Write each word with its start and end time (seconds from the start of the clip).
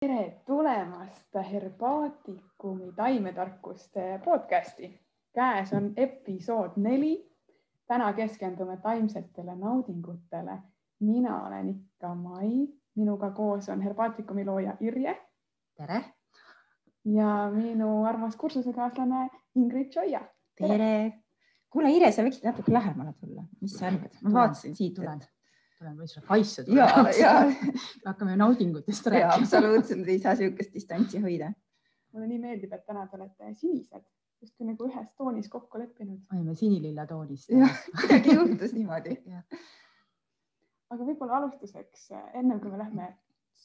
tere 0.00 0.42
tulemast 0.46 1.34
Herbaatikumi 1.52 2.92
taimetarkuste 2.96 4.20
podcasti. 4.24 5.00
käes 5.32 5.72
on 5.72 5.92
episood 5.96 6.70
neli. 6.76 7.30
täna 7.86 8.12
keskendume 8.12 8.76
taimsetele 8.76 9.56
naudingutele. 9.56 10.58
mina 11.00 11.46
olen 11.46 11.68
ikka 11.68 12.14
Mai, 12.14 12.68
minuga 12.94 13.30
koos 13.30 13.68
on 13.68 13.80
Herbaatikumi 13.80 14.44
looja 14.44 14.76
Irje. 14.80 15.16
tere. 15.76 16.04
ja 17.04 17.50
minu 17.52 18.04
armas 18.04 18.36
kursusekaaslane 18.36 19.28
Ingrid 19.54 19.92
Joia. 19.96 20.20
tere. 20.58 21.12
kuule, 21.70 21.90
Irje, 21.90 22.12
sa 22.12 22.22
võiksid 22.22 22.48
natuke 22.48 22.72
lähemale 22.72 23.12
tulla, 23.20 23.44
mis 23.60 23.76
sa 23.78 23.86
arvad? 23.86 24.16
ma 24.22 24.32
vaatasin 24.32 24.76
siit, 24.76 24.98
et 24.98 25.28
või 25.80 26.08
sulle 26.08 26.26
kaisu 26.26 26.64
ja, 26.76 26.88
ja 27.18 27.34
hakkame 28.04 28.36
naudingutest 28.36 29.06
rääkima. 29.06 29.34
absoluutselt 29.40 30.08
ei 30.08 30.18
saa 30.20 30.34
niisugust 30.38 30.74
distantsi 30.74 31.20
hoida. 31.24 31.52
mulle 32.12 32.26
nii 32.26 32.40
meeldib, 32.42 32.72
et 32.72 32.84
täna 32.86 33.06
te 33.06 33.16
olete 33.16 33.54
sinised, 33.54 34.04
justkui 34.42 34.68
nagu 34.68 34.88
ühes 34.88 35.08
toonis 35.16 35.48
kokku 35.48 35.78
leppinud. 35.80 36.20
olime 36.34 36.54
sinililla 36.54 37.06
toonis. 37.06 37.48
jah, 37.48 37.80
midagi 38.02 38.36
juhtus 38.36 38.76
niimoodi. 38.76 39.16
aga 40.90 41.06
võib-olla 41.06 41.40
alustuseks, 41.40 42.10
ennem 42.34 42.60
kui 42.60 42.70
me 42.70 42.82
lähme 42.82 43.12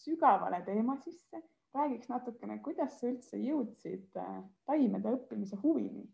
sügavale 0.03 0.61
teema 0.65 0.97
sisse, 1.03 1.41
räägiks 1.75 2.09
natukene, 2.09 2.59
kuidas 2.63 2.99
sa 2.99 3.09
üldse 3.09 3.39
jõudsid 3.41 4.19
äh, 4.19 4.35
taimede 4.69 5.11
õppimise 5.17 5.57
huvini 5.63 6.05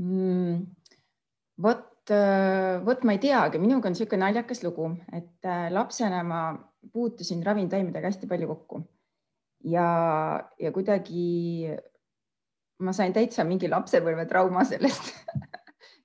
mm,? 0.00 0.62
vot 1.62 1.91
vot 2.84 3.04
ma 3.06 3.14
ei 3.14 3.20
teagi, 3.22 3.60
minuga 3.62 3.88
on 3.88 3.94
niisugune 3.94 4.24
naljakas 4.24 4.64
lugu, 4.64 4.88
et 5.12 5.46
äh, 5.46 5.68
lapsena 5.70 6.22
ma 6.26 6.42
puutusin 6.92 7.44
ravimtaimedega 7.46 8.10
hästi 8.10 8.26
palju 8.26 8.48
kokku 8.50 8.82
ja, 9.70 9.86
ja 10.58 10.72
kuidagi 10.74 11.70
ma 12.82 12.92
sain 12.96 13.14
täitsa 13.14 13.44
mingi 13.46 13.70
lapsepõlvetrauma 13.70 14.64
sellest 14.72 15.12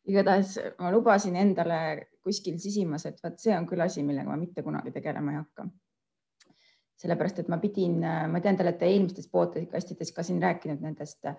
igatahes 0.08 0.56
ma 0.80 0.92
lubasin 0.94 1.36
endale 1.40 1.80
kuskil 2.23 2.58
sisimas, 2.59 3.06
et 3.08 3.20
vot 3.23 3.38
see 3.40 3.56
on 3.56 3.68
küll 3.68 3.84
asi, 3.84 4.03
millega 4.06 4.30
ma 4.30 4.40
mitte 4.40 4.64
kunagi 4.64 4.94
tegelema 4.95 5.34
ei 5.34 5.42
hakka. 5.42 5.68
sellepärast, 6.98 7.44
et 7.44 7.50
ma 7.53 7.59
pidin, 7.62 8.00
ma 8.02 8.40
tean, 8.42 8.56
te 8.58 8.64
olete 8.66 8.88
eelmistes 8.90 9.28
podcastides 9.30 10.12
ka 10.16 10.23
siin 10.25 10.40
rääkinud 10.42 10.81
nendest 10.81 11.28
äh, 11.30 11.36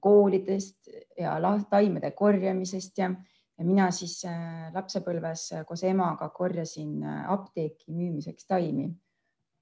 koolidest 0.00 0.90
ja 1.18 1.38
taimede 1.70 2.10
korjamisest 2.10 2.98
ja 2.98 3.08
ja 3.58 3.66
mina 3.66 3.88
siis 3.94 4.20
äh, 4.28 4.70
lapsepõlves 4.74 5.46
äh, 5.56 5.64
koos 5.68 5.84
emaga 5.86 6.28
korjasin 6.34 7.00
äh, 7.04 7.24
apteeki 7.32 7.92
müümiseks 7.94 8.48
taimi. 8.48 8.90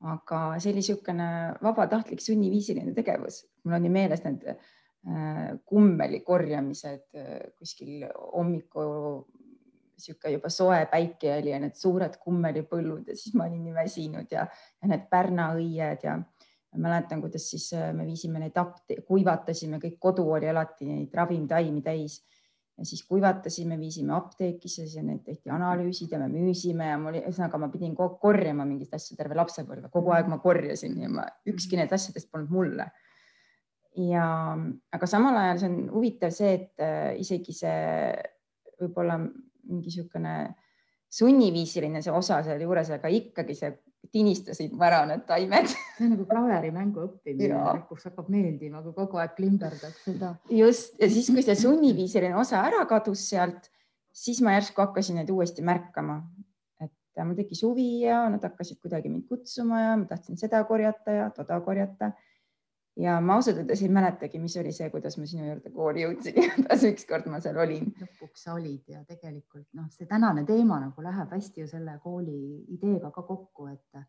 aga 0.00 0.36
see 0.56 0.70
oli 0.70 0.80
niisugune 0.80 1.24
vabatahtlik 1.60 2.22
sunniviisiline 2.24 2.94
tegevus, 2.96 3.42
mul 3.64 3.76
on 3.76 3.82
nii 3.84 3.90
meeles 3.92 4.22
need 4.24 4.46
kummeli 5.68 6.22
korjamised 6.24 7.18
kuskil 7.58 8.06
hommiku 8.32 8.86
niisugune 9.92 10.32
juba 10.38 10.48
soe 10.54 10.78
päike 10.88 11.34
oli 11.34 11.52
ja 11.52 11.60
need 11.60 11.76
suured 11.76 12.16
kummelipõllud 12.24 13.12
ja 13.12 13.16
siis 13.16 13.36
ma 13.36 13.44
olin 13.50 13.60
nii 13.66 13.76
väsinud 13.76 14.32
ja, 14.32 14.46
ja 14.48 14.88
need 14.88 15.04
pärnaõied 15.12 16.08
ja 16.08 16.16
mäletan, 16.80 17.20
kuidas 17.20 17.50
siis 17.52 17.68
me 17.92 18.08
viisime 18.08 18.40
neid 18.40 18.56
apte-, 18.56 19.02
kuivatasime, 19.04 19.82
kõik 19.84 20.00
kodu 20.00 20.30
oli 20.32 20.48
alati 20.48 20.88
neid 20.88 21.12
ravimtaimi 21.12 21.84
täis 21.84 22.22
ja 22.80 22.86
siis 22.88 23.02
kuivatasime, 23.04 23.76
viisime 23.78 24.14
apteekisse, 24.16 24.86
siis 24.88 25.04
need 25.04 25.20
tehti 25.26 25.52
analüüsid 25.52 26.14
ja 26.14 26.20
me 26.22 26.30
müüsime 26.32 26.88
ja 26.88 26.96
mul, 27.00 27.18
ühesõnaga 27.20 27.60
ma 27.60 27.68
pidin 27.72 27.92
kogu 27.96 28.16
aeg 28.16 28.22
korjama 28.22 28.64
mingeid 28.68 28.94
asju 28.96 29.18
terve 29.18 29.36
lapsepõlve, 29.36 29.90
kogu 29.92 30.14
aeg 30.16 30.30
ma 30.32 30.40
korjasin 30.40 30.96
ja 31.02 31.10
ma, 31.12 31.26
ükski 31.50 31.76
need 31.76 31.92
asjadest 31.92 32.30
polnud 32.32 32.54
mulle. 32.56 32.88
ja, 34.00 34.24
aga 34.96 35.10
samal 35.10 35.36
ajal 35.36 35.60
see 35.60 35.70
on 35.70 35.78
huvitav 35.92 36.32
see, 36.32 36.54
et 36.56 36.84
äh, 36.86 37.12
isegi 37.20 37.52
see 37.58 37.76
võib-olla 38.80 39.18
mingi 39.20 39.90
niisugune 39.90 40.34
sunniviisiline 41.10 42.02
see 42.04 42.12
osa 42.14 42.40
sealjuures, 42.46 42.92
aga 42.94 43.10
ikkagi 43.12 43.56
see 43.58 43.72
tinistasid 44.14 44.74
ära 44.80 45.02
need 45.08 45.24
taimed. 45.28 45.68
see 45.96 46.06
on 46.06 46.14
nagu 46.14 46.26
klaverimängu 46.28 47.04
õppimine, 47.06 47.58
kus 47.88 48.06
hakkab 48.08 48.30
meeldima, 48.32 48.82
kui 48.84 48.94
kogu 48.96 49.20
aeg 49.22 49.34
klimberdad 49.38 49.96
seda. 50.04 50.34
just 50.54 50.96
ja 51.02 51.10
siis, 51.10 51.30
kui 51.34 51.44
see 51.46 51.58
sunniviisiline 51.58 52.36
osa 52.38 52.62
ära 52.68 52.84
kadus 52.90 53.26
sealt, 53.32 53.70
siis 54.14 54.40
ma 54.44 54.56
järsku 54.56 54.82
hakkasin 54.86 55.20
neid 55.20 55.30
uuesti 55.34 55.64
märkama, 55.66 56.22
et 56.82 57.24
mul 57.26 57.36
tekkis 57.38 57.62
huvi 57.66 58.06
ja 58.06 58.22
nad 58.32 58.42
hakkasid 58.46 58.80
kuidagi 58.80 59.12
mind 59.12 59.28
kutsuma 59.28 59.82
ja 59.82 59.94
ma 60.00 60.08
tahtsin 60.08 60.38
seda 60.40 60.62
korjata 60.68 61.16
ja 61.16 61.30
toda 61.34 61.60
korjata. 61.64 62.14
Ja 63.00 63.16
ma 63.24 63.36
ausalt 63.38 63.60
öeldes 63.62 63.82
ei 63.82 63.90
mäletagi, 63.92 64.38
mis 64.42 64.56
oli 64.60 64.72
see, 64.76 64.90
kuidas 64.92 65.16
ma 65.18 65.26
sinu 65.28 65.46
juurde 65.48 65.72
kooli 65.74 66.04
jõudsin, 66.04 66.38
igatahes 66.44 66.86
ükskord 66.90 67.28
ma 67.32 67.40
seal 67.42 67.58
olin. 67.62 67.90
lõpuks 68.00 68.46
sa 68.46 68.54
olid 68.54 68.94
ja 68.94 69.02
tegelikult 69.08 69.68
noh, 69.78 69.88
see 69.94 70.08
tänane 70.10 70.44
teema 70.48 70.80
nagu 70.82 71.04
läheb 71.04 71.36
hästi 71.36 71.64
ju 71.64 71.68
selle 71.70 71.98
kooli 72.02 72.40
ideega 72.76 73.12
ka 73.14 73.26
kokku, 73.26 73.70
et 73.74 74.02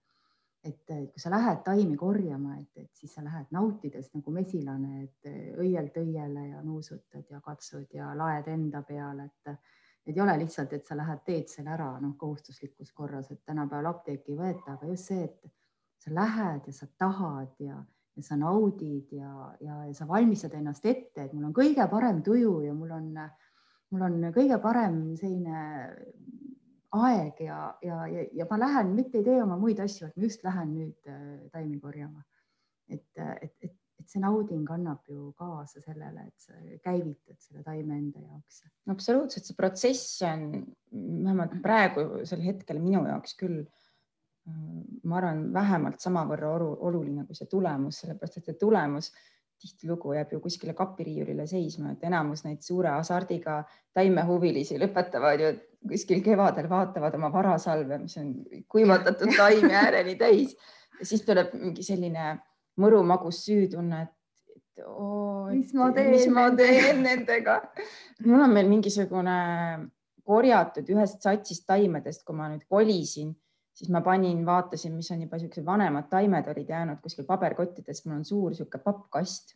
et 0.62 0.86
kui 0.86 1.18
sa 1.18 1.32
lähed 1.34 1.64
taimi 1.66 1.96
korjama, 1.98 2.60
et, 2.60 2.84
et 2.84 2.90
siis 2.94 3.16
sa 3.16 3.24
lähed 3.26 3.48
nautides 3.50 4.12
nagu 4.14 4.32
mesilane, 4.32 5.08
et 5.08 5.30
õielt 5.58 5.96
õiele 5.98 6.44
ja 6.52 6.60
nuusutad 6.62 7.26
ja 7.34 7.40
katsud 7.42 7.96
ja 7.98 8.12
laed 8.18 8.50
enda 8.52 8.84
peale, 8.86 9.26
et 9.26 9.56
et 10.02 10.16
ei 10.16 10.22
ole 10.22 10.34
lihtsalt, 10.42 10.72
et 10.74 10.86
sa 10.86 10.96
lähed, 10.98 11.20
teed 11.26 11.50
selle 11.50 11.74
ära 11.76 11.88
noh, 12.02 12.14
kohustuslikus 12.18 12.90
korras, 12.94 13.32
et 13.32 13.42
tänapäeval 13.46 13.92
apteeki 13.92 14.34
ei 14.34 14.38
võeta, 14.38 14.76
aga 14.76 14.88
just 14.90 15.12
see, 15.12 15.26
et 15.26 15.52
sa 16.02 16.14
lähed 16.14 16.70
ja 16.70 16.74
sa 16.74 16.88
tahad 16.98 17.60
ja 17.62 17.78
ja 18.16 18.24
sa 18.26 18.38
naudid 18.40 19.12
ja, 19.16 19.32
ja, 19.64 19.78
ja 19.88 19.94
sa 19.96 20.08
valmistad 20.08 20.54
ennast 20.58 20.86
ette, 20.86 21.26
et 21.26 21.34
mul 21.34 21.50
on 21.50 21.56
kõige 21.56 21.86
parem 21.92 22.22
tuju 22.26 22.58
ja 22.66 22.74
mul 22.76 22.92
on, 22.96 23.12
mul 23.92 24.08
on 24.08 24.18
kõige 24.36 24.60
parem 24.64 25.04
selline 25.20 25.66
aeg 26.92 27.40
ja, 27.46 27.60
ja, 27.86 28.00
ja, 28.12 28.26
ja 28.42 28.48
ma 28.50 28.58
lähen, 28.60 28.96
mitte 28.96 29.22
ei 29.22 29.28
tee 29.28 29.38
oma 29.44 29.58
muid 29.60 29.80
asju, 29.80 30.10
et 30.10 30.18
ma 30.18 30.28
just 30.28 30.44
lähen 30.44 30.74
nüüd 30.76 31.12
äh, 31.12 31.38
taimi 31.54 31.80
korjama. 31.80 32.24
et, 32.92 33.06
et, 33.16 33.54
et, 33.64 33.76
et 34.02 34.10
see 34.12 34.20
nauding 34.20 34.66
annab 34.74 35.06
ju 35.08 35.30
kaasa 35.40 35.80
sellele, 35.80 36.26
et 36.28 36.44
sa 36.44 36.58
käivitad 36.84 37.38
selle 37.40 37.64
taime 37.64 37.96
enda 37.96 38.20
jaoks. 38.20 38.64
absoluutselt, 38.92 39.48
see 39.48 39.56
protsess 39.56 40.22
on 40.28 40.66
vähemalt 40.92 41.56
praegusel 41.66 42.44
hetkel 42.44 42.82
minu 42.84 43.06
jaoks 43.08 43.38
küll 43.40 43.64
ma 44.46 45.18
arvan, 45.20 45.44
vähemalt 45.54 46.02
samavõrra 46.02 46.50
oluline 46.88 47.26
kui 47.28 47.38
see 47.38 47.50
tulemus, 47.50 48.02
sellepärast 48.02 48.40
et 48.40 48.50
see 48.50 48.58
tulemus 48.60 49.12
tihtilugu 49.62 50.16
jääb 50.16 50.32
ju 50.34 50.40
kuskile 50.42 50.74
kapiriiulile 50.74 51.46
seisma, 51.48 51.92
et 51.94 52.04
enamus 52.10 52.42
neid 52.48 52.64
suure 52.66 52.90
hasardiga 52.96 53.60
taimehuvilisi 53.94 54.80
lõpetavad 54.82 55.44
ju 55.44 55.52
kuskil 55.92 56.24
kevadel, 56.26 56.70
vaatavad 56.70 57.18
oma 57.18 57.30
varasalve, 57.34 58.00
mis 58.02 58.18
on 58.22 58.34
kuivatatud 58.70 59.36
taimi 59.42 59.74
ääreni 59.84 60.16
täis 60.18 60.56
ja 61.00 61.06
siis 61.06 61.26
tuleb 61.28 61.54
mingi 61.58 61.86
selline 61.86 62.34
mõru 62.82 63.04
magus 63.06 63.44
süütunne, 63.46 64.02
et, 64.08 64.58
et 64.58 64.86
oo, 64.88 65.50
mis 65.54 65.74
ma 65.78 65.92
teen, 65.94 66.12
mis 66.16 66.28
ma 66.34 66.48
teen 66.58 67.04
nendega. 67.06 67.60
mul 68.26 68.48
on 68.48 68.54
meil 68.58 68.70
mingisugune 68.70 69.38
korjatud 70.26 70.90
ühest 70.94 71.22
satsist 71.22 71.68
taimedest, 71.70 72.26
kui 72.26 72.38
ma 72.38 72.50
nüüd 72.50 72.66
kolisin 72.70 73.36
siis 73.82 73.90
ma 73.90 74.04
panin, 74.06 74.46
vaatasin, 74.46 74.94
mis 74.94 75.10
on 75.12 75.24
juba 75.26 75.40
siuksed 75.42 75.66
vanemad 75.66 76.06
taimed 76.10 76.48
olid 76.54 76.70
jäänud 76.70 77.00
kuskil 77.02 77.26
paberkottides, 77.26 78.06
mul 78.06 78.20
on 78.20 78.26
suur 78.26 78.54
sihuke 78.54 78.78
pappkast. 78.78 79.56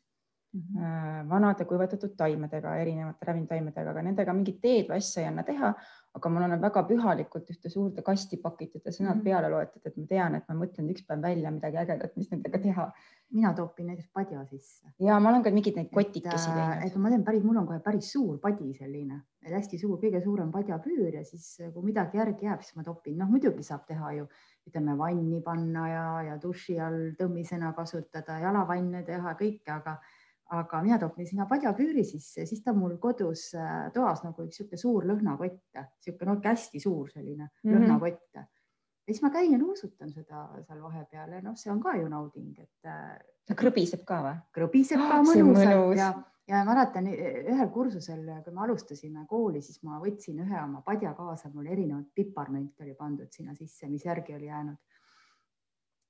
Vanade 1.30 1.66
kuivatatud 1.68 2.14
taimedega, 2.18 2.76
erinevate 2.80 3.28
ravimtaimedega, 3.28 3.92
aga 3.92 4.04
nendega 4.06 4.34
mingit 4.34 4.62
teed 4.64 4.88
või 4.88 5.02
asja 5.02 5.24
ei 5.24 5.28
anna 5.32 5.44
teha. 5.44 5.74
aga 6.16 6.30
mul 6.32 6.46
on 6.46 6.54
väga 6.62 6.84
pühalikult 6.88 7.50
ühte 7.52 7.70
suurde 7.70 8.02
kasti 8.02 8.38
pakitud 8.40 8.86
ja 8.86 8.92
sõnad 8.92 9.18
mm 9.18 9.20
-hmm. 9.20 9.24
peale 9.24 9.50
loetud, 9.52 9.82
et 9.86 9.98
ma 9.98 10.06
tean, 10.08 10.36
et 10.36 10.46
ma 10.48 10.56
mõtlen 10.56 10.88
üks 10.94 11.04
päev 11.08 11.22
välja 11.22 11.52
midagi 11.52 11.78
ägedat, 11.78 12.16
mis 12.16 12.32
nendega 12.32 12.60
teha. 12.60 12.92
mina 13.32 13.54
toopin 13.54 13.88
näiteks 13.88 14.10
padja 14.14 14.46
sisse. 14.46 14.88
ja 15.00 15.20
ma 15.20 15.30
olen 15.30 15.44
ka 15.44 15.52
mingeid 15.52 15.76
neid 15.76 15.90
kotikesi 15.92 16.50
äh, 16.50 16.56
teinud. 16.56 16.86
et 16.86 16.96
ma 16.96 17.10
teen 17.10 17.24
päris, 17.24 17.44
mul 17.44 17.58
on 17.58 17.68
kohe 17.68 17.80
päris 17.80 18.12
suur 18.12 18.40
padi 18.40 18.74
selline, 18.74 19.22
hästi 19.44 19.78
suur, 19.78 20.00
kõige 20.00 20.24
suurem 20.24 20.52
padjapüür 20.52 21.14
ja 21.14 21.24
siis 21.26 21.58
kui 21.74 21.84
midagi 21.84 22.18
järgi 22.18 22.46
jääb, 22.46 22.62
siis 22.62 22.76
ma 22.76 22.84
topin, 22.84 23.18
noh 23.18 23.28
muidugi 23.30 23.64
saab 23.64 23.86
teha 23.88 24.12
ju 24.14 24.28
ütleme 24.68 24.98
vanni 24.98 25.42
panna 25.42 25.88
ja, 25.90 26.06
ja 26.30 26.38
duši 26.42 26.80
all 26.80 27.12
tõmmisena 27.20 27.74
kasutada, 27.76 28.40
jalavanne 28.40 29.04
teha, 29.04 29.34
kõike, 29.34 29.72
aga 29.72 30.00
aga 30.54 30.82
mina 30.86 30.98
topin 31.02 31.28
sinna 31.28 31.48
padjaküüri 31.50 32.04
sisse, 32.06 32.46
siis 32.46 32.62
ta 32.64 32.74
on 32.74 32.84
mul 32.84 32.98
kodus 33.02 33.48
äh, 33.58 33.88
toas 33.94 34.22
nagu 34.26 34.46
üks 34.46 34.60
niisugune 34.60 34.82
suur 34.82 35.08
lõhnakott, 35.10 35.64
niisugune 35.74 36.30
no, 36.30 36.36
hästi 36.44 36.82
suur 36.84 37.10
selline 37.10 37.48
mm 37.48 37.72
-hmm. 37.72 37.80
lõhnakott. 37.80 38.30
ja 38.36 38.46
siis 39.08 39.22
ma 39.22 39.30
käin 39.30 39.52
ja 39.52 39.58
nuusutan 39.58 40.12
seda 40.14 40.46
seal 40.68 40.84
vahepeal 40.84 41.34
ja 41.38 41.42
noh, 41.42 41.58
see 41.58 41.72
on 41.72 41.82
ka 41.82 41.96
ju 41.98 42.08
nauding, 42.10 42.60
et. 42.60 42.72
ta 42.82 42.94
äh, 43.50 43.58
krõbiseb 43.58 44.06
ka 44.06 44.22
või? 44.22 44.38
krõbiseb 44.54 45.02
ka 45.02 45.20
oh, 45.20 45.26
mõnusalt 45.26 45.98
ja, 45.98 46.14
ja 46.48 46.64
mäletan 46.66 47.08
ühel 47.10 47.70
kursusel, 47.74 48.26
kui 48.44 48.54
me 48.54 48.62
alustasime 48.62 49.26
kooli, 49.28 49.62
siis 49.62 49.82
ma 49.84 50.00
võtsin 50.00 50.44
ühe 50.46 50.62
oma 50.62 50.82
padja 50.82 51.14
kaasa, 51.14 51.50
mul 51.54 51.66
erinevat 51.66 52.06
piparmünti 52.14 52.84
oli 52.84 52.94
pandud 52.94 53.32
sinna 53.32 53.56
sisse, 53.56 53.90
mis 53.90 54.06
järgi 54.06 54.36
oli 54.36 54.46
jäänud 54.46 54.78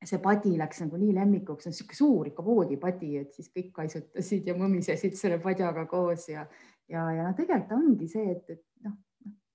see 0.04 0.20
padi 0.22 0.56
läks 0.60 0.82
nagu 0.84 1.00
nii 1.00 1.14
lemmikuks, 1.16 1.64
see 1.64 1.72
on 1.72 1.76
niisugune 1.76 2.00
suur 2.00 2.30
ikka 2.30 2.46
voodipadi, 2.46 3.16
et 3.22 3.34
siis 3.34 3.50
kõik 3.54 3.72
kaisutasid 3.76 4.50
ja 4.50 4.56
mõmisesid 4.58 5.16
selle 5.18 5.40
padjaga 5.44 5.86
koos 5.90 6.28
ja, 6.30 6.46
ja, 6.92 7.08
ja 7.16 7.24
noh, 7.28 7.38
tegelikult 7.38 7.78
ongi 7.80 8.10
see, 8.12 8.36
et, 8.36 8.58
et 8.58 8.62
noh, 8.86 8.98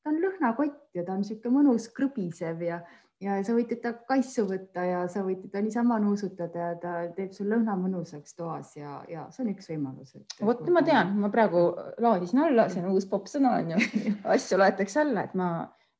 ta 0.00 0.12
on 0.12 0.18
lõhnakott 0.22 0.96
ja 0.96 1.04
ta 1.04 1.14
on 1.14 1.22
niisugune 1.24 1.60
mõnus 1.60 1.90
krõbisev 1.94 2.64
ja, 2.66 2.80
ja 3.22 3.36
sa 3.46 3.54
võid 3.56 3.68
teda 3.74 3.92
kaisu 4.08 4.46
võtta 4.48 4.84
ja 4.86 5.02
sa 5.12 5.22
võid 5.26 5.42
teda 5.44 5.62
niisama 5.66 6.00
nuusutada 6.02 6.70
ja 6.70 6.78
ta 6.82 6.94
teeb 7.16 7.36
sul 7.36 7.50
lõhna 7.52 7.76
mõnusaks 7.78 8.34
toas 8.38 8.72
ja, 8.80 9.02
ja 9.12 9.26
see 9.34 9.44
on 9.44 9.52
üks 9.52 9.68
võimalus. 9.70 10.16
vot 10.40 10.64
ma 10.72 10.82
tean, 10.86 11.12
ma 11.20 11.30
praegu 11.32 11.68
laadisin 12.00 12.46
alla, 12.46 12.70
see 12.72 12.82
on 12.82 12.96
uus 12.96 13.06
popp 13.10 13.28
sõna 13.30 13.58
on 13.60 13.76
ju 13.76 13.84
asju 14.34 14.58
loetakse 14.58 15.04
alla, 15.04 15.28
et 15.28 15.36
ma, 15.38 15.52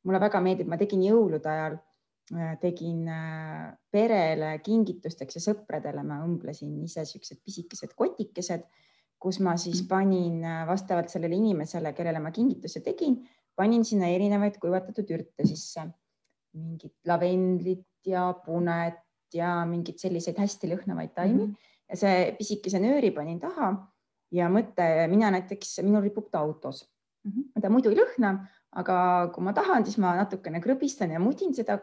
mulle 0.09 0.23
väga 0.25 0.43
meeldib, 0.43 0.73
ma 0.73 0.81
tegin 0.81 1.05
jõulude 1.07 1.53
ajal 1.53 1.79
tegin 2.61 3.09
äh, 3.11 3.73
perele 3.91 4.53
kingitusteks 4.63 5.39
ja 5.39 5.43
sõpradele, 5.49 6.05
ma 6.07 6.21
õmblesin 6.25 6.77
ise 6.85 7.05
siuksed 7.09 7.41
pisikesed 7.45 7.95
kotikesed, 7.99 8.67
kus 9.21 9.41
ma 9.45 9.57
siis 9.61 9.83
mm. 9.83 9.89
panin 9.91 10.45
äh, 10.45 10.63
vastavalt 10.69 11.11
sellele 11.13 11.37
inimesele, 11.37 11.93
kellele 11.97 12.23
ma 12.23 12.31
kingituse 12.35 12.85
tegin, 12.87 13.19
panin 13.57 13.85
sinna 13.85 14.09
erinevaid 14.15 14.61
kuivatatud 14.63 15.11
ürte 15.17 15.47
sisse, 15.49 15.85
mingit 16.57 16.97
lavendlit 17.07 17.87
ja 18.07 18.31
punet 18.45 19.03
ja 19.35 19.61
mingeid 19.69 20.01
selliseid 20.03 20.39
hästi 20.41 20.71
lõhnavaid 20.73 21.13
taimi 21.15 21.45
mm 21.45 21.51
-hmm. 21.51 21.75
ja 21.91 21.97
see 21.97 22.33
pisikese 22.39 22.81
nööri 22.83 23.11
panin 23.15 23.39
taha 23.41 23.75
ja 24.35 24.49
mõte, 24.51 24.87
mina 25.11 25.31
näiteks, 25.35 25.79
minul 25.83 26.03
ripub 26.03 26.31
ta 26.31 26.39
autos 26.39 26.89
mm, 27.25 27.31
-hmm. 27.33 27.63
ta 27.63 27.71
muidu 27.71 27.91
ei 27.91 27.99
lõhna, 27.99 28.33
aga 28.71 29.31
kui 29.35 29.45
ma 29.45 29.53
tahan, 29.53 29.85
siis 29.85 29.99
ma 29.99 30.15
natukene 30.17 30.61
krõbistan 30.61 31.11
ja 31.11 31.21
mudin 31.21 31.55
seda 31.55 31.79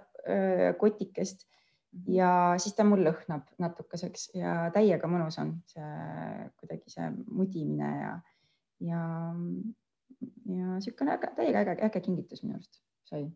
kotikest 0.79 1.45
mhm. 1.45 2.11
ja 2.15 2.31
siis 2.61 2.75
ta 2.77 2.85
mul 2.87 3.05
lõhnab 3.07 3.47
natukeseks 3.63 4.29
ja 4.35 4.55
täiega 4.75 5.09
mõnus 5.11 5.39
on 5.43 5.57
see 5.71 6.49
kuidagi 6.59 6.93
see 6.93 7.09
mudimine 7.27 7.91
ja, 8.01 8.13
ja, 8.91 9.01
ja 10.51 10.77
niisugune 10.77 11.17
äge, 11.17 11.33
täiega 11.37 11.65
äge, 11.65 11.77
äge 11.89 12.01
kingitus 12.05 12.43
minu 12.43 12.57
arust 12.57 12.81
sai. 13.07 13.27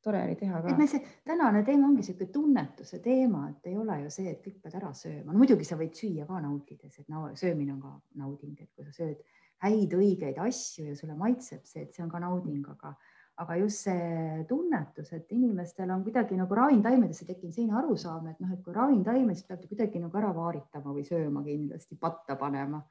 tore 0.00 0.22
oli 0.24 0.36
teha 0.40 0.62
ka. 0.62 0.70
et 0.72 0.78
me 0.80 0.86
see 0.88 1.02
tänane 1.28 1.62
teema 1.64 1.88
ongi 1.88 2.00
niisugune 2.00 2.32
tunnetuse 2.32 3.02
teema, 3.04 3.48
et 3.50 3.66
ei 3.68 3.76
ole 3.76 3.98
ju 4.04 4.12
see, 4.14 4.30
et 4.32 4.40
kõik 4.44 4.62
pead 4.62 4.78
ära 4.80 4.94
sööma 4.96 5.32
no,, 5.32 5.38
muidugi 5.38 5.66
sa 5.68 5.76
võid 5.80 5.92
süüa 5.96 6.26
ka 6.28 6.40
nautides, 6.40 6.98
et 7.02 7.08
no, 7.12 7.28
söömine 7.36 7.74
on 7.74 7.82
ka 7.84 7.92
nauding, 8.22 8.56
et 8.60 8.70
kui 8.74 8.86
sa 8.88 8.94
sööd 8.96 9.20
häid 9.60 9.92
õigeid 9.92 10.40
asju 10.40 10.86
ja 10.88 10.96
sulle 10.96 11.16
maitseb 11.20 11.66
see, 11.68 11.84
et 11.84 11.94
see 11.94 12.04
on 12.04 12.12
ka 12.12 12.20
nauding, 12.22 12.64
aga 12.72 12.94
aga 13.40 13.56
just 13.56 13.86
see 13.86 14.44
tunnetus, 14.48 15.12
et 15.16 15.30
inimestel 15.32 15.90
on 15.94 16.02
kuidagi 16.04 16.36
nagu 16.36 16.56
ravimtaimedesse 16.58 17.24
tekkinud 17.28 17.54
selline 17.56 17.78
arusaam, 17.80 18.26
et 18.28 18.40
noh, 18.42 18.52
et 18.52 18.60
kui 18.64 18.74
ravimtaime, 18.76 19.34
siis 19.36 19.48
peab 19.48 19.62
ta 19.62 19.70
kuidagi 19.70 20.02
nagu 20.02 20.20
ära 20.20 20.32
vaaritama 20.36 20.92
või 20.92 21.06
sööma 21.08 21.42
kindlasti, 21.46 21.96
patta 22.00 22.36
panema 22.40 22.82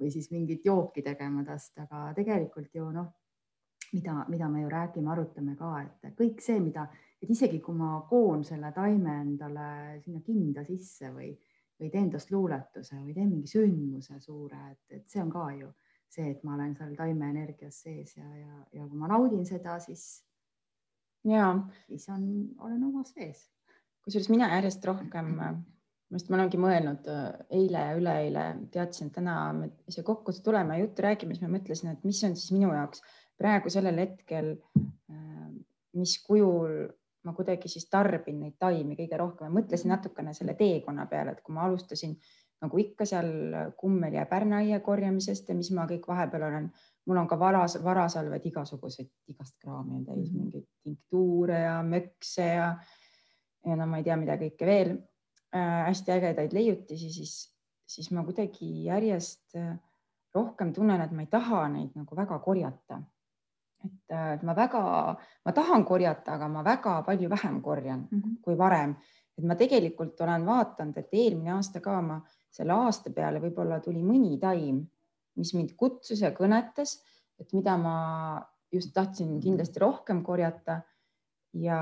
või 0.00 0.10
siis 0.10 0.32
mingit 0.34 0.66
jooki 0.66 1.04
tegema 1.06 1.44
tast, 1.46 1.76
aga 1.84 2.08
tegelikult 2.16 2.74
ju 2.74 2.88
noh, 2.90 3.12
mida, 3.92 4.24
mida 4.32 4.48
me 4.50 4.64
ju 4.64 4.72
räägime, 4.72 5.12
arutame 5.12 5.54
ka, 5.60 5.70
et 6.02 6.18
kõik 6.18 6.42
see, 6.42 6.58
mida, 6.64 6.88
et 7.22 7.30
isegi 7.30 7.60
kui 7.62 7.78
ma 7.78 8.00
koon 8.08 8.42
selle 8.48 8.72
taime 8.74 9.20
endale 9.20 10.00
sinna 10.02 10.22
kinda 10.26 10.66
sisse 10.66 11.12
või, 11.14 11.30
või 11.78 11.92
teen 11.94 12.10
tast 12.10 12.34
luuletuse 12.34 12.98
või 12.98 13.14
teen 13.14 13.30
mingi 13.30 13.54
sündmuse 13.54 14.18
suure, 14.18 14.64
et, 14.72 14.98
et 14.98 15.06
see 15.06 15.22
on 15.22 15.30
ka 15.30 15.46
ju 15.60 15.70
see, 16.12 16.32
et 16.34 16.44
ma 16.46 16.56
olen 16.56 16.74
seal 16.76 16.94
taimeenergias 16.98 17.82
sees 17.86 18.16
ja, 18.18 18.26
ja, 18.36 18.60
ja 18.76 18.86
kui 18.86 19.00
ma 19.00 19.10
naudin 19.10 19.44
seda, 19.48 19.78
siis, 19.82 20.06
siis 21.22 22.08
on, 22.12 22.24
olen 22.60 22.82
oma 22.90 23.04
sees. 23.08 23.46
kusjuures 24.04 24.30
mina 24.32 24.50
järjest 24.56 24.84
rohkem, 24.84 25.32
just 26.12 26.28
ma 26.28 26.40
olengi 26.40 26.60
mõelnud 26.60 27.10
eile 27.54 27.84
ja 27.88 27.98
üleeile, 27.98 28.46
teadsin, 28.74 29.08
et 29.08 29.18
täna 29.20 29.36
me 29.56 29.70
siia 29.88 30.04
kokku 30.06 30.34
tuleme 30.44 30.76
ja 30.76 30.86
juttu 30.86 31.06
räägime, 31.06 31.36
siis 31.36 31.46
ma 31.46 31.52
mõtlesin, 31.56 31.92
et 31.94 32.08
mis 32.08 32.24
on 32.26 32.34
siis 32.36 32.50
minu 32.56 32.72
jaoks 32.74 33.04
praegu 33.38 33.70
sellel 33.72 34.02
hetkel, 34.02 34.56
mis 35.96 36.18
kujul 36.26 36.90
ma 37.22 37.32
kuidagi 37.36 37.70
siis 37.70 37.86
tarbin 37.86 38.40
neid 38.42 38.56
taimi 38.58 38.96
kõige 38.98 39.18
rohkem. 39.20 39.46
Ja 39.46 39.54
mõtlesin 39.54 39.92
natukene 39.92 40.32
selle 40.34 40.56
teekonna 40.58 41.04
peale, 41.06 41.36
et 41.36 41.42
kui 41.46 41.54
ma 41.54 41.68
alustasin 41.68 42.16
äh, 42.16 42.41
nagu 42.62 42.78
ikka 42.78 43.06
seal 43.08 43.28
kummeli 43.76 44.16
ja 44.16 44.26
pärnaia 44.30 44.80
korjamisest 44.80 45.48
ja 45.50 45.54
mis 45.58 45.70
ma 45.74 45.86
kõik 45.90 46.06
vahepeal 46.08 46.46
olen, 46.46 46.68
mul 47.06 47.20
on 47.22 47.28
ka 47.30 47.38
varas, 47.38 47.76
varasalved 47.84 48.44
igasuguseid, 48.46 49.10
igast 49.32 49.56
kraami 49.62 49.96
on 49.98 50.04
täis 50.06 50.18
mm 50.18 50.34
-hmm. 50.34 50.42
mingeid 50.42 50.66
tinktuure 50.82 51.60
ja 51.60 51.82
mökse 51.82 52.46
ja, 52.46 52.68
ja 53.66 53.76
no 53.76 53.86
ma 53.86 53.98
ei 53.98 54.04
tea, 54.04 54.16
mida 54.16 54.36
kõike 54.36 54.66
veel 54.66 54.90
äh,. 55.54 55.86
hästi 55.86 56.12
ägedaid 56.12 56.52
leiutisi, 56.52 57.10
siis, 57.12 57.56
siis 57.86 58.10
ma 58.10 58.24
kuidagi 58.24 58.84
järjest 58.84 59.56
äh, 59.56 59.78
rohkem 60.34 60.72
tunnen, 60.72 61.00
et 61.00 61.10
ma 61.10 61.20
ei 61.22 61.26
taha 61.26 61.68
neid 61.68 61.90
nagu 61.94 62.16
väga 62.16 62.38
korjata. 62.38 63.02
et, 63.84 64.10
äh, 64.12 64.32
et 64.32 64.42
ma 64.42 64.54
väga, 64.56 65.16
ma 65.44 65.52
tahan 65.52 65.84
korjata, 65.84 66.34
aga 66.34 66.48
ma 66.48 66.64
väga 66.64 67.02
palju 67.02 67.30
vähem 67.30 67.62
korjan 67.62 68.08
mm 68.10 68.20
-hmm. 68.20 68.36
kui 68.42 68.58
varem, 68.58 68.96
et 69.38 69.44
ma 69.44 69.54
tegelikult 69.54 70.20
olen 70.20 70.46
vaadanud, 70.46 70.96
et 70.96 71.08
eelmine 71.12 71.52
aasta 71.52 71.80
ka 71.80 72.00
ma 72.02 72.20
selle 72.52 72.76
aasta 72.76 73.10
peale 73.14 73.40
võib-olla 73.40 73.80
tuli 73.80 74.02
mõni 74.04 74.38
taim, 74.40 74.82
mis 75.40 75.52
mind 75.56 75.74
kutsus 75.76 76.20
ja 76.20 76.32
kõnetas, 76.36 76.98
et 77.40 77.52
mida 77.56 77.76
ma 77.80 77.96
just 78.72 78.92
tahtsin 78.94 79.38
kindlasti 79.40 79.80
rohkem 79.80 80.22
korjata 80.24 80.82
ja, 81.58 81.78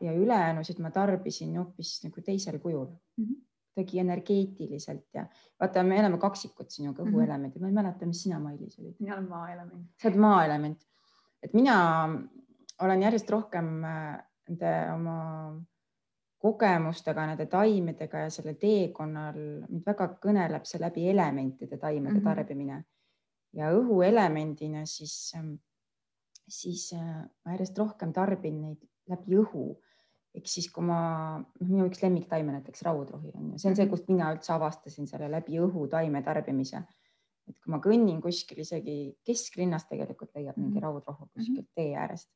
ja 0.00 0.16
ülejäänusid 0.16 0.80
ma 0.80 0.92
tarbisin 0.92 1.56
hoopis 1.58 1.98
nagu 2.04 2.24
teisel 2.24 2.60
kujul 2.60 2.88
mm. 2.88 3.24
-hmm 3.24 3.46
kuidagi 3.70 4.00
energeetiliselt 4.00 5.14
ja 5.14 5.26
vaata, 5.60 5.82
me 5.86 6.00
oleme 6.00 6.18
kaksikud 6.18 6.66
kõhuelemendid 6.66 7.54
mm, 7.54 7.56
-hmm. 7.56 7.60
ma 7.60 7.68
ei 7.68 7.72
mäleta, 7.72 8.06
mis 8.06 8.22
sina, 8.22 8.40
Mailis 8.40 8.78
olid. 8.78 8.96
mina 8.98 9.14
olen 9.14 9.28
maaelement. 9.28 9.86
sa 10.02 10.08
oled 10.08 10.18
maaelement, 10.18 10.86
et 11.42 11.54
mina 11.54 12.08
olen 12.80 13.02
järjest 13.02 13.30
rohkem 13.30 13.84
äh, 13.84 14.18
nende 14.48 14.72
oma 14.94 15.16
kogemustega, 16.40 17.26
nende 17.28 17.46
taimedega 17.52 18.24
ja 18.24 18.30
sellel 18.32 18.56
teekonnal 18.60 19.36
mind 19.68 19.84
väga 19.86 20.06
kõneleb 20.22 20.64
see 20.68 20.80
läbi 20.80 21.04
elementide 21.10 21.76
taimede 21.76 22.14
mm 22.14 22.20
-hmm. 22.20 22.24
tarbimine 22.24 22.84
ja 23.56 23.68
õhuelemendina 23.76 24.86
siis, 24.86 25.32
ähm, 25.36 25.54
siis 26.48 26.92
äh, 26.96 27.22
ma 27.44 27.56
järjest 27.56 27.78
rohkem 27.78 28.12
tarbin 28.12 28.60
neid 28.62 28.88
läbi 29.08 29.36
õhu. 29.42 29.68
ehk 30.34 30.46
siis, 30.46 30.68
kui 30.70 30.84
ma, 30.86 31.42
noh, 31.60 31.68
minu 31.68 31.88
üks 31.88 32.02
lemmiktaime 32.02 32.52
näiteks 32.52 32.82
raudrohi 32.86 33.32
on 33.34 33.48
ju, 33.50 33.58
see 33.58 33.70
on 33.70 33.76
see, 33.76 33.84
mhm. 33.84 33.90
kust 33.90 34.08
mina 34.08 34.28
üldse 34.32 34.52
avastasin 34.54 35.08
selle 35.10 35.30
läbi 35.30 35.58
õhu 35.58 35.88
taime 35.90 36.22
tarbimise. 36.22 36.82
et 37.48 37.56
kui 37.58 37.72
ma 37.72 37.80
kõnnin 37.82 38.20
kuskil 38.22 38.60
isegi 38.62 39.16
kesklinnas 39.26 39.88
tegelikult 39.88 40.30
leiab 40.34 40.56
mingi 40.56 40.78
mhm. 40.78 40.84
raudrohu 40.84 41.28
kuskilt 41.34 41.66
mhm. 41.66 41.74
tee 41.74 41.96
äärest 41.96 42.30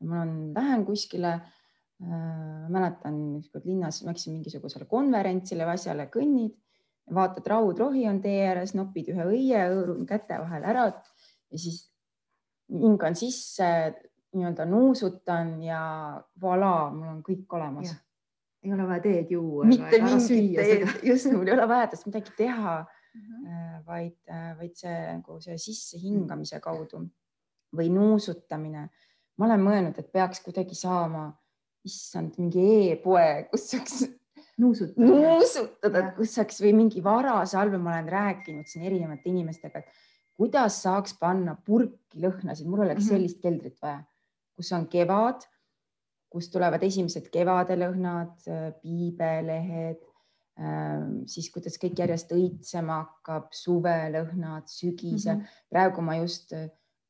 mul 0.00 0.18
on, 0.18 0.52
lähen 0.54 0.84
kuskile 0.84 1.40
Äh, 1.40 1.65
mäletan 1.98 3.14
ükskord 3.38 3.64
linnas 3.64 4.02
läksin 4.04 4.34
mingisugusele 4.36 4.84
konverentsile 4.84 5.64
või 5.64 5.78
asjale, 5.78 6.08
kõnnid, 6.12 6.52
vaatad, 7.14 7.46
raudrohi 7.48 8.04
on 8.10 8.18
tee 8.20 8.42
ääres, 8.48 8.74
nopid 8.76 9.08
ühe 9.14 9.28
õie 9.30 9.62
käte 10.08 10.40
vahel 10.42 10.66
ära 10.68 10.90
ja 10.90 11.60
siis 11.60 11.86
hingan 12.72 13.16
sisse, 13.16 13.68
nii-öelda 14.36 14.66
nuusutan 14.68 15.54
ja 15.64 15.80
voilà, 16.42 16.90
mul 16.92 17.14
on 17.14 17.22
kõik 17.24 17.54
olemas. 17.56 17.94
ei 18.64 18.72
ole 18.74 18.86
vaja 18.88 19.02
teed 19.04 19.30
juua. 19.30 19.64
mitte 19.64 20.02
mingit 20.02 20.56
teed, 20.58 20.88
just, 21.10 21.30
mul 21.32 21.46
ei 21.46 21.54
ole 21.54 21.68
vaja 21.70 21.86
tast 21.92 22.06
midagi 22.06 22.34
teha 22.36 22.78
äh, 22.80 22.86
-huh. 23.16 23.86
vaid, 23.86 24.18
äh, 24.28 24.58
vaid 24.58 24.74
see 24.74 24.98
nagu 25.12 25.40
see 25.40 25.58
sissehingamise 25.58 26.60
kaudu 26.60 27.06
või 27.76 27.88
nuusutamine. 27.90 28.88
ma 29.36 29.46
olen 29.46 29.60
mõelnud, 29.60 29.98
et 29.98 30.12
peaks 30.12 30.40
kuidagi 30.40 30.74
saama 30.74 31.30
issand, 31.86 32.36
mingi 32.40 32.66
e-poe, 32.92 33.46
kus 33.50 33.70
saaks 33.72 34.04
nuusutada, 34.60 35.06
nuusutada, 35.06 36.02
kus 36.16 36.34
saaks 36.38 36.60
või 36.64 36.74
mingi 36.82 37.02
varasalve, 37.04 37.78
ma 37.80 37.96
olen 37.96 38.10
rääkinud 38.12 38.68
siin 38.70 38.86
erinevate 38.88 39.30
inimestega, 39.30 39.82
et 39.82 40.04
kuidas 40.36 40.80
saaks 40.84 41.16
panna 41.20 41.56
purki 41.66 42.22
lõhnasid, 42.24 42.68
mul 42.68 42.84
oleks 42.84 43.04
mm 43.04 43.04
-hmm. 43.04 43.12
sellist 43.12 43.42
keldrit 43.42 43.78
vaja, 43.82 44.02
kus 44.56 44.72
on 44.72 44.88
kevad, 44.92 45.46
kust 46.32 46.52
tulevad 46.52 46.82
esimesed 46.82 47.30
kevadelõhnad, 47.32 48.34
piibelehed, 48.82 50.02
ähm, 50.60 51.22
siis 51.26 51.50
kuidas 51.52 51.78
kõik 51.80 51.98
järjest 52.02 52.32
õitsema 52.32 53.02
hakkab, 53.04 53.52
suvelõhnad, 53.52 54.66
sügise 54.68 55.34
mm. 55.34 55.40
-hmm. 55.40 55.62
praegu 55.70 56.02
ma 56.02 56.16
just 56.16 56.52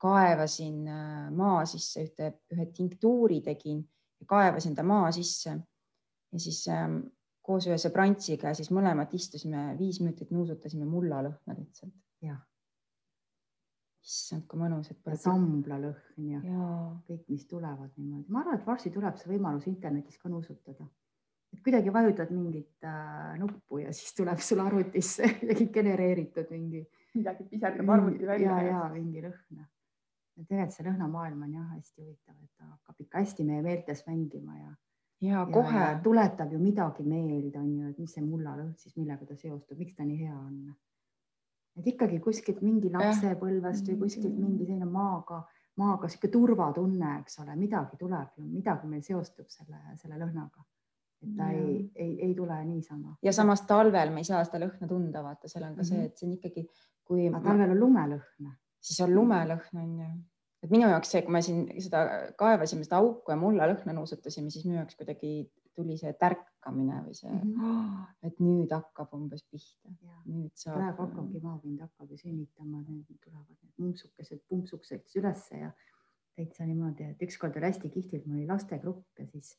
kaevasin 0.02 0.88
äh, 0.88 1.30
maa 1.32 1.64
sisse 1.64 2.04
ühte, 2.04 2.32
ühe 2.52 2.66
tinktuuri 2.76 3.40
tegin 3.40 3.80
kaevasin 4.24 4.74
ta 4.74 4.82
maa 4.86 5.10
sisse 5.12 5.52
ja 6.32 6.40
siis 6.40 6.64
ähm, 6.72 6.98
koos 7.46 7.68
ühe 7.68 7.78
sõbrantsiga 7.80 8.52
siis 8.58 8.72
mõlemad 8.74 9.12
istusime 9.16 9.70
viis 9.78 10.00
minutit, 10.02 10.32
nuusutasime 10.34 10.86
mullalõhna 10.88 11.56
lihtsalt. 11.56 11.94
jah. 12.24 12.40
issand, 14.06 14.46
kui 14.50 14.60
mõnus, 14.60 14.90
et. 14.90 15.00
samblalõhn 15.22 16.30
ja, 16.32 16.42
ja 16.46 16.68
kõik, 17.08 17.24
mis 17.32 17.46
tulevad 17.50 17.90
niimoodi, 17.96 18.30
ma 18.32 18.42
arvan, 18.42 18.60
et 18.60 18.66
varsti 18.66 18.94
tuleb 18.94 19.18
see 19.20 19.32
võimalus 19.34 19.66
internetis 19.70 20.18
ka 20.22 20.30
nuusutada. 20.32 20.88
et 21.54 21.62
kuidagi 21.62 21.92
vajutad 21.94 22.34
mingit 22.34 22.88
äh, 22.88 23.38
nuppu 23.42 23.84
ja 23.84 23.94
siis 23.94 24.14
tuleb 24.18 24.42
sulle 24.42 24.66
arvutisse 24.66 25.30
midagi 25.42 25.70
genereeritud 25.78 26.52
mingi. 26.56 26.84
midagi 27.14 27.48
piserdab 27.52 27.96
arvuti 27.98 28.26
välja. 28.26 28.60
ja, 28.62 28.68
ja 28.72 28.84
mingi 28.98 29.22
lõhn. 29.28 29.64
Tegelikult 30.44 30.76
see 30.76 30.86
lõhnamaailm 30.88 31.44
on 31.46 31.52
jah 31.56 31.68
hästi 31.74 32.02
huvitav, 32.02 32.34
et 32.42 32.50
ta 32.56 32.64
hakkab 32.64 33.04
ikka 33.06 33.22
hästi 33.24 33.46
meie 33.48 33.62
meeltes 33.64 34.02
mängima 34.06 34.56
ja. 34.58 34.72
ja 35.28 35.44
kohe. 35.52 35.84
tuletab 36.04 36.52
ju 36.52 36.58
midagi 36.60 37.06
meelde, 37.08 37.58
on 37.58 37.70
ju, 37.78 37.92
et 37.92 37.98
mis 37.98 38.16
see 38.18 38.24
mullalõhn 38.24 38.74
siis, 38.76 38.96
millega 38.96 39.24
ta 39.26 39.36
seostub, 39.36 39.78
miks 39.78 39.96
ta 39.96 40.04
nii 40.04 40.18
hea 40.24 40.36
on. 40.36 40.74
et 41.76 41.92
ikkagi 41.92 42.20
kuskilt 42.20 42.60
mingi 42.64 42.92
lapsepõlvest 42.92 43.88
või 43.92 44.02
kuskilt 44.06 44.36
mingi 44.36 44.66
selline 44.68 44.88
maaga 44.90 45.44
maaga 45.76 46.08
sihuke 46.08 46.30
turvatunne, 46.32 47.18
eks 47.20 47.40
ole, 47.42 47.56
midagi 47.58 47.98
tuleb 48.00 48.40
ju, 48.40 48.46
midagi 48.48 48.88
meil 48.90 49.04
seostub 49.04 49.48
selle, 49.52 49.80
selle 50.00 50.18
lõhnaga. 50.20 50.64
et 51.24 51.32
ta 51.36 51.48
ja. 51.52 51.58
ei, 51.58 51.90
ei, 51.94 52.12
ei 52.28 52.34
tule 52.36 52.56
niisama. 52.64 53.16
ja 53.22 53.32
samas 53.32 53.62
talvel 53.68 54.12
me 54.12 54.20
ei 54.20 54.28
saa 54.28 54.44
seda 54.44 54.60
lõhna 54.66 54.88
tunda, 54.88 55.22
vaata, 55.24 55.48
seal 55.48 55.64
on 55.64 55.74
ka 55.76 55.82
mm 55.82 55.88
-hmm. 55.88 55.88
see, 55.88 56.04
et 56.04 56.16
see 56.16 56.28
on 56.28 56.32
ikkagi, 56.38 56.68
kui. 57.04 57.30
talvel 57.30 57.70
on 57.70 57.80
lumelõhn. 57.80 58.52
Siis 58.86 59.02
on 59.04 59.14
lumelõhn 59.14 59.82
on 59.82 59.92
ju, 60.00 60.08
et 60.64 60.72
minu 60.72 60.88
jaoks 60.90 61.12
see, 61.12 61.22
kui 61.26 61.34
me 61.34 61.42
siin 61.44 61.66
seda 61.82 62.02
kaevasime, 62.38 62.86
seda 62.86 63.00
auku 63.02 63.34
ja 63.34 63.38
mulla 63.40 63.68
lõhna 63.70 63.94
nuusutasime, 63.96 64.52
siis 64.54 64.66
minu 64.68 64.80
jaoks 64.80 64.98
kuidagi 64.98 65.32
tuli 65.76 65.98
see 66.00 66.12
tärkamine 66.16 67.02
või 67.04 67.14
see 67.16 67.32
mm, 67.32 67.50
-hmm. 67.56 68.06
et 68.28 68.38
nüüd 68.40 68.72
hakkab 68.72 69.12
umbes 69.16 69.44
pihta. 69.50 69.90
nüüd 70.24 70.54
saab. 70.54 70.78
praegu 70.78 71.04
hakkabki 71.04 71.42
maapind 71.42 71.82
hakkab 71.84 72.14
ju 72.14 72.18
sünnitama, 72.22 72.80
nüüd 72.86 73.18
tulevad 73.24 73.52
need 73.52 73.84
mumpsukesed 73.84 74.42
pumpsukseks 74.48 75.18
ülesse 75.20 75.60
ja 75.60 75.70
täitsa 76.36 76.66
niimoodi, 76.68 77.10
et 77.12 77.22
ükskord 77.28 77.56
oli 77.56 77.68
hästi 77.70 77.90
kihvtilt, 77.92 78.26
mul 78.26 78.40
oli 78.40 78.48
lastegrupp 78.48 79.20
ja 79.20 79.26
siis 79.26 79.54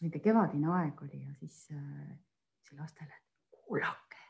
nende 0.00 0.20
kevadine 0.22 0.70
aeg 0.80 1.02
oli 1.06 1.22
ja 1.22 1.34
siis 1.38 1.68
äh, 1.74 2.12
see 2.66 2.78
lastele, 2.78 3.18
kuulake, 3.50 4.20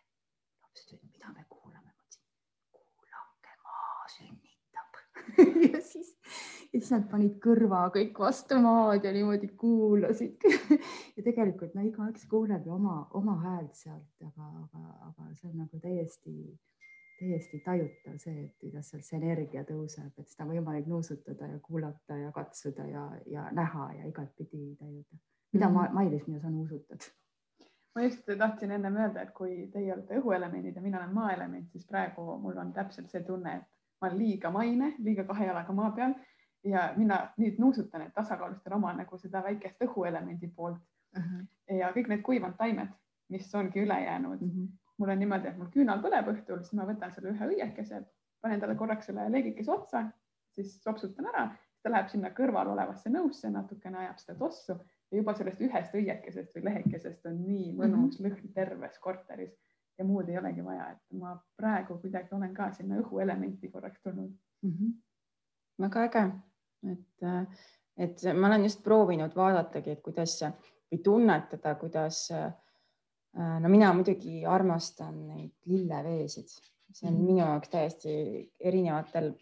lapsed 0.62 1.00
mida 1.02 1.32
me 1.32 1.44
kuulame, 1.48 1.88
ma 1.88 1.96
ütlesin, 1.96 2.24
kuulake, 2.72 3.56
maa 3.64 4.03
sünnitab 4.16 5.00
ja 5.72 5.80
siis 5.80 6.14
ja 6.74 6.80
siis 6.80 6.90
nad 6.90 7.04
panid 7.10 7.36
kõrva 7.42 7.84
kõik 7.94 8.18
vastu 8.18 8.58
maad 8.62 9.04
ja 9.06 9.12
niimoodi 9.14 9.52
kuulasid 9.58 10.42
ja 11.16 11.22
tegelikult 11.22 11.74
no 11.76 11.84
igaüks 11.86 12.26
kuuleb 12.30 12.66
ju 12.66 12.74
oma, 12.74 12.96
oma 13.14 13.36
häält 13.44 13.76
sealt, 13.78 14.10
aga, 14.26 14.48
aga, 14.64 14.86
aga 15.08 15.28
see 15.38 15.50
on 15.52 15.60
nagu 15.62 15.78
täiesti, 15.82 16.34
täiesti 17.20 17.60
tajutav 17.66 18.16
see, 18.22 18.46
et 18.46 18.56
kuidas 18.58 18.90
seal 18.90 19.04
see 19.06 19.20
energia 19.20 19.62
tõuseb, 19.68 20.10
et 20.18 20.30
seda 20.32 20.48
on 20.48 20.56
võimalik 20.56 20.88
nuusutada 20.90 21.52
ja 21.52 21.60
kuulata 21.62 22.18
ja 22.18 22.32
katsuda 22.34 22.88
ja, 22.90 23.04
ja 23.30 23.44
näha 23.54 23.92
ja 24.00 24.08
igatpidi 24.10 24.74
tajuda. 24.80 25.22
mida 25.52 25.68
mm 25.68 25.76
-hmm. 25.76 25.92
Mailis, 25.94 26.26
mida 26.26 26.40
sa 26.40 26.50
nuusutad? 26.50 27.06
ma 27.94 28.02
just 28.02 28.26
tahtsin 28.38 28.70
ennem 28.70 28.96
öelda, 28.96 29.22
et 29.22 29.30
kui 29.30 29.68
teie 29.72 29.92
olete 29.94 30.18
õhuelemendid 30.18 30.74
ja 30.74 30.82
mina 30.82 30.98
olen 30.98 31.14
maaelement, 31.14 31.70
siis 31.70 31.86
praegu 31.86 32.38
mul 32.38 32.56
on 32.58 32.72
täpselt 32.72 33.10
see 33.10 33.22
tunne, 33.22 33.56
et 33.56 33.73
ma 34.00 34.08
olen 34.08 34.18
liiga 34.18 34.50
maine, 34.50 34.94
liiga 34.98 35.24
kahe 35.24 35.46
jalaga 35.46 35.72
maa 35.72 35.90
peal 35.96 36.14
ja 36.64 36.92
mina 36.96 37.18
nüüd 37.36 37.58
nuusutan, 37.58 38.02
et 38.02 38.14
tasakaalustan 38.14 38.76
oma 38.76 38.92
nagu 38.96 39.18
seda 39.20 39.42
väikest 39.44 39.82
õhuelemendi 39.84 40.50
poolt 40.56 40.80
uh. 41.18 41.22
-huh. 41.22 41.76
ja 41.78 41.92
kõik 41.96 42.08
need 42.08 42.22
kuivanud 42.22 42.56
taimed, 42.56 42.92
mis 43.28 43.54
ongi 43.54 43.84
üle 43.84 44.00
jäänud 44.04 44.42
uh. 44.42 44.48
-huh. 44.48 44.68
mul 44.98 45.08
on 45.08 45.18
niimoodi, 45.18 45.48
et 45.48 45.58
mul 45.58 45.70
küünal 45.76 46.02
põleb 46.02 46.30
õhtul, 46.34 46.62
siis 46.62 46.72
ma 46.72 46.88
võtan 46.88 47.14
selle 47.14 47.34
ühe 47.34 47.50
õiekese, 47.54 48.02
panen 48.40 48.60
talle 48.60 48.74
korraks 48.74 49.06
selle 49.06 49.28
leegikese 49.30 49.72
otsa, 49.72 50.04
siis 50.50 50.82
sopsutan 50.82 51.26
ära, 51.26 51.48
ta 51.82 51.90
läheb 51.90 52.08
sinna 52.08 52.30
kõrval 52.30 52.68
olevasse 52.72 53.10
nõusse, 53.10 53.50
natukene 53.50 53.98
ajab 53.98 54.18
seda 54.18 54.38
tossu 54.38 54.78
ja 55.10 55.18
juba 55.18 55.34
sellest 55.34 55.60
ühest 55.60 55.94
õiekesest 55.94 56.54
või 56.56 56.64
lehekesest 56.64 57.26
on 57.26 57.42
nii 57.46 57.72
mõnus 57.76 58.20
uh 58.20 58.26
-huh. 58.26 58.30
lõhn 58.30 58.54
terves 58.54 58.98
korteris 58.98 59.54
ja 59.98 60.04
muud 60.04 60.28
ei 60.28 60.38
olegi 60.38 60.64
vaja, 60.64 60.90
et 60.90 61.18
ma 61.18 61.36
praegu 61.56 61.98
kuidagi 61.98 62.34
olen 62.34 62.54
ka 62.54 62.72
sinna 62.72 62.98
õhuelementi 63.02 63.70
korraks 63.70 64.02
tulnud 64.02 64.30
mm. 64.62 64.70
-hmm. 64.70 64.92
väga 65.86 66.04
äge 66.08 66.24
et, 66.92 67.24
et 67.96 68.24
ma 68.34 68.50
olen 68.50 68.66
just 68.68 68.82
proovinud 68.84 69.34
vaadatagi, 69.36 69.94
et 69.94 70.02
kuidas 70.04 70.38
või 70.42 71.00
tunnetada, 71.04 71.74
kuidas. 71.80 72.26
no 73.34 73.70
mina 73.70 73.92
muidugi 73.96 74.44
armastan 74.46 75.16
neid 75.26 75.54
lilleveesid, 75.66 76.52
see 76.92 77.08
on 77.08 77.14
mm 77.14 77.20
-hmm. 77.20 77.26
minu 77.26 77.38
jaoks 77.38 77.68
täiesti 77.68 78.12
erinevatel, 78.60 79.32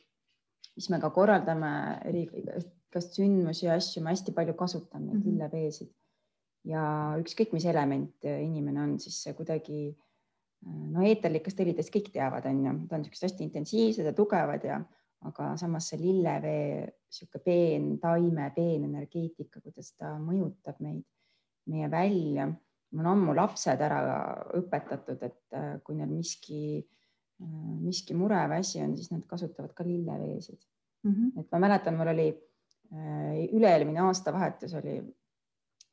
mis 0.76 0.88
me 0.90 1.00
ka 1.00 1.11
korraldame, 1.11 1.73
eri, 2.09 2.23
igast 2.44 3.18
sündmusi 3.18 3.66
ja 3.66 3.75
asju, 3.75 4.02
ma 4.02 4.14
hästi 4.14 4.32
palju 4.32 4.54
kasutan 4.54 5.06
neid 5.06 5.16
mm 5.16 5.21
-hmm. 5.21 5.32
lilleveesid 5.32 5.92
ja 6.64 6.82
ükskõik, 7.18 7.52
mis 7.52 7.64
element 7.64 8.25
inimene 8.25 8.82
on, 8.82 8.99
siis 9.00 9.23
see 9.23 9.35
kuidagi 9.35 9.99
no 10.62 11.04
eeterlikest 11.07 11.59
helidest 11.59 11.92
kõik 11.95 12.11
teavad, 12.14 12.47
on 12.47 12.64
ju, 12.66 12.75
ta 12.88 12.97
on 12.97 13.02
niisugused 13.02 13.28
hästi 13.28 13.47
intensiivsed 13.49 14.07
ja 14.07 14.12
tugevad 14.16 14.66
ja 14.66 14.81
aga 15.28 15.52
samas 15.61 15.88
see 15.90 16.00
lillevee 16.00 16.87
sihuke 17.12 17.42
peen 17.45 17.97
taime, 18.02 18.49
peen 18.57 18.87
energeetika, 18.88 19.61
kuidas 19.62 19.92
ta 19.99 20.16
mõjutab 20.19 20.81
meid, 20.83 21.04
meie 21.71 21.90
välja. 21.90 22.49
mul 22.92 23.07
on 23.07 23.12
ammu 23.12 23.35
lapsed 23.37 23.81
ära 23.81 24.00
õpetatud, 24.59 25.23
et 25.23 25.57
äh, 25.57 25.76
kui 25.85 25.97
neil 25.97 26.11
miski, 26.12 26.83
äh, 27.40 27.73
miski 27.81 28.16
mure 28.19 28.42
või 28.50 28.61
asi 28.64 28.83
on, 28.83 28.97
siis 28.99 29.12
nad 29.14 29.23
kasutavad 29.31 29.73
ka 29.75 29.87
lilleveesid 29.87 30.59
mm. 31.04 31.12
-hmm. 31.12 31.40
et 31.40 31.52
ma 31.52 31.62
mäletan, 31.66 31.97
mul 31.97 32.12
oli 32.12 32.28
äh, 32.28 33.47
üle-eelmine 33.54 34.02
aastavahetus 34.09 34.75
oli 34.83 34.99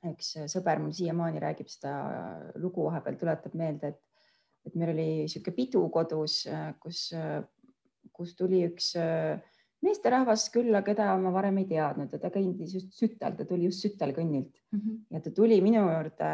üks 0.10 0.36
sõber 0.48 0.80
mul 0.80 0.92
siiamaani 0.96 1.42
räägib 1.44 1.68
seda 1.68 1.94
lugu 2.56 2.86
vahepeal, 2.88 3.18
tuletab 3.20 3.56
meelde, 3.60 3.94
et, 3.94 4.02
et 4.66 4.76
meil 4.76 4.94
oli 4.94 5.08
niisugune 5.24 5.56
pidu 5.56 5.86
kodus, 5.94 6.42
kus 6.84 7.08
kus 8.20 8.36
tuli 8.36 8.64
üks 8.68 8.92
äh, 9.00 9.40
meesterahvas 9.86 10.50
külla, 10.54 10.82
keda 10.86 11.14
ma 11.22 11.32
varem 11.36 11.62
ei 11.62 11.68
teadnud 11.70 12.12
ja 12.12 12.20
ta 12.22 12.32
kõndis 12.34 12.76
just 12.76 12.96
Sütel, 12.98 13.36
ta 13.38 13.46
tuli 13.48 13.70
just 13.70 13.86
Sütelkõnnilt 13.86 14.52
mm 14.74 14.80
-hmm. 14.80 14.98
ja 15.16 15.22
ta 15.24 15.32
tuli 15.36 15.62
minu 15.64 15.86
juurde 15.86 16.32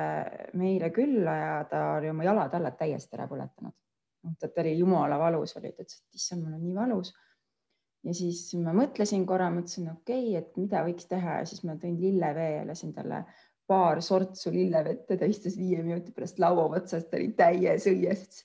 meile 0.61 0.89
külla 0.95 1.35
ja 1.41 1.51
ta 1.69 1.83
oli 1.99 2.09
oma 2.09 2.25
jalatallad 2.25 2.77
täiesti 2.79 3.17
ära 3.19 3.29
põletanud. 3.29 3.75
noh, 4.25 4.33
ta 4.41 4.49
oli 4.63 4.77
jumala 4.79 5.19
valus 5.21 5.55
oli, 5.57 5.71
ta 5.71 5.83
ütles, 5.85 6.01
et 6.01 6.21
issand, 6.21 6.43
mul 6.43 6.57
on 6.57 6.63
nii 6.65 6.75
valus. 6.75 7.13
ja 8.03 8.13
siis 8.13 8.53
ma 8.61 8.73
mõtlesin 8.73 9.25
korra, 9.25 9.51
mõtlesin, 9.53 9.91
okei 9.91 10.29
okay,, 10.29 10.41
et 10.41 10.57
mida 10.57 10.81
võiks 10.87 11.07
teha 11.09 11.39
ja 11.39 11.45
siis 11.45 11.63
ma 11.63 11.77
tõin 11.77 12.01
lillevee 12.01 12.51
ja 12.57 12.65
lasin 12.67 12.93
talle 12.93 13.25
paar 13.67 14.01
sortsu 14.05 14.51
lillevett 14.53 15.09
ja 15.09 15.17
ta 15.17 15.25
istus 15.29 15.57
viie 15.57 15.81
minuti 15.83 16.13
pärast 16.13 16.39
laua 16.39 16.67
otsas, 16.77 17.07
ta 17.09 17.17
oli 17.17 17.31
täies 17.37 17.87
õies. 17.89 18.43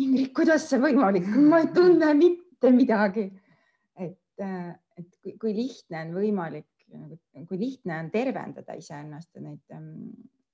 Ingrid, 0.00 0.30
kuidas 0.36 0.68
see 0.70 0.80
võimalik, 0.80 1.26
ma 1.28 1.60
ei 1.60 1.68
tunne 1.74 2.14
mitte 2.16 2.52
mitte 2.62 2.76
midagi. 2.76 3.40
et, 3.96 4.18
äh, 4.40 4.74
et 4.96 5.18
kui, 5.22 5.36
kui 5.38 5.54
lihtne 5.54 6.04
on 6.06 6.14
võimalik, 6.14 6.68
nagu, 6.94 7.18
kui 7.48 7.58
lihtne 7.58 7.98
on 7.98 8.10
tervendada 8.10 8.74
iseennast 8.78 9.34
ja 9.34 9.42
neid 9.42 9.74
ähm, 9.74 10.10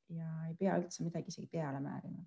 ja 0.08 0.28
ei 0.48 0.54
pea 0.58 0.78
üldse 0.78 1.04
midagi 1.04 1.28
isegi 1.28 1.48
peale 1.52 1.80
määrima. 1.80 2.24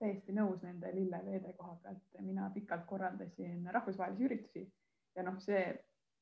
täiesti 0.00 0.32
nõus 0.32 0.62
nende 0.62 0.92
lilleveede 0.94 1.52
koha 1.56 1.74
pealt, 1.82 2.20
mina 2.20 2.50
pikalt 2.54 2.86
korraldasin 2.88 3.68
rahvusvahelisi 3.72 4.24
üritusi 4.24 4.62
ja 5.16 5.22
noh, 5.22 5.36
see 5.40 5.60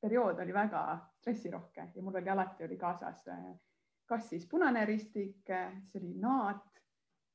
periood 0.01 0.39
oli 0.39 0.53
väga 0.53 0.83
stressirohke 1.19 1.91
ja 1.95 2.03
mul 2.03 2.19
oli 2.19 2.29
alati 2.29 2.63
oli 2.63 2.77
kaasas 2.77 3.27
äh, 3.27 3.45
kas 4.09 4.29
siis 4.29 4.47
punane 4.49 4.85
ristik, 4.89 5.45
siis 5.45 5.95
oli 6.01 6.15
naat 6.17 6.81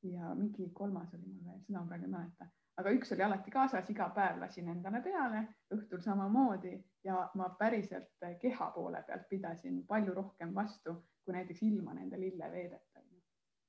ja 0.03 0.35
mingi 0.35 0.69
kolmas 0.75 1.15
oli 1.15 1.27
mul 1.27 1.47
veel, 1.47 1.63
seda 1.65 1.81
ma 1.81 1.89
praegu 1.89 2.09
ei 2.09 2.15
mäleta 2.19 2.51
aga 2.81 2.91
üks 2.97 3.13
oli 3.15 3.23
alati 3.23 3.53
kaasas, 3.55 3.91
iga 3.91 4.09
päev 4.15 4.41
lasin 4.43 4.69
endale 4.73 5.01
peale, 5.03 5.45
õhtul 5.75 6.03
samamoodi 6.03 6.75
ja 7.07 7.21
ma 7.39 7.49
päriselt 7.59 8.27
keha 8.41 8.71
poole 8.75 9.03
pealt 9.07 9.29
pidasin 9.31 9.83
palju 9.87 10.15
rohkem 10.17 10.55
vastu 10.55 10.97
kui 11.25 11.37
näiteks 11.37 11.63
ilma 11.63 11.95
nende 11.95 12.21
lilleveedeta. 12.21 13.03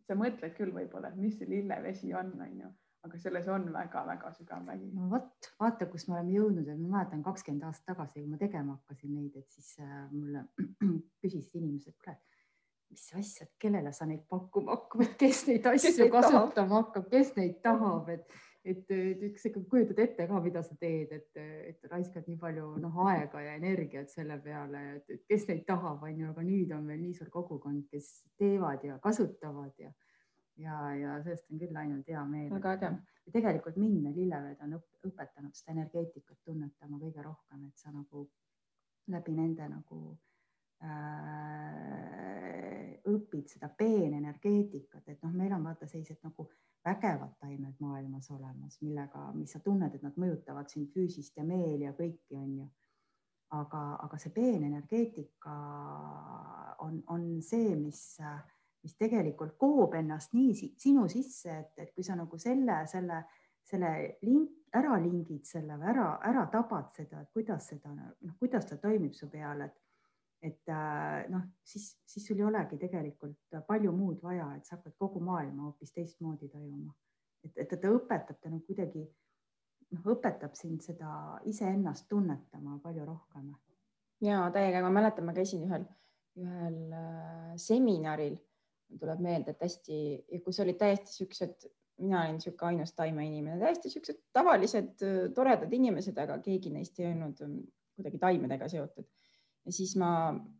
sa 0.06 0.14
mõtled 0.14 0.54
küll 0.54 0.70
võib-olla, 0.70 1.10
et 1.10 1.18
mis 1.18 1.38
see 1.40 1.48
lillevesi 1.50 2.12
on, 2.14 2.28
onju, 2.46 2.68
aga 3.08 3.18
selles 3.18 3.48
on 3.50 3.64
väga-väga 3.74 4.30
sügav 4.38 4.68
vägi. 4.68 4.92
no 4.94 5.08
vot, 5.10 5.48
vaata, 5.60 5.88
kus 5.90 6.06
me 6.08 6.18
oleme 6.18 6.36
jõudnud, 6.36 6.68
et 6.70 6.82
ma 6.82 7.00
mäletan 7.00 7.24
kakskümmend 7.26 7.66
aastat 7.66 7.88
tagasi, 7.94 8.20
kui 8.22 8.30
ma 8.30 8.38
tegema 8.38 8.76
hakkasin 8.76 9.16
neid, 9.16 9.40
et 9.42 9.58
siis 9.58 9.72
äh, 9.82 9.96
mulle 10.12 10.44
küsisid 11.24 11.58
inimesed, 11.62 11.98
kuule 12.04 12.20
mis 12.96 13.12
asja, 13.20 13.48
kellele 13.60 13.92
sa 13.94 14.08
neid 14.08 14.24
pakkuma 14.32 14.76
hakkad, 14.78 15.16
kes 15.20 15.46
neid 15.50 15.68
asju 15.74 16.10
kasutama 16.14 16.82
hakkab, 16.82 17.08
kes 17.12 17.36
neid 17.40 17.62
tahab, 17.66 18.12
et 18.16 18.44
et, 18.66 18.88
et 18.90 19.24
üks 19.28 19.44
ikka 19.46 19.62
kujutad 19.70 20.00
ette 20.02 20.26
ka, 20.26 20.40
mida 20.42 20.64
sa 20.66 20.74
teed, 20.82 21.12
et, 21.14 21.42
et 21.70 21.84
raiskad 21.92 22.26
nii 22.26 22.40
palju 22.42 22.72
noh, 22.82 22.96
aega 23.12 23.44
ja 23.44 23.54
energiat 23.60 24.10
selle 24.10 24.40
peale, 24.42 24.82
et 24.98 25.22
kes 25.30 25.46
neid 25.52 25.62
tahab, 25.68 26.02
on 26.02 26.24
ju, 26.24 26.32
aga 26.32 26.46
nüüd 26.48 26.74
on 26.74 26.88
meil 26.88 27.04
nii 27.04 27.14
suur 27.14 27.30
kogukond, 27.34 27.86
kes 27.92 28.10
teevad 28.42 28.88
ja 28.88 28.98
kasutavad 29.04 29.74
ja 29.78 29.94
ja, 30.58 30.76
ja 30.96 31.18
sellest 31.22 31.52
on 31.52 31.60
küll 31.60 31.78
ainult 31.78 32.10
hea 32.10 32.24
meel. 32.26 32.50
väga 32.56 32.74
äge. 32.78 32.92
tegelikult 33.34 33.78
mind 33.78 34.02
need 34.08 34.18
lilleveed 34.18 34.62
on 34.64 34.78
õpetanud 34.80 35.54
seda 35.54 35.76
energeetikat 35.76 36.38
tunnetama 36.48 36.98
kõige 37.02 37.26
rohkem, 37.26 37.68
et 37.68 37.78
sa 37.78 37.92
nagu 37.92 38.26
läbi 39.12 39.36
nende 39.36 39.68
nagu 39.70 40.00
äh, 40.14 40.35
õpid 43.06 43.50
seda 43.50 43.70
peenenergeetikat, 43.78 45.04
et 45.10 45.22
noh, 45.24 45.34
meil 45.34 45.54
on 45.56 45.64
vaata 45.66 45.88
sellised 45.88 46.22
nagu 46.26 46.48
vägevad 46.86 47.38
taimed 47.42 47.80
maailmas 47.80 48.32
olemas, 48.32 48.80
millega, 48.82 49.32
mis 49.34 49.56
sa 49.56 49.62
tunned, 49.64 49.94
et 49.96 50.04
nad 50.06 50.18
mõjutavad 50.22 50.70
sind 50.70 50.92
füüsist 50.94 51.38
ja 51.38 51.46
meeli 51.46 51.88
ja 51.88 51.94
kõiki, 51.98 52.38
on 52.38 52.58
ju. 52.60 52.68
aga, 53.56 53.82
aga 54.04 54.18
see 54.20 54.34
peenenergeetika 54.36 55.56
on, 56.84 56.98
on 57.14 57.26
see, 57.46 57.76
mis, 57.80 58.02
mis 58.84 58.96
tegelikult 59.00 59.56
koob 59.62 59.94
ennast 59.96 60.34
nii 60.34 60.74
sinu 60.82 61.08
sisse, 61.10 61.54
et, 61.54 61.74
et 61.78 61.94
kui 61.96 62.04
sa 62.04 62.18
nagu 62.18 62.38
selle, 62.42 62.82
selle, 62.92 63.22
selle 63.64 63.92
link, 64.26 64.52
ära 64.76 64.98
lingid 65.00 65.46
selle 65.48 65.78
või 65.80 65.94
ära, 65.94 66.10
ära 66.26 66.46
tabad 66.52 66.92
seda, 66.98 67.22
et 67.22 67.32
kuidas 67.34 67.70
seda, 67.72 67.94
noh, 67.96 68.36
kuidas 68.42 68.68
ta 68.68 68.78
toimib 68.82 69.14
su 69.16 69.30
peal, 69.32 69.62
et 69.70 69.85
et 70.44 70.72
noh, 71.32 71.44
siis, 71.64 71.88
siis 72.06 72.26
sul 72.28 72.40
ei 72.40 72.46
olegi 72.46 72.78
tegelikult 72.78 73.60
palju 73.68 73.92
muud 73.96 74.22
vaja, 74.24 74.52
et 74.58 74.66
sa 74.68 74.78
hakkad 74.78 74.96
kogu 75.00 75.22
maailma 75.24 75.70
hoopis 75.70 75.94
teistmoodi 75.96 76.50
tajuma. 76.52 76.94
et, 77.46 77.58
et 77.64 77.70
ta 77.82 77.92
õpetab 77.94 78.40
ta 78.42 78.50
nagu 78.50 78.64
kuidagi 78.68 79.06
noh, 79.96 80.10
õpetab 80.16 80.56
sind 80.58 80.84
seda 80.86 81.40
iseennast 81.50 82.08
tunnetama 82.10 82.80
palju 82.84 83.06
rohkem. 83.06 83.54
ja 84.22 84.50
täiega, 84.54 84.82
ma 84.86 84.92
mäletan, 85.00 85.26
ma 85.28 85.34
käisin 85.36 85.66
ühel, 85.68 85.88
ühel 86.40 86.78
äh, 86.94 87.56
seminaril, 87.62 88.38
tuleb 89.00 89.22
meelde, 89.24 89.56
et 89.56 89.66
hästi, 89.66 89.98
kus 90.46 90.62
olid 90.62 90.78
täiesti 90.80 91.12
siuksed, 91.12 91.68
mina 92.04 92.22
olin 92.26 92.38
sihuke 92.44 92.68
ainus 92.68 92.94
taimeinimene, 92.94 93.58
täiesti 93.60 93.90
siuksed 93.90 94.20
tavalised 94.36 95.04
toredad 95.36 95.74
inimesed, 95.74 96.18
aga 96.22 96.38
keegi 96.44 96.72
neist 96.74 97.00
ei 97.00 97.10
olnud 97.14 97.42
ähm, 97.46 97.60
kuidagi 97.96 98.20
taimedega 98.22 98.68
seotud 98.72 99.08
ja 99.66 99.74
siis 99.74 99.96
ma, 100.00 100.10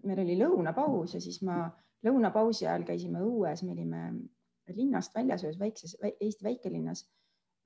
meil 0.04 0.22
oli 0.24 0.38
lõunapaus 0.40 1.16
ja 1.18 1.22
siis 1.24 1.42
ma 1.46 1.66
lõunapausi 2.06 2.68
ajal 2.68 2.86
käisime 2.88 3.22
õues, 3.26 3.64
me 3.66 3.76
olime 3.76 4.06
linnast 4.74 5.14
väljas 5.16 5.46
ühes 5.46 5.60
väikses 5.62 5.98
Eesti 6.02 6.46
väikelinnas 6.46 7.06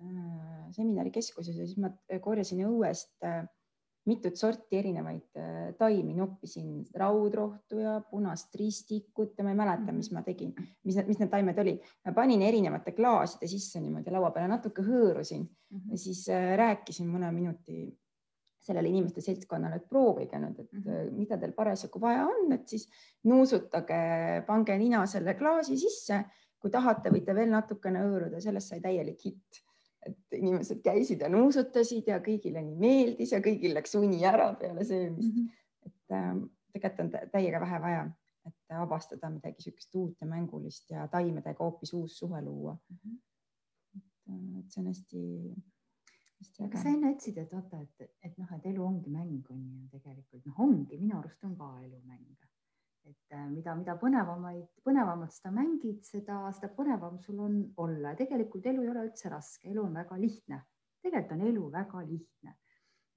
äh, 0.03 0.67
seminarikeskuses 0.75 1.55
ja 1.57 1.67
siis 1.67 1.79
ma 1.79 1.91
korjasin 2.23 2.65
õuest 2.67 3.15
äh, 3.27 3.45
mitut 4.09 4.39
sorti 4.39 4.79
erinevaid 4.79 5.39
äh, 5.39 5.69
taimi, 5.79 6.15
noppisin 6.17 6.83
raudrohtu 6.97 7.79
ja 7.83 7.99
punast 8.09 8.55
ristikut 8.59 9.37
ja 9.37 9.45
ma 9.45 9.53
ei 9.53 9.59
mäleta, 9.59 9.95
mis 9.95 10.11
ma 10.15 10.23
tegin, 10.25 10.53
mis, 10.87 10.99
mis 11.07 11.21
need 11.21 11.31
taimed 11.31 11.63
olid. 11.63 11.87
ma 12.07 12.15
panin 12.15 12.43
erinevate 12.43 12.95
klaaside 12.97 13.47
sisse 13.51 13.81
niimoodi 13.83 14.11
laua 14.11 14.33
peale, 14.35 14.51
natuke 14.51 14.83
hõõrusin 14.83 15.45
mm 15.45 15.77
-hmm. 15.77 15.91
ja 15.91 16.03
siis 16.05 16.27
rääkisin 16.63 17.07
mõne 17.11 17.31
minuti 17.35 17.85
sellele 18.69 18.91
inimeste 18.91 19.23
seltskonnale, 19.25 19.79
et 19.79 19.87
proovige 19.89 20.39
nüüd, 20.41 20.59
et 20.59 20.73
mm 20.73 20.83
-hmm. 20.83 21.15
mida 21.17 21.37
teil 21.41 21.55
parasjagu 21.57 22.01
vaja 22.01 22.27
on, 22.27 22.51
et 22.53 22.67
siis 22.67 22.85
nuusutage, 23.29 24.01
pange 24.47 24.77
nina 24.77 25.05
selle 25.05 25.33
klaasi 25.39 25.77
sisse. 25.77 26.25
kui 26.59 26.71
tahate, 26.71 27.07
võite 27.07 27.31
veel 27.35 27.47
natukene 27.53 28.01
hõõruda, 28.03 28.41
sellest 28.43 28.73
sai 28.73 28.81
täielik 28.83 29.21
hitt. 29.25 29.63
et 30.05 30.35
inimesed 30.35 30.79
käisid 30.83 31.21
ja 31.21 31.27
nuusutasid 31.29 32.07
ja 32.07 32.19
kõigile 32.23 32.61
nii 32.63 32.75
meeldis 32.79 33.31
ja 33.31 33.39
kõigil 33.43 33.73
läks 33.75 33.95
uni 33.95 34.21
ära 34.25 34.53
peale 34.59 34.85
söömist 34.85 35.35
mm. 35.35 35.41
-hmm. 35.41 35.85
et 35.85 36.15
äh, 36.15 36.35
tegelikult 36.73 37.01
on 37.05 37.31
täiega 37.31 37.59
vähe 37.59 37.81
vaja, 37.81 38.05
et 38.47 38.77
avastada 38.77 39.29
midagi 39.29 39.55
niisugust 39.57 39.95
uut 39.95 40.21
ja 40.21 40.27
mängulist 40.27 40.89
ja 40.89 41.07
taimedega 41.07 41.63
hoopis 41.63 41.93
uus 41.93 42.17
suhe 42.19 42.41
luua 42.41 42.77
mm. 42.89 42.97
-hmm. 43.03 43.17
et, 43.97 44.59
et 44.59 44.71
see 44.71 44.81
on 44.81 44.87
hästi 44.87 45.23
aga 46.65 46.81
sa 46.81 46.91
enne 46.91 47.11
ütlesid, 47.13 47.39
et 47.41 47.51
vaata, 47.53 47.81
et, 47.83 48.11
et 48.23 48.37
noh, 48.39 48.51
et 48.55 48.69
elu 48.71 48.83
ongi 48.85 49.11
mäng 49.11 49.49
on 49.51 49.65
ju 49.65 49.89
tegelikult 49.91 50.45
noh, 50.47 50.61
ongi 50.65 50.99
minu 50.99 51.17
arust 51.19 51.43
on 51.43 51.57
ka 51.59 51.71
elu 51.83 51.99
mäng. 52.05 52.45
et 53.09 53.33
äh, 53.33 53.45
mida, 53.49 53.73
mida 53.75 53.95
põnevamaid, 53.97 54.67
põnevamalt 54.85 55.33
seda 55.33 55.51
mängid, 55.55 56.03
seda, 56.05 56.43
seda 56.53 56.69
põnevam 56.75 57.17
sul 57.23 57.39
on 57.41 57.55
olla 57.81 58.13
tegelikult 58.15 58.67
elu 58.69 58.83
ei 58.83 58.91
ole 58.91 59.05
üldse 59.07 59.31
raske, 59.33 59.69
elu 59.71 59.83
on 59.83 59.95
väga 59.97 60.17
lihtne. 60.19 60.61
tegelikult 61.01 61.37
on 61.37 61.45
elu 61.47 61.69
väga 61.73 62.03
lihtne 62.05 62.55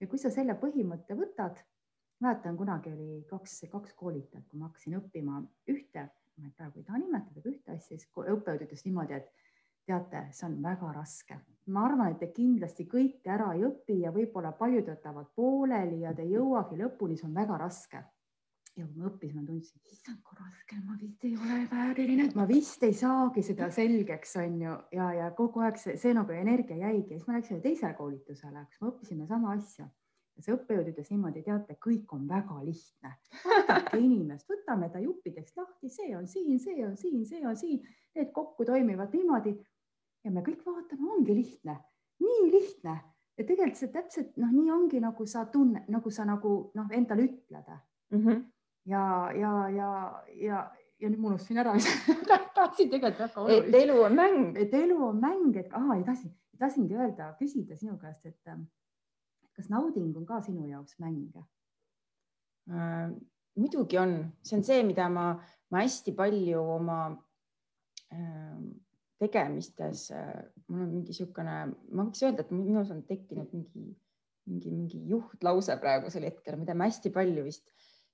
ja 0.02 0.08
kui 0.11 0.19
sa 0.19 0.32
selle 0.35 0.56
põhimõtte 0.58 1.15
võtad, 1.19 1.61
mäletan, 2.23 2.58
kunagi 2.58 2.91
oli 2.91 3.23
kaks, 3.30 3.61
kaks 3.71 3.95
koolitajat, 3.99 4.49
kui 4.50 4.58
ma 4.58 4.69
hakkasin 4.71 4.99
õppima 4.99 5.39
ühte, 5.71 6.08
ma 6.43 6.50
praegu 6.56 6.80
ei 6.80 6.87
taha 6.89 7.02
nimetada, 7.02 7.39
aga 7.39 7.52
ühte 7.52 7.76
asja, 7.76 7.99
siis 7.99 8.08
õppejõud 8.11 8.67
ütles 8.67 8.82
niimoodi, 8.87 9.21
et 9.21 9.30
teate, 9.86 10.26
see 10.32 10.47
on 10.49 10.58
väga 10.62 10.92
raske. 10.95 11.38
Ma 11.73 11.84
arvan, 11.86 12.10
et 12.10 12.18
te 12.18 12.32
kindlasti 12.34 12.88
kõike 12.90 13.30
ära 13.30 13.52
ei 13.54 13.62
õpi 13.66 14.00
ja 14.02 14.10
võib-olla 14.14 14.50
paljud 14.58 14.88
jätavad 14.90 15.28
pooleli 15.36 16.00
ja 16.02 16.10
te 16.14 16.25
ei 16.26 16.34
jõuagi 16.34 16.78
lõpuni, 16.80 17.18
see 17.18 17.28
on 17.28 17.38
väga 17.38 17.60
raske. 17.60 18.02
ja 18.73 18.86
kui 18.86 19.02
ma 19.02 19.10
õppisin, 19.10 19.36
ma 19.36 19.42
tundsin, 19.45 19.80
issand 19.92 20.23
kui 20.25 20.36
raske, 20.38 20.76
ma 20.80 20.95
vist 20.97 21.25
ei 21.28 21.34
ole 21.36 21.58
vääriline, 21.68 22.25
et 22.30 22.34
ma 22.34 22.47
vist 22.49 22.82
ei 22.82 22.95
saagi 22.97 23.42
seda 23.45 23.68
selgeks, 23.71 24.36
on 24.40 24.54
ju, 24.62 24.76
ja, 24.97 25.10
ja 25.12 25.26
kogu 25.36 25.60
aeg 25.60 25.76
see, 25.76 25.99
see 26.00 26.14
nagu 26.16 26.32
energia 26.32 26.78
jäigi. 26.80 27.12
Ja 27.12 27.18
siis 27.18 27.26
ma 27.28 27.36
läksin 27.36 27.60
teisele 27.60 27.92
koolitusele, 27.99 28.64
kus 28.71 28.80
me 28.80 28.88
õppisime 28.88 29.28
sama 29.28 29.52
asja. 29.58 29.90
Ja 30.32 30.47
see 30.47 30.54
õppejõud 30.56 30.88
ütles 30.88 31.10
niimoodi, 31.12 31.42
teate, 31.45 31.76
kõik 31.84 32.14
on 32.16 32.25
väga 32.30 32.62
lihtne. 32.64 33.12
vaadake 33.45 34.00
inimest, 34.00 34.49
võtame 34.49 34.88
ta 34.88 35.04
juppideks 35.04 35.52
lahti, 35.60 35.92
see 35.92 36.16
on 36.16 36.26
siin, 36.26 36.56
see 36.58 36.80
on 36.86 36.97
siin, 36.97 37.26
see 37.28 37.45
on 37.47 37.60
siin, 37.60 37.84
need 38.16 38.32
kokku 38.32 38.64
toimivad 38.64 39.12
niimoodi 39.12 39.52
ja 40.25 40.30
me 40.30 40.43
kõik 40.47 40.63
vaatame, 40.67 41.08
ongi 41.17 41.35
lihtne, 41.37 41.78
nii 42.23 42.50
lihtne 42.52 42.97
ja 43.39 43.47
tegelikult 43.47 43.80
see 43.80 43.93
täpselt 43.93 44.37
noh, 44.41 44.52
nii 44.52 44.71
ongi 44.75 45.00
nagu 45.02 45.26
sa 45.28 45.47
tunne, 45.52 45.85
nagu 45.93 46.13
sa 46.15 46.26
nagu 46.28 46.54
noh, 46.78 46.93
endale 46.95 47.26
ütled 47.28 47.73
mm. 47.73 48.19
-hmm. 48.19 48.45
ja, 48.93 49.04
ja, 49.39 49.52
ja, 49.69 49.89
ja, 50.37 50.61
ja 51.00 51.11
nüüd 51.11 51.23
ma 51.23 51.32
unustasin 51.32 51.63
ära, 51.65 51.75
mis 51.75 51.89
tahtsin 52.58 52.91
tegelikult 52.93 53.25
väga 53.25 53.41
olulist. 53.41 53.69
et 53.69 53.80
elu 53.82 53.99
on 54.02 54.15
mäng, 54.21 54.56
et 54.56 54.75
elu 54.75 55.00
on 55.08 55.19
mäng, 55.21 55.56
et 55.56 55.73
aa, 55.73 55.97
ei 55.97 56.04
tahtsin, 56.04 56.37
tahtsingi 56.58 56.97
öelda, 56.97 57.32
küsida 57.41 57.76
sinu 57.76 57.99
käest, 57.99 58.26
et 58.26 58.54
kas 59.56 59.69
nauding 59.71 60.17
on 60.17 60.26
ka 60.26 60.41
sinu 60.41 60.69
jaoks 60.69 60.99
mäng 60.99 61.37
äh,? 62.71 63.11
muidugi 63.54 63.99
on, 63.99 64.32
see 64.43 64.56
on 64.56 64.65
see, 64.65 64.82
mida 64.82 65.08
ma, 65.13 65.26
ma 65.71 65.82
hästi 65.82 66.15
palju 66.17 66.61
oma 66.76 67.00
äh, 68.13 68.56
tegemistes 69.23 70.08
äh, 70.17 70.32
mul 70.69 70.87
on 70.87 70.91
mingi 70.97 71.13
niisugune, 71.13 71.56
ma 71.93 72.06
võiks 72.06 72.25
öelda, 72.26 72.45
et 72.45 72.52
minus 72.54 72.91
on 72.95 73.04
tekkinud 73.08 73.54
mingi, 73.54 73.87
mingi, 74.50 74.75
mingi 74.75 75.00
juhtlause 75.11 75.78
praegusel 75.80 76.26
hetkel, 76.28 76.58
mida 76.61 76.75
ma 76.75 76.91
hästi 76.91 77.13
palju 77.15 77.47
vist 77.47 77.69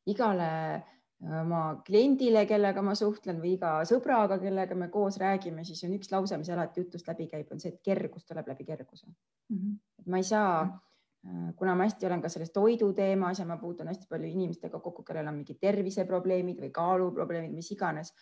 igale 0.08 0.48
äh, 0.48 0.82
oma 1.18 1.62
kliendile, 1.86 2.44
kellega 2.46 2.82
ma 2.84 2.94
suhtlen 2.98 3.40
või 3.42 3.56
iga 3.56 3.78
sõbraga, 3.88 4.38
kellega 4.42 4.76
me 4.78 4.90
koos 4.92 5.18
räägime, 5.20 5.64
siis 5.66 5.82
on 5.86 5.96
üks 5.96 6.12
lause, 6.12 6.38
mis 6.38 6.50
alati 6.54 6.84
jutust 6.84 7.08
läbi 7.10 7.26
käib, 7.30 7.48
on 7.52 7.62
see, 7.62 7.74
et 7.74 7.82
kergus 7.84 8.28
tuleb 8.28 8.52
läbi 8.52 8.68
kerguse 8.68 9.06
mm. 9.08 9.56
-hmm. 9.56 9.78
et 9.98 10.06
ma 10.06 10.20
ei 10.22 10.28
saa 10.28 10.64
mm, 10.64 11.30
-hmm. 11.30 11.54
kuna 11.56 11.74
ma 11.74 11.88
hästi 11.88 12.06
olen 12.06 12.22
ka 12.22 12.28
selles 12.28 12.52
toidu 12.52 12.92
teemas 12.92 13.38
ja 13.38 13.46
ma 13.46 13.56
puutun 13.56 13.88
hästi 13.88 14.06
palju 14.08 14.28
inimestega 14.28 14.80
kokku, 14.80 15.02
kellel 15.02 15.26
on 15.26 15.40
mingid 15.40 15.58
terviseprobleemid 15.60 16.60
või 16.60 16.70
kaaluprobleemid, 16.70 17.54
mis 17.54 17.70
iganes 17.72 18.14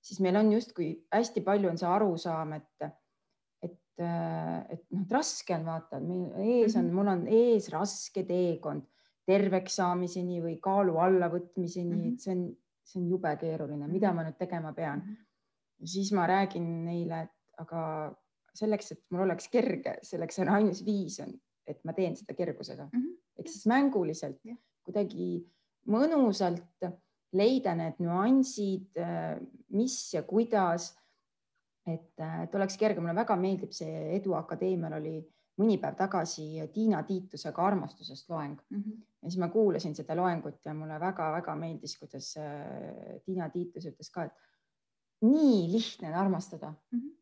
siis 0.00 0.20
meil 0.24 0.36
on 0.40 0.52
justkui 0.52 0.92
hästi 1.12 1.42
palju 1.46 1.70
on 1.70 1.78
see 1.80 1.88
arusaam, 1.88 2.54
et, 2.56 2.86
et, 3.62 3.76
et 4.00 4.84
noh, 4.90 5.04
et 5.04 5.12
raske 5.12 5.54
on 5.56 5.66
vaata, 5.68 6.00
meil 6.00 6.30
ees 6.44 6.76
on, 6.76 6.86
mhm. 6.88 6.94
mul 6.96 7.12
on 7.14 7.26
ees 7.40 7.68
raske 7.74 8.24
teekond 8.28 8.86
terveks 9.30 9.76
saamiseni 9.78 10.40
või 10.42 10.56
kaalu 10.62 10.96
allavõtmiseni 10.98 11.92
mm, 11.92 12.00
-hmm. 12.00 12.14
et 12.14 12.24
see 12.24 12.32
on, 12.34 12.46
see 12.86 13.02
on 13.02 13.10
jube 13.12 13.34
keeruline, 13.42 13.86
mida 13.86 14.08
mhm. 14.08 14.16
ma 14.16 14.24
nüüd 14.26 14.38
tegema 14.40 14.72
pean 14.76 14.98
mm. 14.98 15.12
-hmm. 15.12 15.92
siis 15.92 16.12
ma 16.16 16.26
räägin 16.26 16.66
neile, 16.86 17.22
et 17.28 17.62
aga 17.62 17.82
selleks, 18.56 18.92
et 18.92 19.02
mul 19.14 19.26
oleks 19.28 19.48
kerge, 19.52 19.98
selleks 20.02 20.40
on 20.42 20.48
ainus 20.56 20.82
viis 20.86 21.20
on, 21.22 21.30
et 21.66 21.78
ma 21.84 21.94
teen 21.94 22.16
seda 22.16 22.34
kergusega 22.34 22.88
mm 22.88 22.98
-hmm. 22.98 23.16
ehk 23.38 23.48
siis 23.48 23.66
mänguliselt 23.66 24.40
yeah. 24.44 24.58
kuidagi 24.84 25.46
mõnusalt 25.86 26.88
leida 27.36 27.74
need 27.78 28.00
nüansid, 28.02 28.88
äh, 28.98 29.36
mis 29.76 29.98
ja 30.14 30.22
kuidas. 30.22 30.96
et, 31.86 32.20
äh, 32.20 32.42
et 32.44 32.54
oleks 32.54 32.76
kerge, 32.76 33.00
mulle 33.00 33.14
väga 33.16 33.34
meeldib 33.40 33.72
see 33.72 34.14
Edu 34.14 34.34
Akadeemial 34.36 34.98
oli 34.98 35.14
mõni 35.58 35.78
päev 35.80 35.96
tagasi 35.96 36.60
Tiina 36.74 37.00
Tiitusega 37.08 37.62
armastusest 37.66 38.28
loeng 38.30 38.58
mm 38.68 38.82
-hmm. 38.82 38.98
ja 39.22 39.30
siis 39.30 39.40
ma 39.40 39.48
kuulasin 39.48 39.94
seda 39.94 40.14
loengut 40.16 40.60
ja 40.64 40.74
mulle 40.74 41.00
väga-väga 41.00 41.56
meeldis, 41.56 41.96
kuidas 41.98 42.36
äh, 42.36 43.20
Tiina 43.24 43.48
Tiitus 43.48 43.86
ütles 43.86 44.10
ka, 44.12 44.24
et 44.24 44.32
nii 45.22 45.72
lihtne 45.72 46.08
on 46.08 46.14
armastada 46.14 46.74
mm. 46.92 46.98
-hmm 46.98 47.16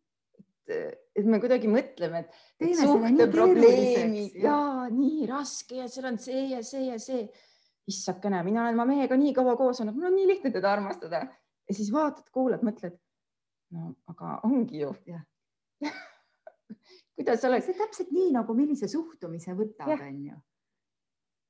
et 0.69 1.25
me 1.25 1.41
kuidagi 1.41 1.69
mõtleme, 1.71 2.25
et 2.25 2.77
suhteprobleemid 2.77 4.35
ja 4.43 4.89
nii 4.93 5.27
raske 5.27 5.77
ja 5.81 5.89
seal 5.89 6.11
on 6.11 6.19
see 6.19 6.43
ja 6.51 6.63
see 6.63 6.85
ja 6.91 6.99
see 6.99 7.23
issakene, 7.89 8.43
mina 8.47 8.63
olen 8.65 8.79
oma 8.79 8.87
mehega 8.89 9.17
nii 9.17 9.33
kaua 9.37 9.57
koos 9.57 9.81
olnud, 9.83 9.97
mul 9.97 10.11
on 10.11 10.17
nii 10.19 10.27
lihtne 10.33 10.53
teda 10.55 10.73
armastada. 10.73 11.23
ja 11.69 11.75
siis 11.75 11.93
vaatad, 11.93 12.29
kuulad, 12.33 12.65
mõtled. 12.67 12.99
no 13.77 13.95
aga 14.13 14.39
ongi 14.49 14.81
ju 14.83 14.93
kuidas 17.17 17.45
oleks? 17.45 17.67
see 17.67 17.79
täpselt 17.79 18.13
nii 18.15 18.31
nagu 18.37 18.55
millise 18.55 18.89
suhtumise 18.89 19.57
võtab, 19.59 19.91
onju. 19.97 20.39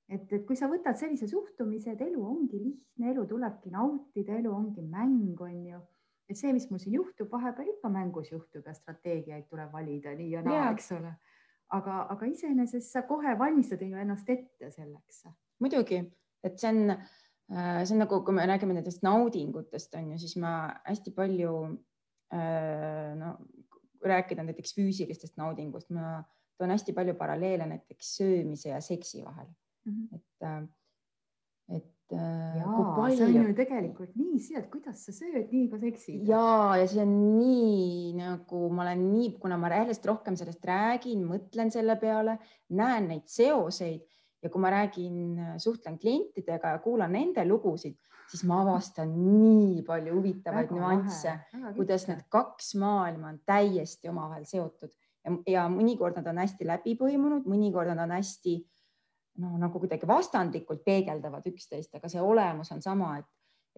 et, 0.09 0.33
et 0.33 0.47
kui 0.47 0.57
sa 0.57 0.71
võtad 0.71 0.99
sellise 1.01 1.29
suhtumise, 1.31 1.95
et 1.95 2.03
elu 2.07 2.25
ongi 2.25 2.63
lihtne, 2.63 3.13
elu 3.13 3.27
tulebki 3.29 3.71
nautida, 3.75 4.39
elu 4.39 4.53
ongi 4.55 4.83
mäng, 4.83 5.41
on 5.41 5.63
ju 5.67 5.81
et 6.29 6.37
see, 6.37 6.53
mis 6.53 6.69
mul 6.71 6.81
siin 6.83 6.99
juhtub, 6.99 7.31
vahepeal 7.33 7.73
ikka 7.73 7.91
mängus 7.93 8.31
juhtub 8.33 8.67
ja 8.69 8.75
strateegiaid 8.77 9.49
tuleb 9.49 9.73
valida 9.73 10.13
nii 10.17 10.31
ja 10.35 10.43
naa 10.45 10.71
eks 10.75 10.93
ole. 10.99 11.15
aga, 11.77 12.03
aga 12.15 12.29
iseenesest 12.29 12.93
sa 12.93 13.03
kohe 13.09 13.33
valmistad 13.39 13.83
ju 13.85 13.97
ennast 13.97 14.29
ette 14.29 14.71
selleks. 14.71 15.25
muidugi, 15.65 16.03
et 16.45 16.59
see 16.61 16.71
on, 16.71 16.95
äh, 16.95 17.83
see 17.85 17.97
on 17.97 18.05
nagu, 18.05 18.23
kui 18.25 18.37
me 18.37 18.47
räägime 18.49 18.77
nendest 18.77 19.05
naudingutest 19.07 19.95
on 19.99 20.13
ju, 20.15 20.23
siis 20.23 20.37
ma 20.41 20.55
hästi 20.87 21.15
palju 21.17 21.55
äh, 22.35 23.15
no 23.19 23.37
rääkida 24.05 24.45
näiteks 24.47 24.77
füüsilistest 24.77 25.39
naudingust, 25.41 25.91
ma 25.91 26.19
toon 26.59 26.75
hästi 26.75 26.95
palju 26.97 27.15
paralleele 27.19 27.67
näiteks 27.67 28.17
söömise 28.21 28.73
ja 28.73 28.81
seksi 28.85 29.25
vahel 29.25 29.47
mm. 29.87 29.93
-hmm. 29.93 30.17
et, 30.17 30.43
äh, 30.43 30.69
et 31.77 31.95
Jaa, 32.09 32.95
palju... 32.97 33.17
see 33.17 33.27
on 33.27 33.49
ju 33.51 33.55
tegelikult 33.55 34.15
nii 34.17 34.39
see, 34.41 34.59
et 34.59 34.71
kuidas 34.73 35.03
sa 35.05 35.13
sööd, 35.13 35.51
nii 35.53 35.67
ka 35.69 35.79
seksid. 35.79 36.23
ja, 36.29 36.77
ja 36.81 36.87
see 36.89 37.03
on 37.03 37.17
nii 37.39 38.15
nagu 38.17 38.69
ma 38.73 38.87
olen 38.87 39.03
nii, 39.13 39.33
kuna 39.43 39.59
ma 39.61 39.69
järjest 39.75 40.07
rohkem 40.07 40.37
sellest 40.37 40.65
räägin, 40.65 41.27
mõtlen 41.29 41.71
selle 41.75 41.99
peale, 42.01 42.39
näen 42.69 43.11
neid 43.13 43.27
seoseid 43.29 44.07
ja 44.43 44.51
kui 44.51 44.63
ma 44.63 44.71
räägin, 44.71 45.41
suhtlen 45.59 45.99
klientidega 45.99 46.77
ja 46.77 46.79
kuulan 46.79 47.13
nende 47.13 47.45
lugusid, 47.49 47.97
siis 48.31 48.45
ma 48.47 48.61
avastan 48.63 49.13
nii 49.17 49.83
palju 49.87 50.15
huvitavaid 50.15 50.71
nüansse, 50.77 51.35
kuidas 51.77 52.07
need 52.11 52.25
kaks 52.31 52.75
maailma 52.79 53.33
on 53.35 53.41
täiesti 53.47 54.11
omavahel 54.11 54.47
seotud. 54.47 54.95
Ja, 55.25 55.33
ja 55.59 55.69
mõnikord 55.73 56.21
nad 56.21 56.29
on 56.31 56.39
hästi 56.39 56.67
läbi 56.69 56.95
põimunud, 56.97 57.49
mõnikord 57.51 57.91
nad 57.91 58.05
on 58.05 58.15
hästi 58.15 58.55
äh, 58.61 58.79
no 59.43 59.55
nagu 59.61 59.81
kuidagi 59.81 60.07
vastandlikult 60.09 60.85
peegeldavad 60.87 61.47
üksteist, 61.51 61.95
aga 61.95 62.11
see 62.11 62.23
olemus 62.23 62.73
on 62.75 62.83
sama, 62.85 63.15
et, 63.21 63.29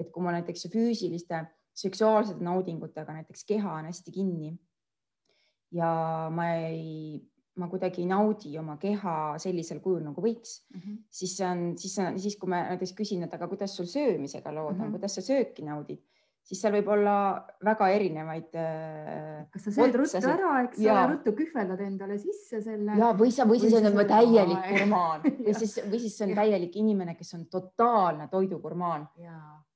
et 0.00 0.10
kui 0.12 0.24
ma 0.24 0.34
näiteks 0.36 0.68
füüsiliste 0.72 1.44
seksuaalsete 1.80 2.44
naudingutega 2.44 3.20
näiteks 3.20 3.44
keha 3.48 3.76
on 3.78 3.88
hästi 3.88 4.12
kinni 4.14 4.54
ja 5.76 5.90
ma 6.34 6.48
ei, 6.58 7.20
ma 7.60 7.68
kuidagi 7.70 8.02
ei 8.02 8.08
naudi 8.10 8.54
oma 8.58 8.76
keha 8.80 9.16
sellisel 9.42 9.82
kujul 9.84 10.02
nagu 10.08 10.22
võiks 10.24 10.60
mm, 10.70 10.80
-hmm. 10.80 11.02
siis 11.20 11.36
see 11.36 11.48
on, 11.48 11.66
siis, 11.78 11.98
siis 12.24 12.38
kui 12.40 12.50
ma 12.50 12.64
näiteks 12.72 12.94
küsin, 12.98 13.26
et 13.26 13.34
aga 13.36 13.48
kuidas 13.48 13.76
sul 13.76 13.88
söömisega 13.90 14.54
lood 14.54 14.72
on 14.72 14.76
mm, 14.76 14.86
-hmm. 14.86 14.96
kuidas 14.98 15.18
sa 15.18 15.26
sööki 15.26 15.66
naudid 15.66 16.02
siis 16.50 16.60
seal 16.62 16.74
võib 16.74 16.88
olla 16.90 17.14
väga 17.64 17.88
erinevaid. 17.94 18.48
Äh, 18.58 19.42
kas 19.52 19.66
sa 19.68 19.74
sööd 19.74 19.98
ruttu 20.00 20.18
ära, 20.18 20.54
eks 20.64 20.80
ole, 20.82 21.04
ruttu 21.12 21.34
kühveldad 21.38 21.82
endale 21.84 22.16
sisse 22.22 22.62
selle. 22.64 22.96
ja, 22.98 23.12
või 23.18 23.34
sa, 23.34 23.46
või 23.48 23.60
siis 23.62 23.76
on 23.78 23.86
juba 23.90 24.06
täielik 24.08 24.64
gurmaan 24.72 25.26
või 25.46 25.54
siis, 25.58 25.76
või 25.86 26.00
siis 26.02 26.16
see 26.18 26.26
on 26.28 26.34
täielik 26.38 26.80
inimene, 26.82 27.14
kes 27.18 27.36
on 27.38 27.46
totaalne 27.52 28.26
toidugurmaan. 28.32 29.06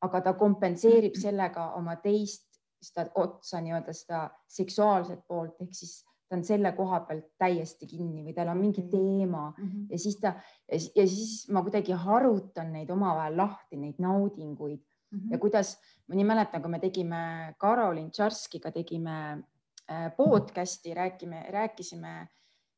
aga 0.05 0.21
ta 0.21 0.35
kompenseerib 0.39 1.15
sellega 1.17 1.71
oma 1.79 1.97
teist 2.03 2.51
seda 2.85 3.07
otsa 3.17 3.63
nii-öelda 3.65 3.95
seda 3.97 4.27
seksuaalset 4.51 5.23
poolt 5.29 5.63
ehk 5.65 5.73
siis 5.73 6.03
ta 6.29 6.37
on 6.37 6.45
selle 6.45 6.73
koha 6.73 7.01
pealt 7.09 7.27
täiesti 7.39 7.87
kinni 7.87 8.25
või 8.25 8.35
tal 8.37 8.49
on 8.53 8.61
mingi 8.61 8.87
teema 8.91 9.51
mm 9.51 9.65
-hmm. 9.65 9.87
ja 9.91 9.99
siis 9.99 10.17
ta 10.21 10.35
ja 10.71 11.07
siis 11.07 11.49
ma 11.53 11.63
kuidagi 11.63 11.93
harutan 11.93 12.73
neid 12.73 12.91
omavahel 12.91 13.37
lahti, 13.37 13.77
neid 13.77 13.99
naudinguid 13.99 14.81
mm 14.81 15.19
-hmm. 15.19 15.33
ja 15.33 15.39
kuidas 15.39 15.77
ma 16.09 16.15
nii 16.15 16.25
mäletan, 16.25 16.63
kui 16.63 16.71
me 16.71 16.79
tegime 16.79 17.55
Karolin 17.59 18.11
Tšarskiga 18.11 18.71
tegime 18.71 19.45
äh, 19.91 20.11
podcast'i, 20.17 20.95
räägime, 20.95 21.47
rääkisime 21.51 22.29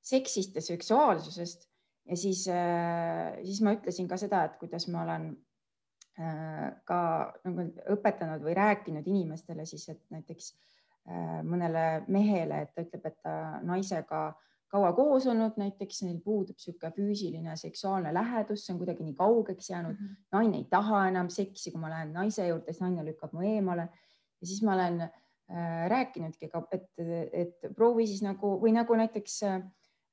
seksist 0.02 0.54
ja 0.54 0.62
seksuaalsusest 0.62 1.68
ja 2.06 2.16
siis, 2.16 2.48
äh, 2.48 3.38
siis 3.44 3.62
ma 3.62 3.72
ütlesin 3.72 4.08
ka 4.08 4.16
seda, 4.16 4.44
et 4.44 4.56
kuidas 4.60 4.88
ma 4.88 5.02
olen 5.02 5.36
äh, 6.18 6.70
ka 6.84 7.00
nagu 7.44 7.66
õpetanud 7.96 8.42
või 8.42 8.54
rääkinud 8.54 9.06
inimestele 9.06 9.66
siis, 9.66 9.88
et 9.88 10.02
näiteks 10.10 10.54
mõnele 11.46 12.02
mehele, 12.10 12.64
et 12.64 12.74
ta 12.74 12.82
ütleb, 12.82 13.04
et 13.06 13.16
ta 13.22 13.34
naisega 13.62 14.22
kaua 14.72 14.92
koos 14.96 15.26
olnud, 15.30 15.54
näiteks 15.60 16.02
neil 16.02 16.18
puudub 16.24 16.58
niisugune 16.58 16.90
füüsiline 16.96 17.54
seksuaalne 17.56 18.12
lähedus, 18.14 18.64
see 18.66 18.74
on 18.74 18.80
kuidagi 18.80 19.06
nii 19.06 19.14
kaugeks 19.18 19.70
jäänud 19.70 19.94
mm. 19.94 20.06
-hmm. 20.06 20.24
naine 20.32 20.56
ei 20.56 20.66
taha 20.70 21.06
enam 21.08 21.30
seksi, 21.30 21.70
kui 21.70 21.80
ma 21.80 21.90
lähen 21.90 22.12
naise 22.12 22.48
juurde, 22.48 22.72
siis 22.72 22.82
naine 22.82 23.04
lükkab 23.06 23.32
mu 23.32 23.46
eemale 23.46 23.88
ja 24.40 24.46
siis 24.46 24.62
ma 24.62 24.74
olen 24.74 25.00
äh, 25.00 25.88
rääkinudki 25.88 26.50
et, 26.72 26.90
et 27.32 27.74
proovi 27.76 28.06
siis 28.06 28.22
nagu 28.22 28.56
või 28.62 28.74
nagu 28.74 28.94
näiteks 28.94 29.42
äh, 29.42 29.62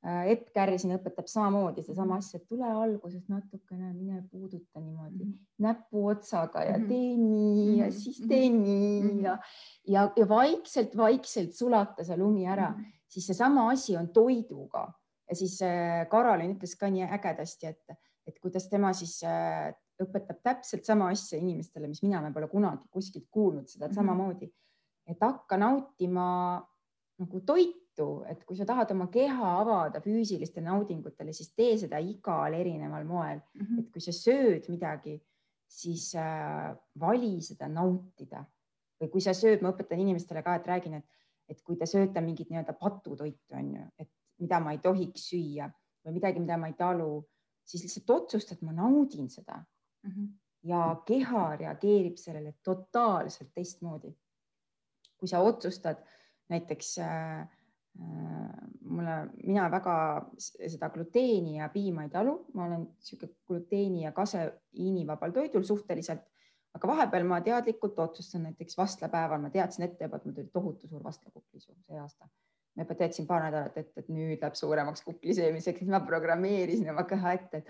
Epp 0.04 0.50
Kärri 0.54 0.78
siin 0.78 0.98
õpetab 0.98 1.30
samamoodi 1.32 1.82
sedasama 1.82 2.18
asja, 2.20 2.40
et 2.40 2.48
tule 2.48 2.66
alguses 2.68 3.24
natukene, 3.32 3.94
mine 3.94 4.24
puuduta 4.32 4.80
niimoodi 4.80 5.24
mm 5.24 5.30
-hmm. 5.30 5.46
näpuotsaga 5.64 6.64
ja 6.64 6.78
mhm. 6.78 6.88
tee 6.88 7.18
nii 7.18 7.78
ja 7.78 7.92
siis 7.92 8.20
tee 8.28 8.50
nii 8.50 9.02
mm 9.02 9.10
-hmm. 9.10 9.24
ja, 9.24 9.38
ja, 9.88 10.12
ja 10.16 10.30
vaikselt-vaikselt 10.30 11.54
sulata 11.56 12.04
see 12.04 12.18
lumi 12.18 12.48
ära 12.48 12.70
mm. 12.70 12.84
-hmm 12.84 13.04
siis 13.14 13.28
seesama 13.28 13.70
asi 13.70 13.98
on 13.98 14.10
toiduga 14.10 14.88
ja 15.30 15.36
siis 15.36 15.62
äh, 15.62 16.08
Karolin 16.10 16.56
ütles 16.56 16.76
ka 16.80 16.90
nii 16.92 17.06
ägedasti, 17.18 17.70
et, 17.72 17.98
et 18.28 18.40
kuidas 18.42 18.68
tema 18.72 18.92
siis 18.98 19.20
äh, 19.28 19.72
õpetab 20.04 20.42
täpselt 20.44 20.86
sama 20.88 21.12
asja 21.14 21.40
inimestele, 21.40 21.88
mis 21.88 22.04
mina, 22.04 22.22
me 22.24 22.34
pole 22.34 22.50
kunagi 22.52 22.90
kuskilt 22.92 23.30
kuulnud 23.32 23.68
seda 23.70 23.88
mm 23.88 23.92
-hmm. 23.92 23.96
samamoodi, 23.96 24.52
et 25.08 25.22
hakka 25.22 25.58
nautima 25.58 26.28
nagu 27.20 27.42
toitu, 27.46 28.08
et 28.28 28.44
kui 28.48 28.58
sa 28.58 28.66
tahad 28.66 28.92
oma 28.92 29.08
keha 29.14 29.50
avada 29.60 30.02
füüsilistele 30.02 30.66
naudingutele, 30.66 31.34
siis 31.34 31.54
tee 31.54 31.76
seda 31.78 32.00
igal 32.02 32.54
erineval 32.58 33.06
moel 33.06 33.38
mm. 33.38 33.66
-hmm. 33.66 33.80
et 33.80 33.92
kui 33.92 34.02
sa 34.02 34.12
sööd 34.12 34.70
midagi, 34.70 35.20
siis 35.68 36.16
äh, 36.16 36.76
vali 37.00 37.42
seda 37.42 37.68
nautida 37.68 38.46
või 39.02 39.10
kui 39.10 39.22
sa 39.22 39.34
sööd, 39.34 39.62
ma 39.62 39.74
õpetan 39.74 40.00
inimestele 40.00 40.44
ka, 40.44 40.56
et 40.56 40.68
räägin, 40.68 40.94
et 40.94 41.06
et 41.50 41.62
kui 41.62 41.78
te 41.80 41.86
sööte 41.90 42.22
mingit 42.24 42.50
nii-öelda 42.50 42.74
patutoitu, 42.80 43.56
on 43.58 43.72
ju, 43.76 43.86
et 44.00 44.10
mida 44.42 44.60
ma 44.64 44.74
ei 44.76 44.80
tohiks 44.84 45.28
süüa 45.32 45.68
või 46.06 46.18
midagi, 46.18 46.42
mida 46.44 46.58
ma 46.60 46.70
ei 46.72 46.78
talu, 46.80 47.24
siis 47.68 47.84
lihtsalt 47.86 48.14
otsustad, 48.16 48.64
ma 48.64 48.76
naudin 48.76 49.30
seda 49.30 49.60
mm. 49.60 50.12
-hmm. 50.12 50.28
ja 50.72 50.82
keha 51.06 51.46
reageerib 51.60 52.18
sellele 52.18 52.56
totaalselt 52.64 53.54
teistmoodi. 53.54 54.16
kui 55.18 55.28
sa 55.28 55.40
otsustad 55.40 56.02
näiteks 56.54 56.98
äh, 57.04 57.40
äh, 57.42 58.52
mulle, 58.82 59.18
mina 59.44 59.70
väga 59.72 59.96
seda 60.38 60.90
gluteeni 60.94 61.58
ja 61.58 61.70
piima 61.74 62.06
ei 62.06 62.14
talu, 62.14 62.38
ma 62.54 62.68
olen 62.70 62.88
niisugune 62.88 63.34
gluteeni 63.48 64.06
ja 64.06 64.14
kaseiinivabal 64.16 65.36
toidul 65.36 65.66
suhteliselt 65.68 66.24
aga 66.78 66.90
vahepeal 66.90 67.28
ma 67.30 67.40
teadlikult 67.46 68.00
otsustan 68.00 68.48
näiteks 68.48 68.78
vastlapäeval, 68.78 69.42
ma 69.42 69.52
teadsin 69.54 69.86
ette 69.88 70.08
juba, 70.08 70.18
et 70.18 70.26
mul 70.26 70.38
tuli 70.38 70.50
tohutu 70.54 70.90
suur 70.90 71.04
vastlakukli 71.04 71.62
see 71.62 72.00
aasta. 72.00 72.30
ma 72.74 72.86
juba 72.86 72.96
teadsin 72.98 73.28
paar 73.30 73.44
nädalat 73.46 73.78
ette, 73.78 74.02
et 74.02 74.10
nüüd 74.10 74.42
läheb 74.42 74.56
suuremaks 74.58 75.04
kukli 75.06 75.36
söömiseks, 75.38 75.84
siis 75.84 75.92
ma 75.94 76.00
programmeerisin 76.08 76.90
oma 76.90 77.04
keha 77.10 77.36
ette, 77.38 77.62
et 77.62 77.70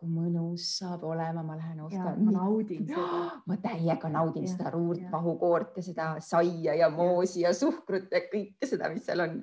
kui 0.00 0.08
mõnus 0.08 0.64
saab 0.78 1.04
olema, 1.04 1.42
ma 1.44 1.58
lähen 1.58 1.84
ostan. 1.84 2.20
ma 2.24 2.32
naudin 2.38 2.86
seda. 2.88 3.06
ma 3.50 3.56
täiega 3.60 4.10
naudin 4.12 4.46
ja, 4.46 4.52
seda 4.54 4.72
ruurt, 4.74 5.04
vahukoort 5.12 5.76
ja 5.76 5.84
seda 5.84 6.10
saia 6.24 6.76
ja 6.80 6.88
moosi 6.92 7.44
ja 7.44 7.52
suhkrut 7.56 8.08
ja 8.12 8.24
kõike 8.32 8.68
seda, 8.68 8.88
mis 8.92 9.04
seal 9.04 9.24
on 9.26 9.42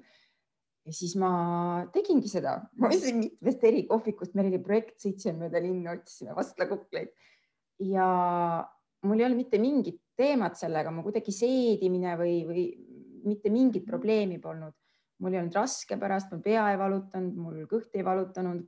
ja 0.88 0.96
siis 0.96 1.14
ma 1.20 1.30
tegingi 1.94 2.32
seda, 2.32 2.58
ma 2.80 2.90
ostsin 2.90 3.20
mitmest 3.20 3.64
eri 3.68 3.84
kohvikust, 3.90 4.34
meil 4.40 4.50
oli 4.50 4.62
projekt, 4.64 4.98
sõitsime 5.04 5.46
mööda 5.46 5.62
linna, 5.62 5.98
otsisime 6.00 6.36
vastlakukleid 6.38 7.14
ja 7.84 8.08
mul 9.06 9.22
ei 9.22 9.28
ole 9.28 9.38
mitte 9.38 9.60
mingit 9.62 10.00
teemat 10.18 10.58
sellega, 10.58 10.92
ma 10.92 11.04
kuidagi 11.06 11.34
seedimine 11.36 12.16
või, 12.20 12.38
või 12.48 12.64
mitte 13.28 13.52
mingit 13.54 13.86
probleemi 13.86 14.40
polnud. 14.42 14.74
Mul 15.20 15.34
ei 15.34 15.42
olnud 15.42 15.58
raske 15.58 15.98
pärast, 16.00 16.32
mul 16.32 16.44
pea 16.46 16.68
ei 16.72 16.80
valutanud, 16.80 17.38
mul 17.42 17.62
kõht 17.70 17.96
ei 17.98 18.06
valutanud, 18.06 18.64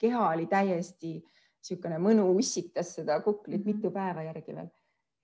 keha 0.00 0.28
oli 0.30 0.46
täiesti 0.50 1.18
niisugune 1.20 1.98
mõnu 2.00 2.24
ussitas 2.40 2.94
seda 2.96 3.18
kuklit 3.20 3.60
-hmm. 3.60 3.74
mitu 3.74 3.90
päeva 3.92 4.22
järgi 4.24 4.54
veel. 4.56 4.70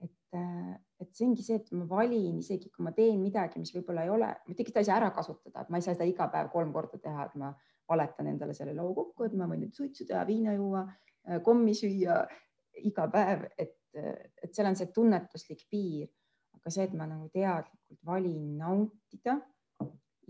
et, 0.01 0.75
et 1.01 1.15
see 1.15 1.27
ongi 1.27 1.43
see, 1.43 1.57
et 1.57 1.71
ma 1.73 1.87
valin 1.89 2.39
isegi, 2.39 2.69
kui 2.71 2.85
ma 2.85 2.93
teen 2.93 3.21
midagi, 3.21 3.59
mis 3.59 3.73
võib-olla 3.73 4.03
ei 4.05 4.11
ole, 4.11 4.29
muidugi 4.47 4.69
seda 4.69 4.83
ei 4.83 4.89
saa 4.89 4.97
ära 5.01 5.11
kasutada, 5.11 5.63
et 5.63 5.71
ma 5.71 5.79
ei 5.79 5.87
saa 5.87 5.95
seda 5.95 6.05
iga 6.05 6.29
päev 6.29 6.51
kolm 6.53 6.73
korda 6.73 6.99
teha, 6.99 7.25
et 7.25 7.35
ma 7.41 7.55
valetan 7.89 8.27
endale 8.27 8.55
selle 8.55 8.75
loo 8.75 8.93
kokku, 8.95 9.25
et 9.25 9.33
ma 9.33 9.47
võin 9.49 9.65
nüüd 9.65 9.73
suitsu 9.73 10.05
teha, 10.05 10.27
viina 10.27 10.53
juua, 10.53 10.85
kommi 11.43 11.75
süüa 11.75 12.21
iga 12.85 13.09
päev, 13.09 13.49
et 13.59 13.75
et 13.97 14.53
seal 14.53 14.69
on 14.69 14.77
see 14.77 14.91
tunnetuslik 14.93 15.63
piir, 15.71 16.09
aga 16.59 16.71
see, 16.71 16.85
et 16.85 16.93
ma 16.93 17.07
nagu 17.09 17.31
teadlikult 17.33 18.03
valin 18.05 18.59
nautida 18.59 19.39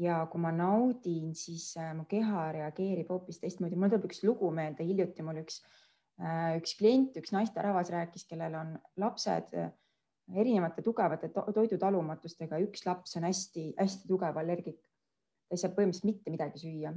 ja 0.00 0.18
kui 0.30 0.40
ma 0.40 0.52
naudin, 0.52 1.34
siis 1.34 1.70
äh, 1.80 1.92
mu 1.96 2.04
keha 2.08 2.50
reageerib 2.56 3.10
hoopis 3.12 3.40
teistmoodi. 3.40 3.76
mul 3.76 3.92
tuleb 3.92 4.08
üks 4.10 4.22
lugu 4.24 4.50
meelde, 4.54 4.84
hiljuti 4.84 5.24
mul 5.24 5.40
üks, 5.44 5.62
äh, 6.20 6.56
üks 6.60 6.76
klient, 6.78 7.16
üks 7.16 7.32
naisterahvas 7.32 7.92
rääkis, 7.94 8.26
kellel 8.28 8.58
on 8.60 8.74
lapsed 9.00 9.54
äh, 9.56 9.70
erinevate 10.34 10.82
tugevate 10.82 11.30
toidutalumatustega, 11.30 12.58
üks 12.66 12.84
laps 12.86 13.16
on 13.16 13.28
hästi-hästi 13.28 14.08
tugev 14.10 14.36
allergik. 14.42 14.82
ta 15.46 15.54
ei 15.54 15.62
saa 15.62 15.70
põhimõtteliselt 15.70 16.10
mitte 16.10 16.32
midagi 16.34 16.58
süüa 16.58 16.90
ja 16.90 16.92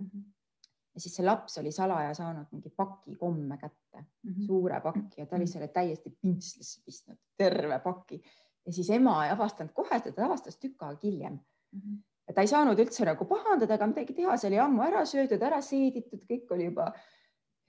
ja 0.93 1.01
siis 1.03 1.15
see 1.15 1.25
laps 1.25 1.57
oli 1.61 1.71
salaja 1.71 2.13
saanud 2.17 2.49
mingi 2.51 2.71
paki 2.75 3.15
komme 3.15 3.57
kätte 3.57 4.01
mm, 4.01 4.31
-hmm. 4.31 4.45
suure 4.45 4.81
paki 4.81 5.21
ja 5.21 5.25
ta 5.25 5.35
oli 5.35 5.47
selle 5.47 5.67
täiesti 5.67 6.09
pintslisse 6.21 6.81
pistnud, 6.85 7.17
terve 7.37 7.79
paki 7.79 8.21
ja 8.65 8.73
siis 8.73 8.89
ema 8.89 9.25
ei 9.25 9.31
avastanud 9.31 9.73
kohe, 9.73 9.99
ta 9.99 10.25
avastas 10.25 10.57
tükk 10.57 10.83
aega 10.83 10.99
hiljem 11.03 11.33
mm. 11.71 11.79
-hmm. 11.79 12.01
Ta 12.35 12.45
ei 12.45 12.51
saanud 12.51 12.79
üldse 12.79 13.07
nagu 13.07 13.25
pahandada 13.29 13.75
ega 13.75 13.87
midagi 13.89 14.15
teha, 14.17 14.37
see 14.37 14.51
oli 14.51 14.59
ammu 14.61 14.83
ära 14.85 15.05
söödud, 15.09 15.41
ära 15.47 15.61
seeditud, 15.65 16.21
kõik 16.29 16.53
oli 16.55 16.69
juba. 16.69 16.91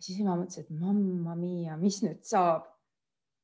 siis 0.00 0.20
ema 0.20 0.36
mõtles, 0.36 0.62
et 0.62 0.70
mamma 0.72 1.34
mia, 1.36 1.76
mis 1.76 2.02
nüüd 2.04 2.22
saab. 2.24 2.68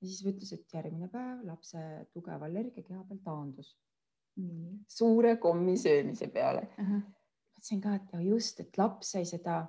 ja 0.00 0.08
siis 0.08 0.22
ütles, 0.28 0.52
et 0.52 0.74
järgmine 0.74 1.08
päev 1.08 1.44
lapse 1.48 1.82
tugev 2.12 2.42
allergia 2.42 2.84
keha 2.84 3.02
peal 3.08 3.20
taandus 3.24 3.76
mm. 4.36 4.84
suure 4.88 5.36
kommi 5.40 5.76
söömise 5.80 6.28
peale 6.28 6.68
uh. 6.78 6.88
-huh 6.88 7.04
mõtlesin 7.56 7.80
ka, 7.82 7.94
et 7.96 8.24
just, 8.24 8.60
et 8.60 8.78
laps 8.78 9.12
sai 9.12 9.24
seda 9.24 9.64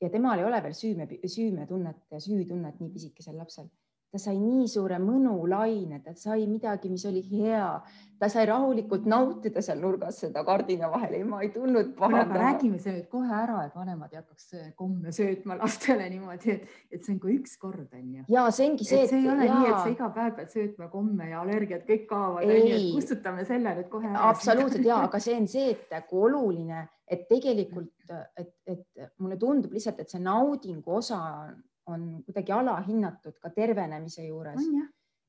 ja 0.00 0.10
temal 0.10 0.38
ei 0.38 0.46
ole 0.46 0.62
veel 0.62 0.74
süüme, 0.74 1.08
süümetunnet 1.26 2.06
ja 2.10 2.20
süütunnet 2.20 2.80
nii 2.80 2.92
pisikesel 2.92 3.36
lapsel 3.36 3.68
ta 4.08 4.18
sai 4.20 4.38
nii 4.40 4.68
suure 4.70 4.96
mõnulaine, 5.02 6.00
ta 6.04 6.14
sai 6.16 6.46
midagi, 6.48 6.88
mis 6.88 7.04
oli 7.08 7.20
hea, 7.28 7.66
ta 8.18 8.30
sai 8.32 8.46
rahulikult 8.48 9.04
nautida 9.08 9.60
seal 9.64 9.82
nurgas 9.82 10.22
seda 10.22 10.40
kardina 10.46 10.88
vahel, 10.90 11.18
ema 11.20 11.42
ei 11.44 11.50
tulnud 11.52 11.92
pahandama. 11.98 12.40
räägime 12.40 12.80
see 12.80 12.94
nüüd 12.96 13.10
kohe 13.12 13.28
ära, 13.42 13.66
et 13.68 13.76
vanemad 13.76 14.14
ei 14.14 14.22
hakkaks 14.22 14.48
komme 14.80 15.12
söötma 15.12 15.58
lastele 15.60 16.08
niimoodi, 16.14 16.56
et, 16.56 16.74
et 16.90 17.04
see 17.04 17.14
on 17.14 17.20
kui 17.20 17.36
üks 17.36 17.58
kord 17.60 17.92
on 17.92 18.08
ju. 18.16 18.24
ja 18.32 18.46
see 18.48 18.70
ongi 18.70 18.88
see, 18.88 19.04
et 19.04 19.12
see 19.12 19.20
ei 19.20 19.30
ole 19.34 19.50
ja... 19.50 19.60
nii, 19.60 19.70
et 19.74 19.82
sa 19.82 19.92
iga 19.92 20.10
päev 20.16 20.34
pead 20.40 20.56
söötma 20.56 20.90
komme 20.94 21.28
ja 21.28 21.44
allergiad 21.44 21.84
kõik 21.88 22.08
kaovad, 22.08 22.56
kustutame 22.96 23.44
selle 23.48 23.76
nüüd 23.82 23.92
kohe 23.92 24.08
ära. 24.08 24.32
absoluutselt 24.32 24.88
ja, 24.88 25.02
aga 25.04 25.20
see 25.20 25.36
on 25.36 25.50
see, 25.52 25.76
et 25.76 25.98
kui 26.08 26.24
oluline, 26.30 26.86
et 27.08 27.28
tegelikult, 27.28 27.92
et, 28.40 28.54
et 28.68 29.08
mulle 29.20 29.36
tundub 29.40 29.76
lihtsalt, 29.76 30.00
et 30.00 30.16
see 30.16 30.24
naudingu 30.24 30.96
osa 30.96 31.20
on 31.44 31.56
kuidagi 32.26 32.52
alahinnatud 32.52 33.38
ka 33.40 33.50
tervenemise 33.50 34.26
juures. 34.26 34.60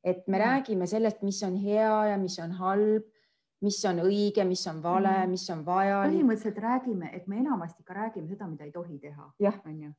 et 0.03 0.27
me 0.27 0.37
ja. 0.37 0.45
räägime 0.45 0.87
sellest, 0.87 1.21
mis 1.21 1.43
on 1.43 1.55
hea 1.55 2.05
ja 2.11 2.17
mis 2.17 2.39
on 2.39 2.51
halb, 2.51 3.07
mis 3.61 3.79
on 3.85 3.99
õige, 3.99 4.45
mis 4.47 4.67
on 4.71 4.83
vale 4.83 5.11
mm., 5.11 5.33
mis 5.33 5.49
on 5.51 5.65
vajalik. 5.65 6.13
põhimõtteliselt 6.13 6.61
räägime, 6.63 7.09
et 7.13 7.27
me 7.27 7.39
enamasti 7.39 7.83
ka 7.83 7.93
räägime 7.93 8.27
seda, 8.27 8.47
mida 8.47 8.63
ei 8.63 8.71
tohi 8.71 8.99
teha, 8.99 9.31
onju. 9.65 9.91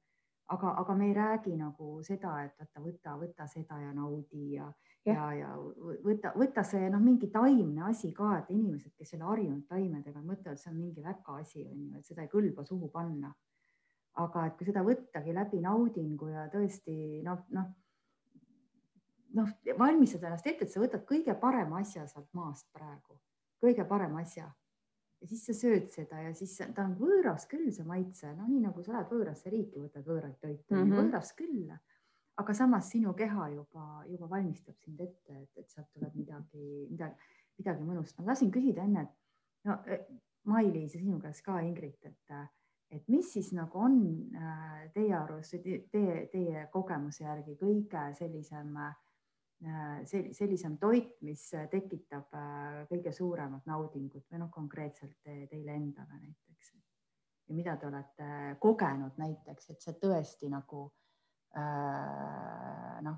aga, 0.50 0.70
aga 0.82 0.94
me 0.94 1.06
ei 1.06 1.14
räägi 1.14 1.56
nagu 1.56 2.00
seda, 2.02 2.38
et 2.44 2.56
vaata, 2.58 2.80
võta, 2.80 3.18
võta 3.20 3.46
seda 3.46 3.80
ja 3.80 3.92
naudi 3.94 4.54
ja, 4.54 4.72
ja, 5.04 5.12
ja, 5.14 5.28
ja 5.42 5.50
võta, 6.06 6.32
võta 6.36 6.64
see 6.64 6.88
noh, 6.90 7.02
mingi 7.04 7.28
taimne 7.30 7.84
asi 7.90 8.12
ka, 8.16 8.38
et 8.38 8.50
inimesed, 8.50 8.96
kes 8.96 9.14
ei 9.14 9.20
ole 9.20 9.28
harjunud 9.28 9.68
taimedega, 9.68 10.24
mõtlevad, 10.24 10.58
see 10.58 10.72
on 10.72 10.80
mingi 10.80 11.04
väka 11.04 11.36
asi 11.44 11.66
on 11.66 11.84
ju, 11.84 12.00
et 12.00 12.08
seda 12.08 12.24
ei 12.24 12.32
kõlba 12.32 12.64
suhu 12.66 12.88
panna 12.88 13.34
aga 14.24 14.46
et 14.48 14.56
kui 14.58 14.68
seda 14.68 14.84
võttagi 14.86 15.34
läbi 15.34 15.60
naudingu 15.64 16.30
ja 16.32 16.46
tõesti 16.52 17.22
noh, 17.26 17.42
noh, 17.56 17.68
noh, 19.38 19.52
valmistada 19.78 20.30
ennast 20.30 20.46
ette, 20.46 20.66
et 20.66 20.72
sa 20.72 20.82
võtad 20.82 21.04
kõige 21.08 21.34
parema 21.40 21.80
asja 21.80 22.06
sealt 22.10 22.30
maast 22.36 22.68
praegu, 22.76 23.18
kõige 23.62 23.86
parema 23.88 24.22
asja 24.24 24.48
ja 25.20 25.28
siis 25.28 25.44
sa 25.46 25.54
sööd 25.56 25.90
seda 25.92 26.22
ja 26.24 26.32
siis 26.36 26.54
ta 26.74 26.84
on 26.86 26.94
võõras 26.98 27.46
küll, 27.50 27.68
see 27.74 27.86
maitse, 27.88 28.32
no 28.36 28.48
nii 28.48 28.62
nagu 28.64 28.84
sa 28.84 28.96
lähed 28.96 29.12
võõrasse 29.12 29.52
riiki, 29.52 29.80
võtad 29.82 30.06
võõraid 30.06 30.38
toite 30.40 30.74
mm, 30.74 30.82
-hmm. 30.82 30.94
võõras 30.96 31.32
küll. 31.36 31.72
aga 32.40 32.54
samas 32.56 32.88
sinu 32.88 33.12
keha 33.14 33.48
juba, 33.52 34.04
juba 34.08 34.28
valmistab 34.30 34.78
sind 34.80 35.00
ette, 35.00 35.42
et, 35.42 35.50
et 35.60 35.68
sealt 35.68 35.90
tuleb 35.92 36.14
midagi, 36.16 36.86
midagi, 36.88 37.34
midagi 37.58 37.84
mõnust. 37.84 38.16
ma 38.18 38.30
tahtsin 38.30 38.50
küsida 38.50 38.86
enne, 38.88 39.02
et 39.02 39.68
no 39.68 39.76
Mailis 40.48 40.94
ja 40.94 41.00
sinu 41.00 41.18
käest 41.20 41.44
ka, 41.44 41.60
Ingrid, 41.60 41.98
et 42.08 42.32
mis 43.10 43.32
siis 43.32 43.52
nagu 43.56 43.78
on 43.78 44.00
äh, 44.36 44.90
teie 44.94 45.14
arust, 45.16 45.56
teie, 45.92 46.26
teie 46.32 46.66
kogemuse 46.72 47.24
järgi 47.24 47.56
kõige 47.60 48.02
sellisem, 48.18 48.76
äh, 48.80 50.02
sellisem 50.36 50.76
toit, 50.80 51.16
mis 51.26 51.42
tekitab 51.72 52.34
äh, 52.36 52.82
kõige 52.90 53.12
suuremat 53.16 53.66
naudingut 53.70 54.26
või 54.30 54.42
noh, 54.42 54.50
konkreetselt 54.54 55.18
teile 55.24 55.76
endale 55.76 56.20
näiteks? 56.20 56.74
Ja 57.50 57.56
mida 57.56 57.74
te 57.76 57.88
olete 57.88 58.28
kogenud 58.62 59.16
näiteks, 59.18 59.72
et 59.72 59.82
see 59.82 59.96
tõesti 59.98 60.50
nagu 60.52 60.84
noh, 63.02 63.16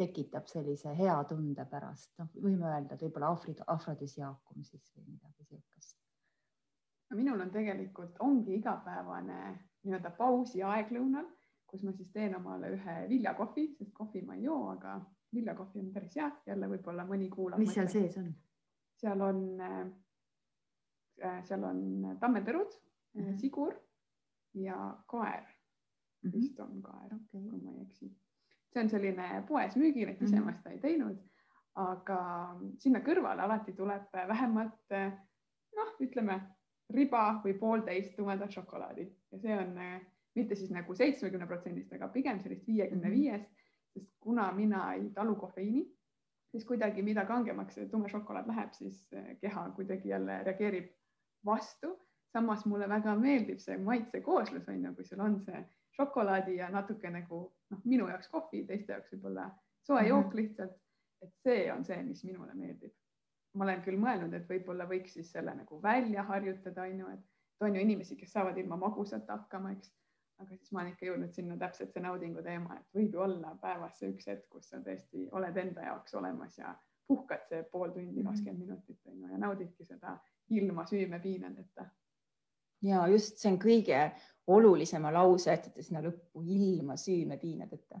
tekitab 0.00 0.48
sellise 0.48 0.94
hea 0.96 1.18
tunde 1.28 1.66
pärast, 1.68 2.14
noh, 2.22 2.30
võime 2.40 2.70
öelda, 2.70 2.96
et 2.96 3.04
võib-olla 3.04 3.34
afrodisiaakum 3.74 4.64
siis 4.64 4.88
või 4.96 5.10
midagi 5.10 5.44
niisugust 5.44 6.03
minul 7.14 7.40
on 7.40 7.50
tegelikult, 7.50 8.16
ongi 8.20 8.54
igapäevane 8.58 9.40
nii-öelda 9.84 10.10
pausi 10.18 10.62
aeg 10.62 10.92
lõunal, 10.94 11.26
kus 11.66 11.82
ma 11.84 11.92
siis 11.92 12.10
teen 12.14 12.36
omale 12.36 12.70
ühe 12.76 12.94
viljakohvi, 13.10 13.66
sest 13.78 13.92
kohvi 13.94 14.22
ma 14.22 14.36
ei 14.38 14.46
joo, 14.46 14.70
aga 14.72 14.96
viljakohvi 15.34 15.82
on 15.82 15.92
päris 15.92 16.16
hea, 16.16 16.30
jälle 16.46 16.68
võib-olla 16.70 17.06
mõni 17.08 17.28
kuulab. 17.32 17.58
mis 17.58 17.74
seal 17.74 17.90
sees 17.92 18.16
on? 18.20 18.30
seal 19.00 19.20
on 19.26 19.42
äh,, 19.60 21.40
seal 21.48 21.64
on 21.66 22.16
tammetõrud 22.20 22.70
mm, 22.70 23.20
-hmm. 23.20 23.36
sigur 23.40 23.74
ja 24.54 24.78
kaer 25.10 25.42
mm. 25.42 26.30
-hmm. 26.30 26.32
vist 26.32 26.60
on 26.60 26.82
kaer 26.82 27.14
okay., 27.14 27.42
kui 27.50 27.60
ma 27.60 27.70
ei 27.70 27.82
eksi. 27.82 28.10
see 28.72 28.82
on 28.82 28.90
selline 28.90 29.44
poes 29.48 29.76
müügil, 29.76 30.08
et 30.08 30.22
ise 30.22 30.36
mm 30.36 30.42
-hmm. 30.42 30.44
ma 30.44 30.52
seda 30.52 30.70
ei 30.70 30.78
teinud, 30.78 31.18
aga 31.74 32.20
sinna 32.78 33.00
kõrvale 33.00 33.42
alati 33.42 33.72
tuleb 33.72 34.12
vähemalt 34.28 34.94
noh, 35.76 35.96
ütleme 36.00 36.40
riba 36.92 37.40
või 37.44 37.54
poolteist 37.58 38.16
tumedat 38.16 38.52
šokolaadi 38.52 39.06
ja 39.32 39.38
see 39.38 39.56
on 39.56 39.78
äh, 39.80 40.00
mitte 40.34 40.54
siis 40.54 40.70
nagu 40.74 40.94
seitsmekümne 40.94 41.46
protsendist, 41.46 41.92
aga 41.94 42.08
pigem 42.12 42.40
sellist 42.42 42.66
viiekümne 42.66 43.10
viiest, 43.10 43.50
sest 43.94 44.10
kuna 44.20 44.50
mina 44.52 44.88
ei 44.94 45.08
talu 45.14 45.36
kofeiini, 45.38 45.84
siis 46.50 46.66
kuidagi, 46.66 47.02
mida 47.02 47.24
kangemaks 47.26 47.78
see 47.78 47.86
tume 47.90 48.10
šokolaad 48.10 48.50
läheb, 48.50 48.72
siis 48.76 49.06
äh, 49.14 49.34
keha 49.40 49.68
kuidagi 49.76 50.12
jälle 50.14 50.42
reageerib 50.44 50.90
vastu. 51.44 51.98
samas 52.34 52.64
mulle 52.66 52.88
väga 52.88 53.12
meeldib 53.14 53.60
see 53.62 53.76
maitsekooslus 53.78 54.64
on 54.68 54.84
ju, 54.84 54.90
kui 54.94 55.04
sul 55.06 55.20
on 55.22 55.36
see 55.40 55.60
šokolaadi 55.94 56.56
ja 56.56 56.66
natuke 56.70 57.10
nagu 57.10 57.36
noh, 57.70 57.84
minu 57.84 58.08
jaoks 58.08 58.28
kohvi, 58.32 58.64
teiste 58.66 58.92
jaoks 58.92 59.12
võib-olla 59.12 59.44
soe 59.86 60.02
jook 60.08 60.32
mhm. 60.32 60.36
lihtsalt. 60.36 60.74
et 61.22 61.30
see 61.46 61.72
on 61.72 61.84
see, 61.84 62.02
mis 62.02 62.24
minule 62.24 62.54
meeldib 62.54 62.90
ma 63.54 63.64
olen 63.64 63.82
küll 63.84 63.98
mõelnud, 64.00 64.34
et 64.34 64.48
võib-olla 64.50 64.86
võiks 64.90 65.14
siis 65.16 65.30
selle 65.32 65.54
nagu 65.54 65.78
välja 65.82 66.24
harjutada, 66.28 66.86
on 66.88 67.04
ju, 67.04 67.10
et 67.14 67.66
on 67.66 67.76
ju 67.76 67.82
inimesi, 67.82 68.16
kes 68.18 68.32
saavad 68.34 68.58
ilma 68.58 68.78
magusata 68.80 69.38
hakkama, 69.38 69.74
eks. 69.76 69.92
aga 70.42 70.56
siis 70.56 70.72
ma 70.74 70.82
olen 70.82 70.92
ikka 70.92 71.06
jõudnud 71.06 71.36
sinna 71.36 71.56
täpselt 71.58 71.92
see 71.94 72.02
naudingu 72.02 72.42
teema, 72.42 72.78
et 72.80 72.98
võib 72.98 73.14
ju 73.14 73.22
olla 73.22 73.54
päevas 73.62 73.98
see 74.00 74.10
üks 74.10 74.26
hetk, 74.30 74.48
kus 74.50 74.70
sa 74.72 74.80
tõesti 74.82 75.28
oled 75.38 75.60
enda 75.62 75.86
jaoks 75.86 76.16
olemas 76.18 76.58
ja 76.58 76.74
puhkad 77.06 77.44
see 77.48 77.62
pool 77.70 77.92
tundi, 77.94 78.22
mhm. 78.22 78.30
kakskümmend 78.30 78.64
minutit 78.66 79.12
on 79.12 79.20
ju 79.20 79.30
ja 79.30 79.38
naudidki 79.38 79.86
seda 79.86 80.16
ilma 80.50 80.86
süümepiinadeta. 80.86 81.86
ja 82.82 83.06
just 83.08 83.38
see 83.38 83.52
on 83.52 83.60
kõige 83.62 84.00
olulisema 84.46 85.12
lause, 85.14 85.52
et 85.52 85.70
sinna 85.80 86.02
lõppu 86.04 86.42
ilma 86.42 86.96
süümepiinadeta 87.00 88.00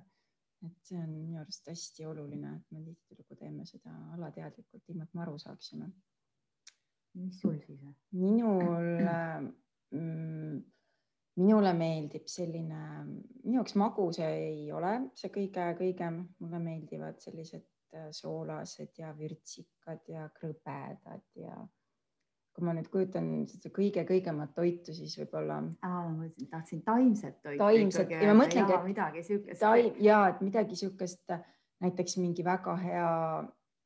et 0.66 0.88
see 0.88 0.98
on 1.00 1.10
minu 1.12 1.40
arust 1.40 1.68
hästi 1.70 2.06
oluline, 2.08 2.56
et 2.56 2.76
me 2.76 2.82
tihtilugu 2.84 3.36
teeme 3.40 3.66
seda 3.68 3.94
alateadlikult, 4.16 4.84
ilma 4.88 5.06
et 5.06 5.14
me 5.14 5.24
aru 5.26 5.38
saaksime. 5.38 5.90
mis 7.14 7.40
sul 7.40 7.58
siis 7.62 7.82
on? 7.82 7.94
minul 8.18 8.88
mm,, 9.94 10.62
minule 11.36 11.72
meeldib 11.78 12.26
selline, 12.30 12.80
minu 13.44 13.60
jaoks 13.60 13.76
magus 13.78 14.18
ei 14.24 14.66
ole 14.72 14.96
see 15.18 15.30
kõige-kõigem, 15.36 16.20
mulle 16.42 16.60
meeldivad 16.62 17.22
sellised 17.22 17.66
äh, 17.94 18.10
soolased 18.14 18.98
ja 18.98 19.14
vürtsikad 19.18 20.10
ja 20.10 20.28
krõbedad 20.34 21.26
ja 21.38 21.56
kui 22.54 22.66
ma 22.66 22.74
nüüd 22.76 22.86
kujutan 22.90 23.28
seda 23.50 23.70
kõige-kõigemat 23.74 24.52
toitu, 24.54 24.94
siis 24.94 25.16
võib-olla. 25.18 25.58
ma 25.82 26.28
tahtsin 26.50 26.84
taimset 26.86 27.40
toitu. 27.42 27.58
taimset 27.58 28.14
ja 28.14 28.30
ma 28.30 28.44
mõtlengi, 28.44 28.76
et 28.76 28.86
midagi 28.86 29.22
siukest. 29.26 29.60
taim 29.60 29.98
ja 30.02 30.20
et 30.30 30.40
midagi 30.44 30.78
siukest, 30.78 31.34
näiteks 31.82 32.16
mingi 32.22 32.44
väga 32.46 32.76
hea 32.78 33.10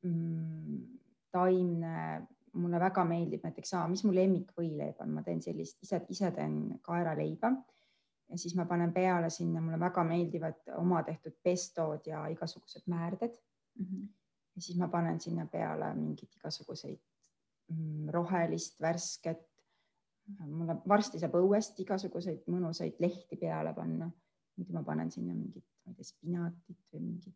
mm, 0.05 0.77
taimne, 1.33 2.27
mulle 2.53 2.79
väga 2.81 3.05
meeldib 3.09 3.43
näiteks, 3.45 3.73
mis 3.89 4.05
mu 4.05 4.13
lemmikvõileib 4.13 5.01
on, 5.01 5.17
ma 5.17 5.25
teen 5.25 5.41
sellist, 5.41 5.81
ise, 5.85 6.03
ise 6.13 6.31
teen 6.37 6.79
kaeraleiba 6.85 7.53
ja 8.29 8.37
siis 8.37 8.53
ma 8.55 8.69
panen 8.69 8.93
peale 8.93 9.29
sinna, 9.33 9.61
mulle 9.65 9.79
väga 9.81 10.03
meeldivad 10.05 10.73
oma 10.77 11.01
tehtud 11.03 11.41
pestod 11.43 12.05
ja 12.05 12.27
igasugused 12.29 12.85
määrded 12.85 13.33
mm. 13.33 13.85
-hmm. 13.85 14.09
ja 14.55 14.61
siis 14.61 14.77
ma 14.77 14.87
panen 14.87 15.19
sinna 15.19 15.45
peale 15.45 15.93
mingeid 15.95 16.37
igasuguseid 16.37 17.01
rohelist, 18.13 18.79
värsket. 18.81 19.45
mulle 20.45 20.75
varsti 20.87 21.19
saab 21.19 21.35
õuest 21.39 21.79
igasuguseid 21.81 22.43
mõnusaid 22.53 22.99
lehti 23.01 23.37
peale 23.37 23.73
panna. 23.73 24.11
muidu 24.59 24.73
ma 24.75 24.83
panen 24.83 25.11
sinna 25.11 25.33
mingit, 25.33 25.65
ma 25.85 25.93
ei 25.93 25.95
tea, 25.95 26.05
spinatit 26.05 26.81
või 26.93 27.01
mingit 27.01 27.35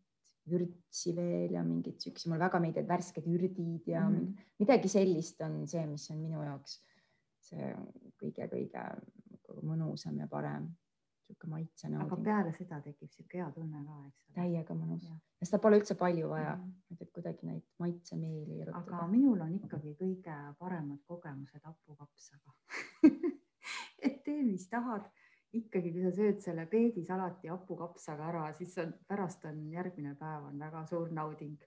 vürtsi 0.49 1.13
veel 1.15 1.53
ja 1.55 1.61
mingid 1.63 2.01
siukse, 2.03 2.27
mulle 2.27 2.43
väga 2.43 2.59
meeldivad 2.59 2.89
värsked 2.89 3.27
ürdid 3.31 3.87
ja 3.87 4.01
mm 4.03 4.15
-hmm. 4.15 4.47
midagi 4.59 4.89
sellist 4.91 5.41
on 5.41 5.61
see, 5.67 5.85
mis 5.87 6.09
on 6.11 6.19
minu 6.19 6.43
jaoks 6.43 6.81
see 7.43 7.71
kõige-kõige 8.21 8.83
mõnusam 9.63 10.19
ja 10.19 10.27
parem 10.27 10.67
sihuke 11.27 11.49
maitse 11.49 11.87
aga 11.87 11.97
nauding, 11.97 12.23
peale 12.23 12.53
seda 12.57 12.79
tekib 12.85 13.11
sihuke 13.11 13.39
hea 13.39 13.49
tunne 13.55 13.83
ka, 13.85 13.99
eks 14.07 14.23
ole. 14.23 14.35
täiega 14.39 14.77
mõnus 14.79 15.07
Jah. 15.07 15.19
ja 15.41 15.49
seda 15.49 15.61
pole 15.65 15.79
üldse 15.81 15.97
palju 15.99 16.29
vaja 16.29 16.57
Mhm., 16.57 17.01
et 17.01 17.11
kuidagi 17.11 17.47
neid 17.47 17.63
maitsemeeli 17.79 18.61
aga 18.61 18.71
erutada. 18.71 19.07
minul 19.11 19.41
on 19.41 19.53
ikkagi 19.59 19.95
kõige 19.99 20.37
paremad 20.59 21.01
kogemused 21.07 21.63
hapukapsaga 21.63 22.53
et 24.07 24.23
tee, 24.23 24.43
mis 24.43 24.67
tahad, 24.69 25.05
ikkagi, 25.53 25.91
kui 25.93 26.03
sa 26.03 26.11
sööd 26.15 26.41
selle 26.43 26.65
peedisalati 26.69 27.51
hapukapsaga 27.51 28.29
ära, 28.31 28.43
siis 28.57 28.73
on 28.81 28.93
pärast 29.09 29.45
on 29.49 29.61
järgmine 29.73 30.15
päev 30.19 30.47
on 30.49 30.59
väga 30.59 30.85
suur 30.89 31.11
nauding. 31.13 31.57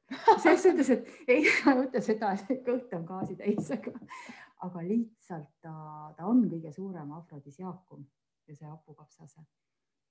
selles 0.43 0.67
suhtes, 0.67 0.91
et 0.91 1.09
ei 1.37 1.47
mõtle 1.67 2.03
seda, 2.03 2.33
et 2.49 2.65
kõht 2.67 2.93
on 2.99 3.07
gaasitäis, 3.09 3.71
aga, 3.79 3.95
aga 4.67 4.85
lihtsalt 4.89 5.51
ta, 5.63 5.75
ta 6.19 6.27
on 6.27 6.47
kõige 6.51 6.73
suurem 6.75 7.13
afrodisiaakum 7.21 8.07
ja 8.49 8.57
see 8.57 8.69
hapukapsase 8.69 9.47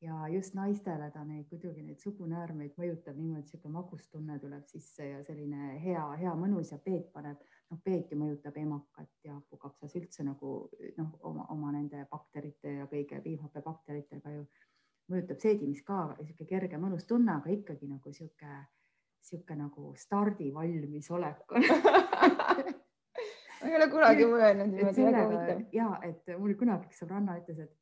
ja 0.01 0.27
just 0.27 0.53
naistele 0.53 1.11
ta 1.11 1.23
neid 1.23 1.47
muidugi 1.51 1.83
neid 1.83 1.99
sugunäärmeid 2.03 2.75
mõjutab 2.79 3.17
niimoodi, 3.17 3.47
sihuke 3.49 3.71
magustunne 3.71 4.37
tuleb 4.39 4.67
sisse 4.69 5.07
ja 5.09 5.21
selline 5.23 5.75
hea, 5.81 6.03
hea 6.19 6.33
mõnus 6.37 6.71
ja 6.73 6.79
peet 6.83 7.07
paneb, 7.13 7.41
noh, 7.71 7.79
peet 7.83 8.11
ju 8.11 8.19
mõjutab 8.19 8.57
emakat 8.61 9.09
ja 9.23 9.37
hapukapsas 9.37 9.95
üldse 9.99 10.25
nagu 10.27 10.53
noh, 10.97 11.11
oma, 11.29 11.47
oma 11.55 11.73
nende 11.75 12.05
bakterite 12.11 12.77
ja 12.81 12.87
kõige 12.91 13.21
piimhappebakteritega 13.23 14.35
ju 14.35 14.45
mõjutab 15.11 15.41
seedimist 15.41 15.85
ka, 15.87 15.99
sihuke 16.21 16.47
kerge 16.49 16.81
mõnus 16.81 17.07
tunne, 17.07 17.37
aga 17.39 17.53
ikkagi 17.53 17.87
nagu 17.89 18.13
sihuke, 18.13 18.59
sihuke 19.23 19.57
nagu 19.57 19.93
stardi 20.01 20.51
valmisolek 20.53 21.55
on. 21.55 21.65
ma 23.61 23.71
ei 23.71 23.77
ole 23.79 23.89
kunagi 23.89 24.29
mõelnud 24.29 24.73
niimoodi, 24.73 25.07
väga 25.07 25.25
huvitav. 25.25 25.65
ja 25.73 25.89
et 26.05 26.37
mul 26.37 26.57
kunagi 26.59 26.89
üks 26.89 27.01
sõbranna 27.01 27.39
ütles, 27.39 27.63
et, 27.67 27.73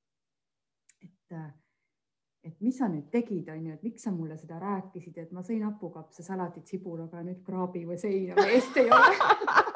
et, 2.43 2.55
mis 2.61 2.77
sa 2.77 2.87
nüüd 2.91 3.07
tegid, 3.11 3.49
onju, 3.49 3.73
et 3.73 3.83
miks 3.85 4.03
sa 4.05 4.11
mulle 4.11 4.37
seda 4.39 4.59
rääkisid, 4.61 5.17
et 5.21 5.31
ma 5.35 5.41
sõin 5.45 5.63
hapukapsasalatit 5.67 6.67
sibulaga 6.67 7.17
ja 7.21 7.27
nüüd 7.27 7.41
kraabime 7.45 7.97
seina, 7.97 8.35
meest 8.39 8.77
ei 8.77 8.89
ole. 8.91 9.15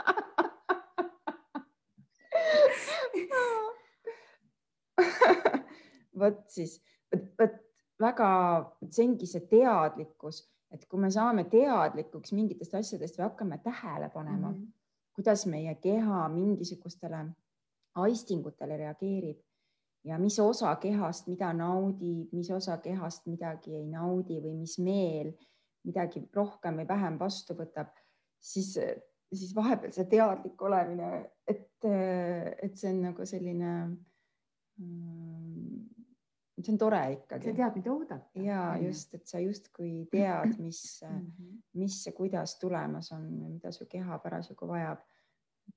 vot 6.21 6.43
siis, 6.49 6.81
vot 7.13 7.55
väga, 8.01 8.29
see 8.89 9.05
ongi 9.05 9.27
see 9.29 9.43
teadlikkus, 9.49 10.43
et 10.73 10.85
kui 10.89 10.99
me 11.01 11.09
saame 11.13 11.43
teadlikuks 11.51 12.33
mingitest 12.35 12.73
asjadest 12.79 13.17
või 13.19 13.25
hakkame 13.29 13.57
tähele 13.63 14.09
panema 14.13 14.51
mm. 14.51 14.55
-hmm. 14.55 14.71
kuidas 15.15 15.45
meie 15.45 15.75
keha 15.75 16.27
mingisugustele 16.29 17.25
aistingutele 17.95 18.77
reageerib 18.77 19.39
ja 20.03 20.17
mis 20.19 20.39
osa 20.39 20.75
kehast 20.81 21.27
mida 21.27 21.53
naudib, 21.53 22.31
mis 22.33 22.49
osa 22.51 22.77
kehast 22.83 23.25
midagi 23.27 23.75
ei 23.75 23.87
naudi 23.91 24.39
või 24.43 24.55
mis 24.61 24.77
meel 24.79 25.33
midagi 25.87 26.23
rohkem 26.35 26.81
või 26.81 26.87
vähem 26.87 27.19
vastu 27.19 27.55
võtab, 27.55 27.93
siis, 28.39 28.73
siis 29.33 29.55
vahepeal 29.55 29.93
see 29.95 30.05
teadlik 30.11 30.61
olemine, 30.61 31.29
et, 31.47 31.69
et 31.87 32.75
see 32.75 32.91
on 32.91 33.01
nagu 33.07 33.25
selline 33.25 33.71
mm, 34.77 35.87
see 36.57 36.73
on 36.73 36.79
tore 36.81 36.99
sa 37.03 37.09
ikkagi 37.13 37.53
tead, 37.53 37.75
mida 37.77 37.93
oodata. 37.93 38.41
ja 38.41 38.61
just, 38.81 39.13
et 39.13 39.27
sa 39.29 39.39
justkui 39.39 40.07
tead, 40.11 40.57
mis, 40.59 40.81
Mhm. 41.07 41.59
mis 41.77 41.99
ja 42.05 42.11
kuidas 42.17 42.57
tulemas 42.59 43.11
on 43.11 43.27
mida 43.53 43.71
su 43.71 43.85
keha 43.85 44.19
parasjagu 44.19 44.67
vajab. 44.67 45.03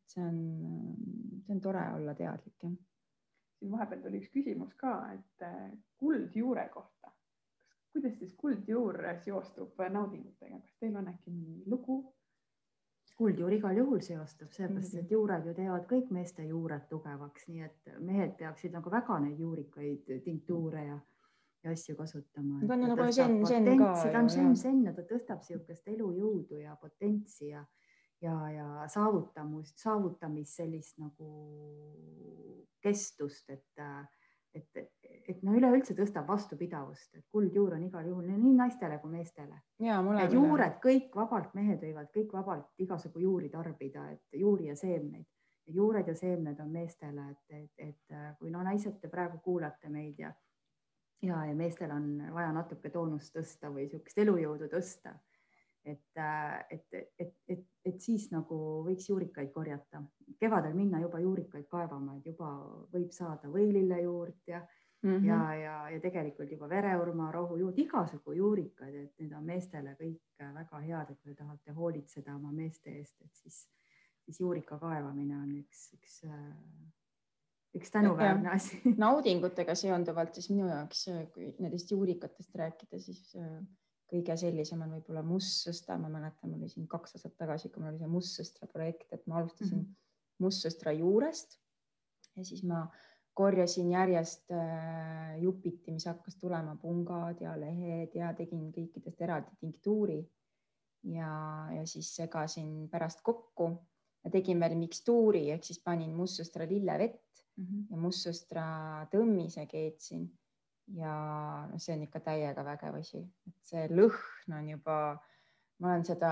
see 0.07 0.23
on, 0.23 0.37
see 1.47 1.55
on 1.55 1.61
tore 1.61 1.83
olla 1.95 2.15
teadlik 2.15 2.55
jah. 2.63 2.73
Siin 3.61 3.73
vahepeal 3.73 4.01
tuli 4.03 4.23
üks 4.23 4.33
küsimus 4.33 4.73
ka, 4.81 4.95
et 5.15 5.45
äh, 5.47 5.69
kuldjuure 6.01 6.69
kohta. 6.73 7.13
kuidas 7.93 8.19
siis 8.19 8.35
kuldjuur 8.39 8.97
seostub 9.25 9.81
naudingutega, 9.91 10.61
kas 10.63 10.77
teil 10.81 10.97
on 10.97 11.09
äkki 11.11 11.33
mõni 11.35 11.63
lugu? 11.67 12.01
kuldjuur 13.21 13.53
igal 13.53 13.77
juhul 13.77 14.01
seostub, 14.01 14.49
sellepärast 14.57 14.95
Muidugi. 14.95 15.05
et 15.05 15.11
juured 15.13 15.47
ju 15.47 15.53
teevad 15.59 15.83
kõik 15.91 16.13
meeste 16.17 16.45
juured 16.49 16.87
tugevaks, 16.89 17.49
nii 17.51 17.67
et 17.67 17.91
mehed 18.01 18.33
peaksid 18.39 18.73
nagu 18.73 18.93
väga 18.95 19.19
neid 19.21 19.43
juurikaid 19.45 20.09
tinktuure 20.25 20.85
ja, 20.87 20.97
ja 21.65 21.75
asju 21.75 21.99
kasutama. 21.99 22.63
Ta 22.63 22.79
on 22.79 22.87
ju 22.87 22.89
nagu 22.95 23.09
zen-zen 23.19 23.69
ka 23.83 23.91
ta 24.07 24.23
on 24.23 24.31
zen-zen 24.33 24.81
ja 24.87 24.95
ta 24.97 25.05
tõstab 25.11 25.45
niisugust 25.45 25.93
elujõudu 25.93 26.63
ja 26.63 26.79
potentsi 26.81 27.51
ja, 27.51 27.67
ja, 28.23 28.37
ja 28.51 28.89
saavutamist, 28.89 29.79
saavutamist 29.79 30.61
sellist 30.61 30.99
nagu 31.01 31.31
kestust, 32.83 33.51
et, 33.51 33.83
et, 34.55 34.85
et 35.29 35.43
no 35.47 35.55
üleüldse 35.57 35.95
tõstab 35.99 36.29
vastupidavust, 36.29 37.15
et 37.17 37.27
kuldjuur 37.33 37.77
on 37.77 37.85
igal 37.87 38.09
juhul 38.09 38.31
nii 38.31 38.55
naistele 38.57 38.99
kui 39.03 39.13
meestele 39.13 39.61
ja 39.85 40.01
Need 40.03 40.37
juured 40.37 40.79
kõik 40.85 41.17
vabalt, 41.17 41.55
mehed 41.55 41.83
võivad 41.85 42.11
kõik 42.15 42.33
vabalt 42.37 42.85
igasugu 42.87 43.25
juuri 43.27 43.51
tarbida, 43.53 44.09
et 44.11 44.41
juuri 44.45 44.71
ja 44.73 44.77
seemneid. 44.77 45.27
juured 45.71 46.09
ja 46.09 46.15
seemned 46.15 46.61
on 46.61 46.71
meestele, 46.73 47.31
et, 47.31 47.59
et, 47.63 47.89
et 47.89 48.39
kui 48.39 48.51
no 48.51 48.63
naised, 48.67 48.97
te 49.01 49.09
praegu 49.09 49.39
kuulate 49.45 49.89
meid 49.89 50.19
ja 50.19 50.33
ja, 51.23 51.47
ja 51.47 51.55
meestel 51.55 51.91
on 51.91 52.07
vaja 52.35 52.53
natuke 52.53 52.91
toonust 52.91 53.35
tõsta 53.37 53.71
või 53.73 53.87
niisugust 53.87 54.19
elujõudu 54.19 54.71
tõsta. 54.73 55.15
et, 55.85 56.21
et, 56.71 56.87
et, 57.19 57.35
et, 57.49 57.65
et 57.85 58.01
siis 58.01 58.29
nagu 58.33 58.57
võiks 58.87 59.09
juurikaid 59.09 59.51
korjata, 59.55 60.03
kevadel 60.41 60.75
minna 60.77 61.01
juba 61.01 61.21
juurikaid 61.23 61.67
kaevama, 61.71 62.19
et 62.19 62.27
juba 62.33 62.51
võib 62.93 63.11
saada 63.17 63.49
võilillejuurt 63.49 64.53
ja 64.53 64.61
mm. 65.03 65.17
-hmm. 65.17 65.27
ja, 65.27 65.55
ja, 65.55 65.91
ja 65.91 66.01
tegelikult 66.01 66.51
juba 66.51 66.69
vereurma, 66.69 67.31
rohujuurt, 67.33 67.79
igasugu 67.79 68.33
juurikad, 68.33 68.95
et 68.95 69.19
need 69.19 69.33
on 69.33 69.45
meestele 69.45 69.97
kõik 70.01 70.47
väga 70.55 70.81
head, 70.87 71.11
et 71.11 71.21
te 71.25 71.35
tahate 71.35 71.73
hoolitseda 71.73 72.37
oma 72.37 72.53
meeste 72.53 72.91
eest, 72.91 73.21
et 73.25 73.35
siis, 73.35 73.61
siis 74.25 74.41
juurika 74.41 74.79
kaevamine 74.79 75.37
on 75.37 75.53
üks, 75.63 75.87
üks, 75.97 76.21
üks 77.77 77.91
tänuväärne 77.91 78.51
asi. 78.51 78.81
naudingutega 79.05 79.75
seonduvalt 79.75 80.35
siis 80.35 80.51
minu 80.51 80.69
jaoks, 80.69 81.07
kui 81.35 81.55
nendest 81.59 81.91
juurikatest 81.91 82.55
rääkida, 82.55 83.01
siis 83.01 83.33
kõige 84.11 84.37
sellisem 84.41 84.83
on 84.85 84.97
võib-olla 84.97 85.23
mustsõstra, 85.27 85.99
ma 86.01 86.11
mäletan, 86.13 86.51
mul 86.51 86.65
oli 86.65 86.73
siin 86.73 86.89
kaks 86.91 87.17
aastat 87.17 87.37
tagasi, 87.39 87.71
kui 87.71 87.83
mul 87.83 87.93
oli 87.93 88.03
see 88.03 88.11
mustsõstra 88.11 88.69
projekt, 88.71 89.09
et 89.15 89.27
ma 89.31 89.39
alustasin 89.41 89.79
mm. 89.79 89.85
-hmm. 89.85 90.45
mustsõstra 90.45 90.95
juurest 90.97 91.59
ja 92.37 92.45
siis 92.45 92.65
ma 92.67 92.85
korjasin 93.35 93.91
järjest 93.91 94.51
äh, 94.53 95.39
jupiti, 95.41 95.93
mis 95.95 96.07
hakkas 96.07 96.37
tulema, 96.37 96.77
pungad 96.83 97.41
ja 97.41 97.55
lehed 97.61 98.15
ja 98.15 98.33
tegin 98.37 98.69
kõikidest 98.75 99.23
eraldi 99.23 99.57
tinktuuri 99.61 100.19
ja, 101.15 101.31
ja 101.77 101.87
siis 101.87 102.11
segasin 102.17 102.89
pärast 102.91 103.23
kokku 103.23 103.71
ja 104.25 104.31
tegin 104.31 104.61
veel 104.61 104.77
mikstuuri 104.77 105.47
ehk 105.55 105.65
siis 105.65 105.81
panin 105.85 106.13
mustsõstra 106.17 106.67
lillevett 106.69 107.47
ja 107.91 107.97
mustsõstra 108.01 108.65
tõmmise 109.13 109.67
keetsin 109.69 110.27
ja 110.97 111.67
noh, 111.71 111.79
see 111.79 111.95
on 111.97 112.03
ikka 112.07 112.21
täiega 112.25 112.65
vägev 112.67 112.97
asi, 112.99 113.21
et 113.47 113.55
see 113.63 113.85
lõhn 113.93 114.57
on 114.59 114.69
juba, 114.73 114.97
ma 115.81 115.93
olen 115.93 116.05
seda 116.05 116.31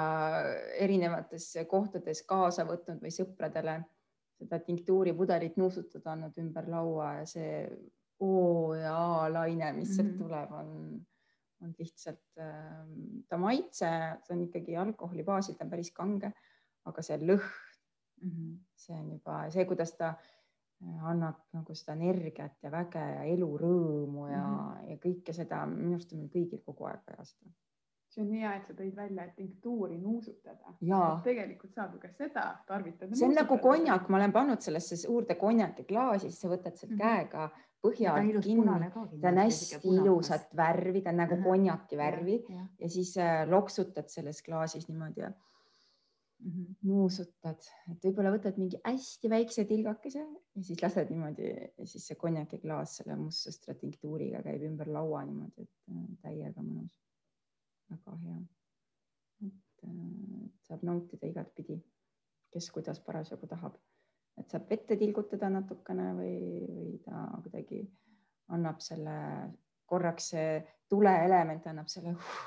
erinevates 0.82 1.52
kohtades 1.70 2.22
kaasa 2.28 2.64
võtnud 2.68 3.00
või 3.04 3.12
sõpradele 3.14 3.78
seda 4.38 4.58
tinktuuripudelit 4.62 5.56
nuusutada 5.58 6.12
andnud 6.12 6.36
ümber 6.42 6.68
laua 6.70 7.12
ja 7.20 7.26
see 7.26 7.52
O 8.20 8.74
ja 8.74 8.96
A 8.96 9.28
laine, 9.30 9.72
mis 9.76 9.92
sealt 9.94 10.08
Mhm. 10.10 10.18
tuleb, 10.18 10.52
on, 10.52 11.06
on 11.62 11.74
lihtsalt, 11.78 12.18
ta 13.28 13.36
maitse, 13.38 13.90
see 14.26 14.34
on 14.34 14.40
ikkagi 14.42 14.74
alkoholi 14.76 15.22
baasil, 15.22 15.54
ta 15.54 15.64
on 15.64 15.70
päris 15.70 15.92
kange, 15.94 16.32
aga 16.86 17.02
see 17.02 17.18
lõhn, 17.18 17.46
Mhm. 18.22 18.56
see 18.74 18.96
on 18.98 19.12
juba 19.12 19.44
see, 19.54 19.64
kuidas 19.64 19.92
ta 19.96 20.08
äh, 20.08 20.38
annab 20.80 21.38
nagu 21.52 21.74
seda 21.74 21.96
energiat 21.98 22.58
ja 22.62 22.70
väge 22.70 23.02
ja 23.02 23.22
elurõõmu 23.32 24.28
ja 24.30 24.42
mm, 24.42 24.58
-hmm. 24.58 24.90
ja 24.90 24.98
kõike 25.02 25.34
seda, 25.34 25.64
minu 25.66 25.96
arust 25.96 26.12
on 26.12 26.20
meil 26.22 26.30
kõigil 26.34 26.62
kogu 26.64 26.86
aeg 26.86 27.00
vaja 27.06 27.24
seda. 27.24 27.50
see 28.08 28.22
on 28.22 28.30
nii 28.32 28.40
hea, 28.40 28.54
et 28.56 28.66
sa 28.66 28.74
tõid 28.74 28.94
välja, 28.96 29.24
et 29.24 29.34
tinktuuri 29.36 29.98
nuusutada. 29.98 30.74
ja 30.80 31.20
tegelikult 31.24 31.74
saab 31.74 31.94
ju 31.94 32.00
ka 32.00 32.09
seda 32.09 32.44
tarvitada. 32.66 33.14
see 33.14 33.28
on 33.28 33.34
nagu 33.34 33.59
konjak, 33.59 34.09
ma 34.09 34.16
olen 34.16 34.32
pannud 34.32 34.61
sellesse 34.61 34.96
suurde 34.96 35.34
konjakiklaasi, 35.34 36.30
siis 36.30 36.40
sa 36.40 36.48
võtad 36.48 36.76
sealt 36.76 36.92
Mhm. 36.92 37.00
käega 37.00 37.50
ta 37.50 37.88
põhja 37.88 38.14
alt 38.14 38.44
kinni, 38.44 38.90
ta 39.20 39.28
on 39.28 39.36
hästi 39.36 39.88
ilusat 39.88 40.57
värvi, 40.57 41.03
ta 41.03 41.11
on 41.11 41.16
nagu 41.16 41.34
Ahah, 41.34 41.44
konjaki 41.44 41.96
värvi 41.96 42.44
ja, 42.48 42.66
ja 42.78 42.88
siis 42.88 43.16
äh, 43.16 43.48
loksutad 43.48 44.09
selles 44.09 44.42
klaasis 44.42 44.88
niimoodi 44.88 45.20
ja 45.20 45.32
Mhm. 46.39 46.76
nuusutad, 46.86 47.64
et 47.91 48.05
võib-olla 48.05 48.30
võtad 48.30 48.59
mingi 48.61 48.78
hästi 48.84 49.30
väikse 49.30 49.64
tilgakese 49.66 50.20
ja 50.22 50.62
siis 50.62 50.78
lased 50.84 51.09
niimoodi 51.11 51.49
siis 51.82 52.05
see 52.07 52.18
konjakiklaas 52.20 52.93
selle 53.01 53.16
mustsõstra 53.18 53.74
tinktuuriga 53.80 54.45
käib 54.45 54.62
ümber 54.68 54.86
laua 54.95 55.24
niimoodi, 55.26 55.66
et 55.66 55.91
äh, 55.91 56.05
täiega 56.22 56.62
mõnus. 56.62 56.95
väga 57.91 58.14
hea. 58.22 58.36
et 59.49 59.86
äh, 59.89 60.45
saab 60.68 60.84
nautida 60.86 61.26
igatpidi, 61.26 61.80
kes 62.55 62.70
kuidas 62.70 63.01
parasjagu 63.03 63.51
tahab, 63.51 63.74
et 64.39 64.47
saab 64.55 64.70
vette 64.70 64.97
tilgutada 64.97 65.51
natukene 65.51 66.12
või, 66.20 66.36
või 66.76 66.93
ta 67.03 67.24
kuidagi 67.43 67.82
annab 68.55 68.78
selle 68.78 69.18
korraks 69.91 70.30
see 70.36 70.55
tuleelement 70.89 71.66
annab 71.66 71.91
selle 71.91 72.14
uh, 72.14 72.39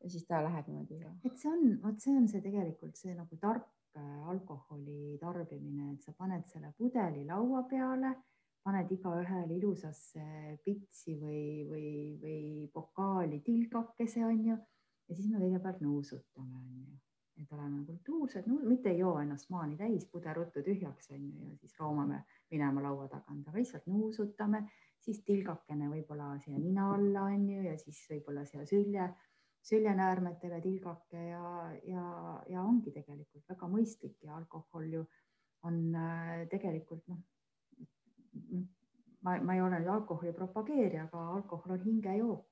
ja 0.00 0.10
siis 0.10 0.24
ta 0.28 0.40
läheb 0.44 0.70
niimoodi 0.70 0.96
üle. 1.00 1.12
et 1.24 1.36
see 1.38 1.50
on, 1.52 1.76
vot 1.82 2.00
see 2.00 2.16
on 2.16 2.28
see 2.28 2.42
tegelikult 2.44 2.96
see 2.96 3.14
nagu 3.16 3.36
tark 3.42 3.68
äh, 3.98 4.28
alkoholi 4.32 5.18
tarbimine, 5.20 5.92
et 5.94 6.02
sa 6.06 6.14
paned 6.16 6.46
selle 6.52 6.72
pudeli 6.78 7.26
laua 7.28 7.62
peale, 7.70 8.14
paned 8.64 8.90
igaühele 8.92 9.56
ilusasse 9.56 10.56
pitsi 10.64 11.16
või, 11.20 11.44
või, 11.68 11.92
või 12.22 12.40
pokaali 12.72 13.40
tilgakese 13.44 14.24
onju 14.26 14.56
ja 14.56 15.14
siis 15.14 15.30
me 15.30 15.40
kõigepealt 15.40 15.80
nuusutame 15.84 16.58
onju 16.60 16.98
et 17.42 17.52
oleme 17.52 17.84
kultuursed 17.86 18.46
no,, 18.46 18.58
mitte 18.68 18.90
ei 18.90 19.00
joo 19.00 19.14
ennast 19.20 19.50
maani 19.52 19.76
täis, 19.78 20.04
puder 20.12 20.36
ruttu 20.36 20.62
tühjaks 20.64 21.10
on 21.14 21.22
ju 21.24 21.48
ja 21.48 21.56
siis 21.60 21.76
roomame 21.80 22.22
minema 22.52 22.82
laua 22.84 23.08
tagant, 23.08 23.48
aga 23.48 23.58
lihtsalt 23.58 23.86
nuusutame, 23.88 24.64
siis 25.00 25.22
tilgakene 25.24 25.88
võib-olla 25.88 26.34
siia 26.44 26.58
nina 26.60 26.90
alla 26.94 27.24
on 27.32 27.46
ju 27.48 27.62
ja 27.64 27.76
siis 27.80 28.02
võib-olla 28.10 28.44
siia 28.48 28.66
sülje, 28.68 29.08
süljenäärmetele 29.62 30.60
tilgake 30.64 31.24
ja, 31.28 31.70
ja, 31.84 32.04
ja 32.48 32.62
ongi 32.62 32.92
tegelikult 32.94 33.48
väga 33.48 33.68
mõistlik 33.68 34.16
ja 34.24 34.36
alkohol 34.36 34.86
ju 34.94 35.04
on 35.68 35.82
äh, 35.94 36.46
tegelikult 36.50 37.04
noh, 37.12 37.20
ma, 39.22 39.36
ma 39.36 39.54
ei 39.56 39.60
ole 39.60 39.82
nüüd 39.82 39.92
alkoholi 39.92 40.32
propageerija, 40.32 41.08
aga 41.10 41.26
alkohol 41.36 41.76
on 41.76 41.84
hingejook 41.84 42.50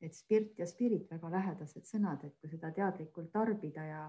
et 0.00 0.14
spirt 0.14 0.58
ja 0.58 0.66
spirit 0.68 1.08
väga 1.10 1.30
lähedased 1.32 1.86
sõnad, 1.88 2.24
et 2.24 2.36
kui 2.40 2.50
seda 2.52 2.70
teadlikult 2.74 3.30
tarbida 3.32 3.84
ja, 3.86 4.02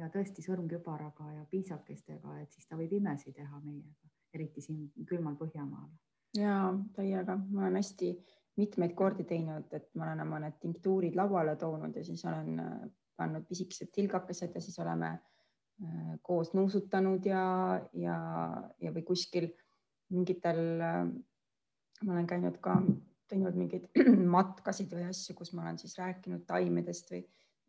ja 0.00 0.08
tõesti 0.12 0.44
sõrmkübaraga 0.44 1.30
ja 1.38 1.44
piisakestega, 1.50 2.38
et 2.42 2.54
siis 2.54 2.68
ta 2.68 2.78
võib 2.80 2.94
imesi 2.96 3.32
teha 3.36 3.60
meiega, 3.64 4.12
eriti 4.34 4.64
siin 4.64 4.88
külmal 5.08 5.36
Põhjamaal. 5.40 5.90
ja 6.38 6.72
täiega, 6.96 7.36
ma 7.50 7.66
olen 7.66 7.80
hästi 7.80 8.14
mitmeid 8.60 8.94
kordi 8.94 9.26
teinud, 9.26 9.70
et 9.74 9.88
ma 9.98 10.08
olen 10.08 10.22
oma 10.24 10.40
need 10.44 10.58
tinktuurid 10.62 11.16
lauale 11.18 11.56
toonud 11.58 11.96
ja 11.96 12.04
siis 12.06 12.22
olen 12.28 12.58
äh, 12.62 12.74
pannud 13.18 13.46
pisikesed 13.48 13.90
tilgakesed 13.94 14.54
ja 14.54 14.62
siis 14.62 14.78
oleme 14.82 15.10
äh, 15.10 16.12
koos 16.22 16.52
nuusutanud 16.54 17.26
ja, 17.26 17.44
ja, 17.98 18.18
ja 18.80 18.92
või 18.94 19.06
kuskil 19.06 19.50
mingitel, 20.14 20.60
äh, 20.78 21.00
ma 22.04 22.14
olen 22.14 22.28
käinud 22.30 22.60
ka 22.62 22.78
teinud 23.30 23.58
mingeid 23.58 23.88
matkasid 24.36 24.92
või 24.94 25.08
asju, 25.10 25.34
kus 25.38 25.54
ma 25.54 25.66
olen 25.66 25.80
siis 25.82 25.96
rääkinud 25.98 26.44
taimedest 26.46 27.10
või 27.10 27.24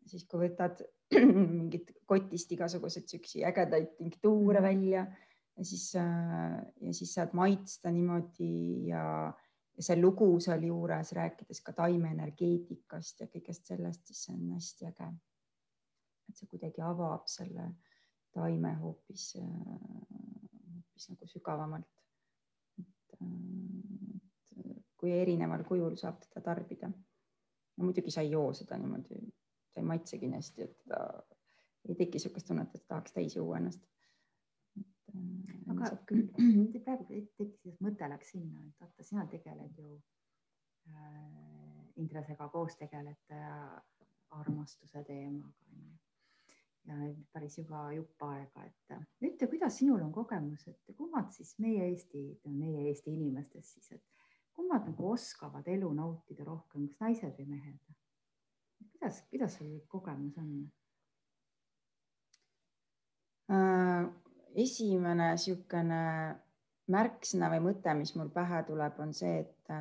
siis, 0.06 0.26
kui 0.30 0.44
võtad 0.46 0.84
mingit 1.58 1.96
kotist 2.06 2.52
igasuguseid 2.54 3.10
siukseid 3.10 3.48
ägedaid 3.50 3.96
tinktuure 3.98 4.60
mhm. 4.60 4.68
välja 4.68 5.08
ja 5.56 5.64
siis 5.64 5.94
ja 5.96 6.92
siis 6.92 7.14
saad 7.16 7.32
maitsta 7.34 7.88
niimoodi 7.90 8.90
ja, 8.90 9.32
ja 9.76 9.84
see 9.84 10.00
lugu 10.00 10.28
sealjuures 10.40 11.12
rääkides 11.12 11.60
ka 11.64 11.72
taimeenergeetikast 11.76 13.20
ja 13.20 13.28
kõigest 13.32 13.68
sellest, 13.68 14.06
siis 14.08 14.24
see 14.24 14.34
on 14.36 14.52
hästi 14.54 14.88
äge. 14.90 15.10
et 16.28 16.36
see 16.36 16.48
kuidagi 16.50 16.82
avab 16.82 17.28
selle 17.30 17.68
taime 18.34 18.72
hoopis, 18.80 19.36
äh, 19.40 19.44
hoopis 20.74 21.10
nagu 21.10 21.28
sügavamalt. 21.32 21.88
et 22.80 23.18
äh, 23.22 24.80
kui 24.96 25.12
erineval 25.12 25.64
kujul 25.64 25.96
saab 25.96 26.20
teda 26.24 26.40
tarbida. 26.40 26.90
no 27.76 27.84
muidugi 27.84 28.10
sa 28.10 28.20
ei 28.20 28.30
joo 28.30 28.52
seda 28.52 28.78
niimoodi, 28.78 29.20
ta 29.74 29.80
ei 29.80 29.86
maitsegi 29.92 30.28
nii 30.28 30.40
hästi, 30.40 30.62
et 30.62 30.78
ta 30.88 31.02
ei 31.88 31.94
teki 31.94 32.16
niisugust 32.16 32.46
tunnet, 32.48 32.74
et 32.74 32.88
tahaks 32.88 33.12
täis 33.12 33.36
juua 33.36 33.60
ennast. 33.60 33.84
Äh, 35.16 35.72
aga 35.72 35.90
praegu 36.84 37.06
tekkis 37.08 37.80
mõte 37.84 38.08
läks 38.12 38.32
sinna, 38.34 38.62
et 38.66 38.80
vaata, 38.82 39.06
sina 39.06 39.26
tegeled 39.30 39.78
ju 39.82 39.92
äh, 40.90 42.00
Indresega 42.02 42.48
koos 42.52 42.76
tegelete 42.76 43.38
armastuse 44.36 45.02
teemaga 45.06 45.70
onju 45.72 45.94
ja 46.86 46.96
päris 47.32 47.56
juba 47.58 47.86
jupp 47.96 48.22
aega, 48.28 48.64
et 48.66 49.24
ütle, 49.26 49.48
kuidas 49.50 49.78
sinul 49.80 50.02
on 50.04 50.12
kogemus, 50.14 50.66
et 50.70 50.92
kummad 50.98 51.32
siis 51.34 51.56
meie 51.62 51.88
Eesti, 51.90 52.22
meie 52.46 52.84
Eesti 52.90 53.14
inimestest 53.16 53.74
siis, 53.74 53.96
et 53.96 54.04
kummad 54.54 54.86
nagu 54.86 55.10
oskavad 55.10 55.66
elu 55.72 55.90
nautida 55.98 56.46
rohkem, 56.46 56.86
kas 56.92 57.02
naised 57.02 57.40
või 57.40 57.56
mehed? 57.56 57.96
kuidas, 58.92 59.22
kuidas 59.32 59.58
sul 59.58 59.72
kogemus 59.90 60.38
on 60.38 60.52
äh,? 63.50 64.25
Esimene 64.56 65.30
niisugune 65.34 66.02
märksõna 66.92 67.50
või 67.52 67.62
mõte, 67.68 67.94
mis 67.98 68.14
mul 68.16 68.30
pähe 68.34 68.62
tuleb, 68.68 68.98
on 69.02 69.12
see, 69.16 69.40
et, 69.42 69.72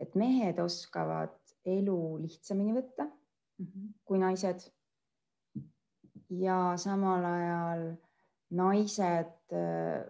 et 0.00 0.14
mehed 0.18 0.58
oskavad 0.62 1.36
elu 1.68 1.98
lihtsamini 2.22 2.74
võtta 2.74 3.06
mm 3.06 3.66
-hmm. 3.66 3.92
kui 4.04 4.18
naised. 4.18 4.70
ja 6.32 6.72
samal 6.76 7.24
ajal 7.24 7.82
naised 8.50 9.52
äh, 9.52 10.04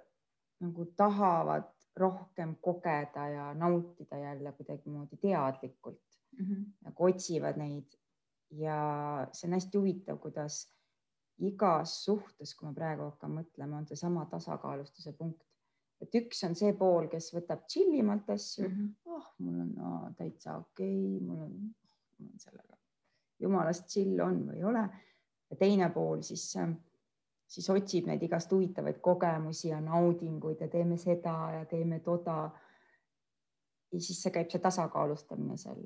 nagu 0.61 0.85
tahavad 0.97 1.69
rohkem 1.97 2.57
kogeda 2.61 3.29
ja 3.29 3.55
nautida 3.55 4.19
jälle 4.19 4.53
kuidagimoodi 4.53 5.17
teadlikult 5.17 6.21
mm 6.39 6.47
-hmm. 6.47 6.65
nagu 6.81 7.05
otsivad 7.05 7.57
neid. 7.57 7.99
ja 8.51 9.29
see 9.33 9.49
on 9.49 9.53
hästi 9.53 9.79
huvitav, 9.79 10.19
kuidas 10.19 10.69
igas 11.43 11.97
suhtes, 12.05 12.55
kui 12.55 12.69
ma 12.69 12.75
praegu 12.77 13.09
hakkan 13.11 13.33
mõtlema, 13.39 13.81
on 13.81 13.89
seesama 13.89 14.27
tasakaalustuse 14.31 15.15
punkt, 15.19 15.43
et 16.03 16.15
üks 16.19 16.45
on 16.49 16.55
see 16.59 16.75
pool, 16.79 17.09
kes 17.11 17.33
võtab 17.35 17.65
tšillimalt 17.67 18.31
asju 18.35 18.69
mm, 18.69 18.77
-hmm. 18.77 19.17
oh, 19.17 19.33
mul 19.39 19.61
on 19.65 19.75
no, 19.77 19.97
täitsa 20.19 20.57
okei 20.59 21.17
okay,, 21.17 21.27
mul 21.27 21.43
on, 21.47 21.59
mul 22.19 22.31
on 22.33 22.39
sellega 22.47 22.79
jumalast 23.43 23.89
chill 23.91 24.21
on 24.21 24.43
või 24.49 24.57
ei 24.57 24.65
ole. 24.65 24.89
ja 25.51 25.57
teine 25.59 25.91
pool 25.91 26.23
siis 26.23 26.57
äh, 26.57 26.71
siis 27.53 27.71
otsib 27.71 28.09
neid 28.09 28.23
igast 28.25 28.53
huvitavaid 28.53 29.01
kogemusi 29.05 29.69
ja 29.69 29.81
naudinguid 29.81 30.61
ja 30.65 30.69
teeme 30.73 30.97
seda 30.97 31.37
ja 31.59 31.65
teeme 31.69 32.01
toda. 32.01 32.51
ja 33.93 34.01
siis 34.01 34.23
see 34.23 34.33
käib 34.33 34.51
see 34.51 34.61
tasakaalustamine 34.65 35.57
seal, 35.61 35.83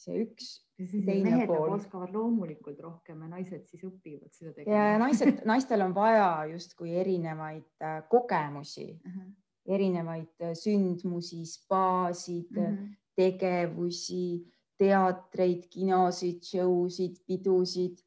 see 0.00 0.24
üks. 0.24 0.48
mehed 0.78 1.46
pool... 1.46 1.74
oskavad 1.76 2.12
loomulikult 2.14 2.80
rohkem 2.80 3.20
ja 3.22 3.28
naised 3.30 3.66
siis 3.68 3.84
õpivad 3.86 4.32
seda 4.34 4.54
tegema. 4.56 4.76
ja 4.76 4.98
naised, 5.04 5.42
naistel 5.48 5.84
on 5.84 5.94
vaja 5.94 6.30
justkui 6.50 6.94
erinevaid 6.98 7.68
äh, 7.84 8.00
kogemusi 8.10 8.88
uh, 8.94 9.10
-huh. 9.12 9.28
erinevaid 9.76 10.46
äh, 10.46 10.54
sündmusi, 10.58 11.44
spaasid 11.46 12.56
uh, 12.56 12.64
-huh. 12.64 12.88
tegevusi, 13.16 14.40
teatreid, 14.80 15.68
kinosid, 15.70 16.42
show 16.42 16.88
sid, 16.88 17.20
pidusid 17.26 18.00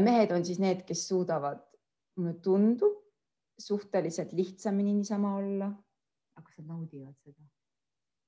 mehed 0.00 0.32
on 0.32 0.44
siis 0.44 0.60
need, 0.62 0.84
kes 0.86 1.06
suudavad, 1.08 1.60
mulle 2.18 2.34
tundub, 2.44 2.98
suhteliselt 3.58 4.32
lihtsamini 4.32 4.94
niisama 4.94 5.36
olla. 5.36 5.72
aga 6.38 6.44
kas 6.46 6.58
nad 6.58 6.68
naudivad 6.70 7.16
seda? 7.18 7.42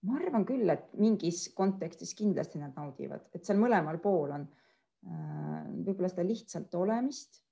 Ma 0.07 0.17
arvan 0.17 0.47
küll, 0.49 0.69
et 0.73 0.93
mingis 1.01 1.51
kontekstis 1.57 2.15
kindlasti 2.19 2.61
nad 2.61 2.73
naudivad, 2.77 3.27
et 3.37 3.45
seal 3.45 3.61
mõlemal 3.61 4.01
pool 4.03 4.33
on 4.37 4.47
äh, 4.47 5.63
võib-olla 5.85 6.11
seda 6.13 6.25
lihtsalt 6.27 6.75
olemist. 6.79 7.43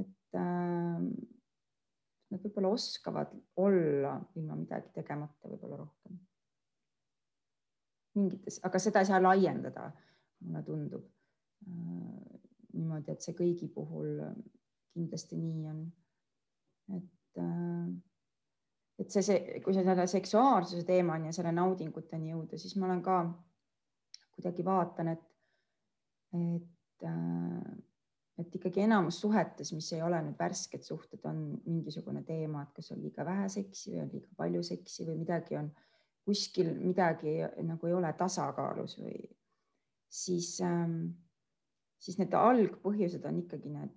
et 0.00 0.38
äh, 0.40 1.00
nad 2.32 2.40
võib-olla 2.40 2.72
oskavad 2.72 3.32
olla 3.60 4.16
ilma 4.40 4.56
midagi 4.56 4.92
tegemata 4.94 5.50
võib-olla 5.50 5.82
rohkem. 5.82 6.20
mingites, 8.16 8.58
aga 8.64 8.78
seda 8.80 9.00
ei 9.00 9.08
saa 9.08 9.20
laiendada, 9.22 9.90
mulle 10.44 10.62
tundub 10.66 11.04
äh, 11.04 12.40
niimoodi, 12.72 13.12
et 13.12 13.24
see 13.24 13.36
kõigi 13.36 13.68
puhul 13.72 14.20
kindlasti 14.92 15.38
nii 15.40 15.66
on. 15.68 15.84
et, 16.96 17.40
äh, 17.40 17.92
et 19.00 19.10
see, 19.10 19.22
see, 19.24 19.60
kui 19.64 19.74
sa 19.74 19.84
selle 19.86 20.06
seksuaalsuse 20.10 20.84
teemani 20.88 21.30
ja 21.30 21.36
selle 21.36 21.52
naudinguteni 21.56 22.32
jõuda, 22.32 22.58
siis 22.60 22.76
ma 22.76 22.88
olen 22.90 23.00
ka 23.04 23.20
kuidagi 24.36 24.64
vaatan, 24.66 25.12
et, 25.14 25.24
et, 26.38 27.06
äh, 27.08 27.72
et 28.42 28.58
ikkagi 28.58 28.84
enamus 28.84 29.20
suhetes, 29.22 29.72
mis 29.76 29.88
ei 29.96 30.02
ole 30.04 30.20
nüüd 30.24 30.38
värsked 30.38 30.84
suhted, 30.86 31.24
on 31.28 31.42
mingisugune 31.64 32.24
teema, 32.28 32.66
et 32.66 32.76
kas 32.76 32.92
on 32.94 33.02
liiga 33.02 33.26
vähe 33.28 33.48
seksi 33.52 33.94
või 33.94 34.04
on 34.04 34.12
liiga 34.14 34.38
palju 34.38 34.62
seksi 34.72 35.08
või 35.08 35.18
midagi 35.24 35.58
on 35.60 35.72
kuskil 36.22 36.70
midagi 36.78 37.40
nagu 37.66 37.88
ei 37.88 37.94
ole 37.98 38.12
tasakaalus 38.14 38.94
või 39.00 39.16
siis 40.12 40.54
ähm, 40.62 41.10
siis 42.02 42.18
need 42.18 42.34
algpõhjused 42.36 43.24
on 43.28 43.40
ikkagi 43.44 43.72
need 43.72 43.94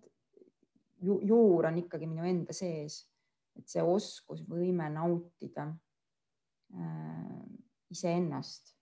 ju,, 1.06 1.20
juur 1.26 1.70
on 1.70 1.80
ikkagi 1.82 2.10
minu 2.10 2.26
enda 2.28 2.56
sees, 2.56 3.04
et 3.60 3.68
see 3.72 3.84
oskus, 3.84 4.43
võime 4.49 4.89
nautida 4.93 5.70
äh, 6.76 7.43
iseennast 7.91 8.76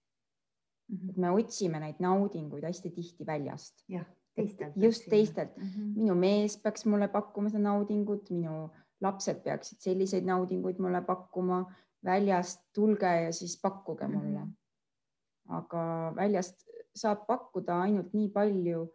mm. 0.90 0.98
-hmm. 0.98 1.10
et 1.10 1.18
me 1.18 1.32
otsime 1.32 1.80
neid 1.80 2.00
naudinguid 2.00 2.64
hästi 2.64 2.92
tihti 2.92 3.26
väljast. 3.26 3.84
jah, 3.88 4.06
teistelt. 4.36 4.74
just 4.76 5.10
teistelt 5.10 5.58
mm. 5.58 5.64
-hmm. 5.64 5.94
minu 5.96 6.16
mees 6.16 6.58
peaks 6.58 6.86
mulle 6.86 7.08
pakkuma 7.08 7.50
seda 7.50 7.64
naudingut, 7.64 8.30
minu 8.30 8.70
lapsed 9.02 9.44
peaksid 9.44 9.80
selliseid 9.80 10.26
naudinguid 10.26 10.80
mulle 10.80 11.02
pakkuma 11.02 11.66
väljast, 12.04 12.62
tulge 12.74 13.22
ja 13.24 13.32
siis 13.32 13.60
pakkuge 13.62 14.08
mulle 14.08 14.40
mm. 14.40 14.46
-hmm. 14.46 15.56
aga 15.58 16.14
väljast 16.16 16.68
saab 16.96 17.26
pakkuda 17.28 17.82
ainult 17.82 18.14
nii 18.14 18.30
palju, 18.30 18.86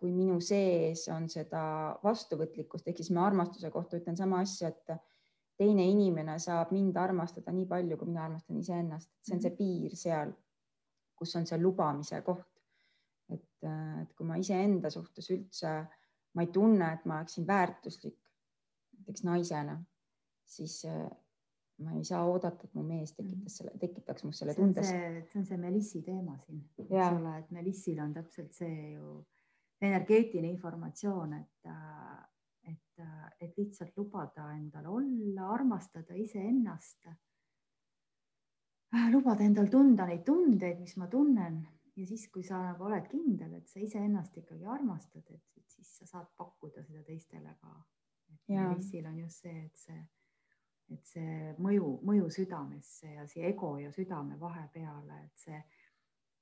kui 0.00 0.12
minu 0.14 0.38
sees 0.40 1.08
on 1.12 1.28
seda 1.28 1.62
vastuvõtlikkust, 2.04 2.86
ehk 2.88 3.02
siis 3.02 3.10
ma 3.10 3.26
armastuse 3.26 3.70
kohta 3.70 3.98
ütlen 4.00 4.16
sama 4.16 4.40
asja, 4.40 4.68
et 4.68 4.94
teine 5.60 5.84
inimene 5.84 6.38
saab 6.40 6.72
mind 6.72 6.96
armastada 6.96 7.52
nii 7.52 7.66
palju, 7.68 7.98
kui 8.00 8.08
mina 8.08 8.24
armastan 8.24 8.60
iseennast, 8.60 9.10
see 9.20 9.36
on 9.36 9.42
see 9.44 9.56
piir 9.58 9.96
seal, 9.98 10.32
kus 11.18 11.36
on 11.36 11.48
see 11.48 11.60
lubamise 11.60 12.22
koht. 12.26 12.46
et, 13.30 13.62
et 13.62 14.12
kui 14.18 14.26
ma 14.26 14.40
iseenda 14.40 14.90
suhtes 14.90 15.28
üldse, 15.30 15.70
ma 16.34 16.42
ei 16.42 16.48
tunne, 16.50 16.88
et 16.96 17.04
ma 17.06 17.20
oleksin 17.20 17.46
väärtuslik 17.46 18.16
näiteks 18.96 19.22
naisena, 19.28 19.76
siis 20.50 20.80
ma 21.80 21.94
ei 21.96 22.04
saa 22.04 22.24
oodata, 22.26 22.66
et 22.66 22.74
mu 22.74 22.82
mees 22.84 23.12
tekitas 23.16 23.60
selle, 23.60 23.76
tekitaks 23.80 24.24
must 24.26 24.42
selle 24.42 24.54
tunde. 24.54 24.82
see 24.84 25.22
on 25.38 25.46
see 25.46 25.60
Melissi 25.60 26.02
teema 26.06 26.36
siin, 26.42 26.64
eks 26.82 26.96
ole, 26.96 27.36
et 27.38 27.54
Melissil 27.54 28.00
on 28.02 28.12
täpselt 28.16 28.52
see 28.56 28.96
ju 28.96 29.20
energeetiline 29.80 30.50
informatsioon, 30.50 31.38
et, 31.38 31.70
et, 32.70 33.02
et 33.40 33.58
lihtsalt 33.58 33.96
lubada 33.98 34.50
endal 34.54 34.86
olla, 34.90 35.50
armastada 35.54 36.14
iseennast. 36.14 37.10
lubada 39.12 39.44
endal 39.44 39.68
tunda 39.70 40.06
neid 40.06 40.24
tundeid, 40.26 40.80
mis 40.80 40.96
ma 40.98 41.06
tunnen 41.10 41.60
ja 41.96 42.06
siis, 42.06 42.28
kui 42.32 42.42
sa 42.46 42.62
nagu 42.64 42.86
oled 42.88 43.06
kindel, 43.10 43.54
et 43.58 43.68
sa 43.68 43.80
iseennast 43.82 44.36
ikkagi 44.40 44.66
armastad, 44.66 45.26
et 45.30 45.68
siis 45.70 45.90
sa 46.00 46.06
saad 46.06 46.30
pakkuda 46.38 46.84
seda 46.86 47.02
teistele 47.06 47.54
ka. 47.60 47.74
Melissil 48.50 49.06
on 49.06 49.18
just 49.18 49.44
see, 49.44 49.66
et 49.66 49.76
see 49.78 50.00
et 50.90 51.06
see 51.06 51.52
mõju, 51.62 51.90
mõju 52.06 52.30
südamesse 52.34 53.12
ja 53.14 53.26
see 53.30 53.44
ego 53.46 53.76
ja 53.78 53.92
südame 53.94 54.38
vahepeale, 54.40 55.20
et 55.28 55.44
see 55.44 55.60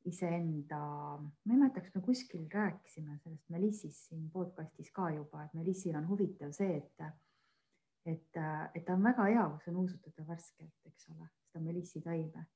iseenda, 0.04 0.78
ma 1.18 1.52
ei 1.52 1.56
mäleta, 1.58 1.80
kas 1.80 1.94
me 1.94 2.02
kuskil 2.04 2.46
rääkisime 2.52 3.18
sellest 3.22 3.48
Melissis 3.50 3.98
siin 4.08 4.28
podcast'is 4.30 4.92
ka 4.94 5.10
juba, 5.10 5.44
et 5.44 5.54
Melissil 5.58 5.96
on 5.98 6.08
huvitav 6.08 6.52
see, 6.56 6.76
et, 6.76 7.08
et, 8.06 8.40
et 8.74 8.84
ta 8.84 8.94
on 8.94 9.04
väga 9.04 9.26
hea, 9.28 9.46
kui 9.50 9.64
see 9.64 9.74
on 9.74 9.80
uusutatud 9.82 10.28
värskelt, 10.28 10.76
eks 10.86 11.10
ole, 11.14 11.30
seda 11.48 11.64
Melissi 11.64 12.04
taime. 12.04 12.46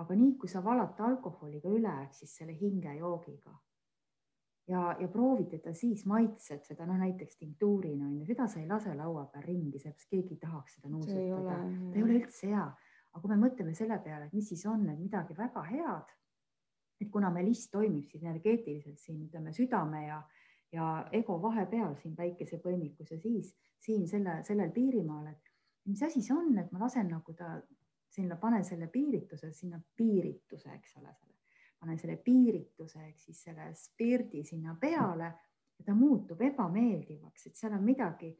aga 0.00 0.14
nii 0.16 0.36
kui 0.40 0.48
sa 0.48 0.62
valad 0.64 1.00
alkoholiga 1.04 1.68
üle, 1.68 1.90
ehk 2.06 2.14
siis 2.16 2.36
selle 2.38 2.54
hingejoogiga 2.56 3.52
ja, 4.70 4.96
ja 5.00 5.08
proovid 5.08 5.50
teda 5.50 5.72
siis 5.74 6.04
maitsed 6.06 6.64
seda, 6.66 6.86
noh 6.88 6.98
näiteks 7.00 7.38
tinktuurina 7.40 8.06
on 8.06 8.20
ju, 8.20 8.26
seda 8.28 8.46
sa 8.48 8.60
ei 8.60 8.68
lase 8.68 8.94
laua 8.94 9.26
peal 9.32 9.44
ringi, 9.46 9.80
sellepärast 9.82 10.12
keegi 10.12 10.36
ei 10.36 10.40
tahaks 10.44 10.78
seda 10.78 10.92
nuusutada, 10.92 11.18
ta 11.50 11.98
ei 11.98 12.04
ole 12.04 12.18
üldse 12.20 12.52
hea. 12.52 12.64
aga 13.10 13.20
kui 13.24 13.32
me 13.32 13.40
mõtleme 13.40 13.74
selle 13.74 13.98
peale, 14.04 14.28
et 14.28 14.34
mis 14.38 14.48
siis 14.52 14.62
on, 14.70 14.86
et 14.88 14.98
midagi 14.98 15.34
väga 15.36 15.64
head, 15.66 16.12
et 17.00 17.08
kuna 17.10 17.30
meliss 17.32 17.70
toimib 17.72 18.10
siis 18.10 18.22
energeetiliselt 18.22 18.98
siin 18.98 19.22
ütleme 19.24 19.52
südame 19.56 20.04
ja, 20.06 20.20
ja 20.72 20.90
ego 21.16 21.38
vahepeal 21.42 21.94
siin 22.02 22.16
päikesepõimikus 22.16 23.10
ja 23.14 23.18
siis 23.18 23.54
siin 23.80 24.06
selle, 24.08 24.40
sellel 24.44 24.70
piirimaal, 24.74 25.30
et 25.32 25.52
mis 25.88 26.02
asi 26.04 26.22
see 26.22 26.36
on, 26.36 26.52
et 26.60 26.72
ma 26.72 26.84
lasen 26.84 27.08
nagu 27.08 27.34
ta 27.34 27.54
sinna, 28.10 28.36
panen 28.36 28.64
selle 28.64 28.90
piirituse 28.92 29.52
sinna 29.52 29.80
piirituse, 29.96 30.72
eks 30.74 30.96
ole, 31.00 31.14
panen 31.80 31.98
selle 31.98 32.18
piirituse 32.20 33.00
ehk 33.06 33.20
siis 33.22 33.42
selle 33.46 33.70
spirdi 33.74 34.44
sinna 34.44 34.76
peale 34.80 35.30
ja 35.80 35.84
ta 35.86 35.94
muutub 35.96 36.40
ebameeldivaks, 36.44 37.46
et 37.46 37.56
seal 37.56 37.72
on 37.78 37.84
midagi, 37.84 38.34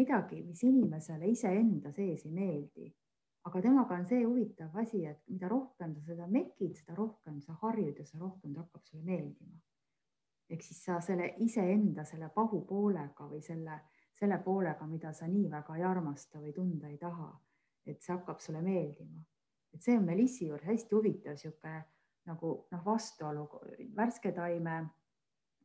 midagi, 0.00 0.40
mis 0.46 0.62
inimesele 0.64 1.28
iseenda 1.28 1.92
sees 1.92 2.24
ei 2.24 2.32
meeldi. 2.32 2.88
Aga 3.46 3.60
temaga 3.62 3.94
on 3.94 4.06
see 4.10 4.24
huvitav 4.24 4.74
asi, 4.82 5.04
et 5.06 5.22
mida 5.30 5.48
rohkem 5.48 5.94
sa 5.94 6.02
seda 6.08 6.26
mekid, 6.26 6.74
seda 6.80 6.96
rohkem 6.98 7.40
sa 7.40 7.54
harjud 7.62 7.98
ja 8.00 8.06
seda 8.06 8.24
rohkem 8.24 8.54
ta 8.54 8.64
hakkab 8.64 8.84
sulle 8.84 9.04
meeldima. 9.04 9.60
ehk 10.50 10.62
siis 10.62 10.84
sa 10.84 11.00
selle 11.02 11.32
iseenda 11.42 12.04
selle 12.06 12.28
pahupoolega 12.34 13.24
või 13.30 13.40
selle, 13.42 13.80
selle 14.14 14.38
poolega, 14.44 14.86
mida 14.86 15.12
sa 15.12 15.26
nii 15.26 15.48
väga 15.50 15.76
ei 15.76 15.82
armasta 15.82 16.38
või 16.42 16.52
tunda 16.54 16.88
ei 16.88 16.98
taha, 16.98 17.32
et 17.86 18.02
see 18.02 18.14
hakkab 18.14 18.40
sulle 18.40 18.62
meeldima. 18.62 19.24
et 19.74 19.82
see 19.82 19.98
on 19.98 20.04
Melissi 20.04 20.46
juures 20.46 20.66
hästi 20.66 20.94
huvitav 20.94 21.34
niisugune 21.34 21.84
nagu 22.26 22.52
noh, 22.70 22.84
vastuolu, 22.84 23.46
värske 23.96 24.32
taime, 24.32 24.86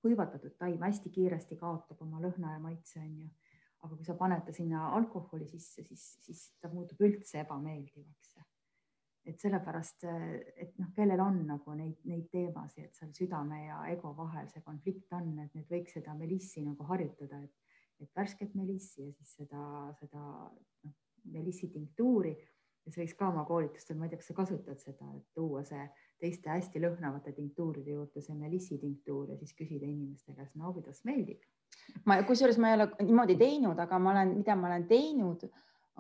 kuivatatud 0.01 0.53
taim 0.57 0.81
hästi 0.81 1.09
kiiresti 1.09 1.57
kaotab 1.57 2.01
oma 2.01 2.21
lõhna 2.21 2.53
ja 2.55 2.59
maitse, 2.59 2.99
on 2.99 3.15
ju. 3.21 3.29
Aga 3.81 3.95
kui 3.95 4.05
sa 4.05 4.15
paned 4.17 4.43
ta 4.45 4.53
sinna 4.53 4.91
alkoholi 4.97 5.47
sisse, 5.49 5.83
siis, 5.87 6.03
siis 6.25 6.41
ta 6.61 6.69
muutub 6.73 7.01
üldse 7.07 7.41
ebameeldivaks. 7.45 8.37
et 9.21 9.37
sellepärast, 9.37 10.03
et 10.57 10.71
noh, 10.81 10.87
kellel 10.95 11.21
on 11.21 11.35
nagu 11.45 11.73
neid, 11.77 11.99
neid 12.09 12.23
teemasid, 12.33 12.87
et 12.87 12.95
seal 12.97 13.11
südame 13.13 13.59
ja 13.67 13.83
ego 13.93 14.15
vahel 14.17 14.47
see 14.49 14.63
konflikt 14.65 15.13
on, 15.13 15.27
et 15.43 15.53
need 15.53 15.67
võiks 15.69 15.93
seda 15.93 16.15
melissi 16.17 16.63
nagu 16.65 16.87
harjutada, 16.89 17.37
et, 17.45 17.75
et 18.01 18.09
värsket 18.17 18.55
melissi 18.57 19.05
ja 19.05 19.11
siis 19.19 19.35
seda, 19.43 19.61
seda 19.99 20.23
noh, 20.87 20.95
melissi 21.37 21.69
tinktuuri 21.69 22.33
ja 22.33 22.89
see 22.89 23.03
võiks 23.03 23.17
ka 23.17 23.29
oma 23.29 23.45
koolitustel, 23.45 23.99
ma 23.99 24.07
ei 24.07 24.13
tea, 24.13 24.21
kas 24.23 24.31
sa 24.31 24.37
kasutad 24.41 24.81
seda, 24.81 25.11
et 25.17 25.27
tuua 25.37 25.61
see 25.69 25.83
teiste 26.21 26.49
hästi 26.49 26.81
lõhnavate 26.81 27.33
tinktuuride 27.37 27.93
juurde 27.93 28.25
see 28.25 28.37
melissi 28.37 28.79
tinktuur 28.81 29.29
ja 29.29 29.37
siis 29.37 29.53
küsida 29.57 29.85
inimeste 29.85 30.33
käest, 30.37 30.57
no 30.57 30.73
kuidas 30.73 31.05
meeldib. 31.05 31.45
Ma, 32.05 32.21
kusjuures 32.27 32.57
ma 32.61 32.71
ei 32.71 32.79
ole 32.79 32.87
niimoodi 33.03 33.37
teinud, 33.39 33.79
aga 33.79 33.99
ma 33.99 34.15
olen, 34.15 34.35
mida 34.41 34.55
ma 34.55 34.71
olen 34.71 34.87
teinud, 34.89 35.45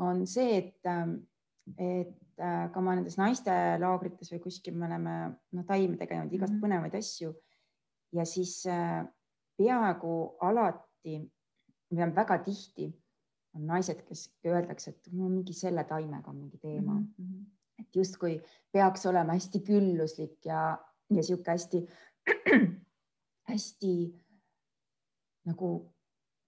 on 0.01 0.25
see, 0.29 0.57
et, 0.57 0.91
et 1.77 2.41
ka 2.73 2.81
ma 2.81 2.95
nendes 2.97 3.17
naistelaagrites 3.19 4.31
või 4.33 4.41
kuskil 4.41 4.77
me 4.79 4.87
oleme 4.87 5.15
no, 5.53 5.63
taimedega 5.67 6.15
teinud 6.15 6.33
igast 6.33 6.53
mm 6.53 6.57
-hmm. 6.57 6.65
põnevaid 6.65 6.97
asju 6.97 7.33
ja 8.15 8.25
siis 8.25 8.63
peaaegu 9.57 10.15
alati 10.41 11.19
või 11.91 12.15
väga 12.15 12.37
tihti 12.45 12.89
on 13.55 13.65
naised, 13.67 14.03
kes 14.07 14.29
öeldakse, 14.47 14.93
et 14.93 15.09
no 15.11 15.29
mingi 15.29 15.53
selle 15.53 15.83
taimega 15.83 16.31
on 16.31 16.37
mingi 16.37 16.57
teema 16.57 16.93
mm. 16.93 17.07
-hmm. 17.19 17.45
et 17.79 17.95
justkui 17.95 18.41
peaks 18.71 19.05
olema 19.05 19.33
hästi 19.33 19.59
külluslik 19.59 20.45
ja, 20.45 20.77
ja 21.09 21.23
sihuke 21.23 21.51
hästi, 21.51 21.85
hästi 23.51 24.20
nagu 25.49 25.71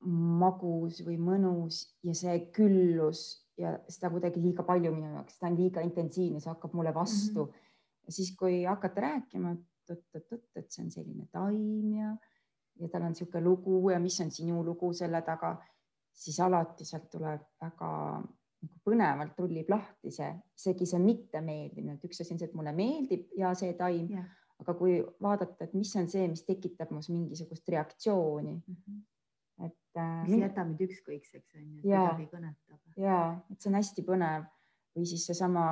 magus 0.03 0.99
või 1.05 1.17
mõnus 1.21 1.83
ja 2.03 2.13
see 2.17 2.35
küllus 2.55 3.23
ja 3.57 3.75
seda 3.87 4.09
kuidagi 4.11 4.41
liiga 4.43 4.65
palju 4.67 4.91
minu 4.91 5.13
jaoks, 5.13 5.37
ta 5.39 5.47
on 5.47 5.57
liiga 5.57 5.83
intensiivne, 5.85 6.41
see 6.41 6.51
hakkab 6.51 6.73
mulle 6.75 6.93
vastu 6.93 7.45
mm. 7.45 7.51
-hmm. 7.51 8.07
ja 8.07 8.11
siis, 8.11 8.33
kui 8.37 8.63
hakata 8.63 9.01
rääkima, 9.01 9.51
et 9.51 9.91
oot-oot-oot, 9.91 10.49
et 10.55 10.71
see 10.71 10.83
on 10.83 10.91
selline 10.91 11.27
taim 11.31 11.93
ja, 11.93 12.15
ja 12.79 12.89
tal 12.89 13.07
on 13.07 13.13
niisugune 13.13 13.43
lugu 13.43 13.89
ja 13.89 13.99
mis 13.99 14.19
on 14.21 14.31
sinu 14.31 14.63
lugu 14.65 14.93
selle 14.93 15.21
taga 15.21 15.57
siis 16.13 16.39
alati 16.39 16.85
sealt 16.85 17.09
tuleb 17.11 17.41
väga 17.61 17.89
nagu 18.63 18.79
põnevalt 18.85 19.39
rullib 19.39 19.69
lahti 19.73 20.11
see, 20.13 20.29
isegi 20.55 20.87
see 20.87 21.01
mittemeeldimine, 21.03 21.97
et 21.97 22.05
üks 22.07 22.21
asi 22.23 22.33
on 22.35 22.39
see, 22.39 22.47
et 22.47 22.55
mulle 22.57 22.71
meeldib 22.75 23.33
ja 23.37 23.51
see 23.57 23.73
taim 23.79 24.07
yeah., 24.13 24.29
aga 24.61 24.75
kui 24.77 24.99
vaadata, 25.23 25.65
et 25.65 25.73
mis 25.77 25.95
on 25.99 26.09
see, 26.11 26.27
mis 26.31 26.45
tekitab 26.47 26.91
minus 26.93 27.09
mingisugust 27.11 27.69
reaktsiooni 27.73 28.53
mm. 28.53 28.75
-hmm. 28.75 29.01
et 29.65 29.97
äh,. 29.97 30.21
mis 30.23 30.37
ei 30.37 30.45
jäta 30.45 30.65
mind 30.65 30.85
ükskõikseks 30.87 31.57
on 31.57 31.65
ju, 31.65 31.79
et 31.79 31.89
midagi 31.89 32.29
kõnetab. 32.35 32.79
ja, 32.97 33.19
et 33.51 33.61
see 33.61 33.71
on 33.71 33.79
hästi 33.79 34.05
põnev 34.07 34.47
või 34.95 35.09
siis 35.09 35.25
seesama, 35.31 35.65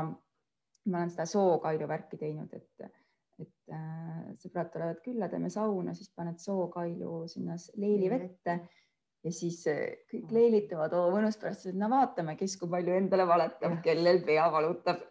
ma 0.86 0.97
olen 0.97 1.13
seda 1.13 1.25
sookailu 1.29 1.88
värki 1.88 2.17
teinud, 2.17 2.53
et 2.53 2.91
et 3.41 3.73
äh, 3.73 4.34
sõbrad 4.38 4.69
tulevad 4.69 4.99
külla, 5.01 5.27
teeme 5.29 5.49
sauna, 5.49 5.95
siis 5.97 6.11
paned 6.13 6.38
sookailu 6.38 7.23
sinna 7.32 7.55
leelivette 7.82 8.59
ja 9.25 9.34
siis 9.34 9.59
eh, 9.69 10.01
kõik 10.09 10.34
leelitavad, 10.34 10.93
oo 10.97 11.11
mõnus 11.13 11.38
pärast, 11.41 11.69
no 11.77 11.89
vaatame, 11.91 12.36
kes 12.39 12.57
kui 12.59 12.69
palju 12.71 12.95
endale 12.97 13.27
valetab, 13.29 13.77
kellel 13.86 14.21
pea 14.25 14.47
valutab. 14.53 15.03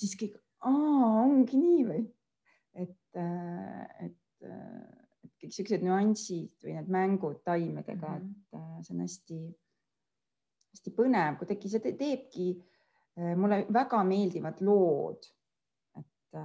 siis 0.00 0.16
kõik, 0.18 0.36
aa, 0.66 1.10
ongi 1.24 1.60
nii 1.60 1.86
või? 1.88 2.04
Et, 2.76 3.18
äh, 3.18 4.06
et, 4.06 4.44
äh, 4.44 5.06
et 5.24 5.32
kõik 5.42 5.54
siuksed 5.56 5.84
nüansid 5.84 6.64
või 6.64 6.76
need 6.76 6.90
mängud 6.92 7.42
taimedega 7.46 8.12
mm, 8.18 8.34
-hmm. 8.52 8.78
et 8.78 8.86
see 8.86 8.94
on 8.94 9.04
hästi-hästi 9.04 10.94
põnev, 10.98 11.38
kuidagi 11.40 11.72
see 11.72 11.96
teebki, 12.04 12.50
mulle 13.40 13.62
väga 13.72 14.02
meeldivad 14.04 14.60
lood. 14.60 15.24
et, 15.96 16.40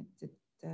et, 0.00 0.22
et, 0.24 0.68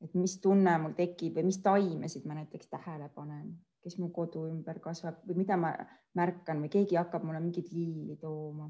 et 0.00 0.14
mis 0.14 0.38
tunne 0.40 0.78
mul 0.80 0.94
tekib 0.96 1.36
või 1.36 1.50
mis 1.50 1.60
taimesid 1.60 2.24
ma 2.24 2.38
näiteks 2.38 2.70
tähele 2.72 3.10
panen 3.12 3.50
kes 3.82 3.98
mu 4.02 4.10
kodu 4.14 4.44
ümber 4.50 4.80
kasvab 4.82 5.22
või 5.26 5.42
mida 5.44 5.56
ma 5.60 5.72
märkan 6.18 6.62
või 6.62 6.70
keegi 6.72 6.98
hakkab 6.98 7.24
mulle 7.26 7.40
mingit 7.42 7.70
lilli 7.72 8.18
tooma, 8.20 8.68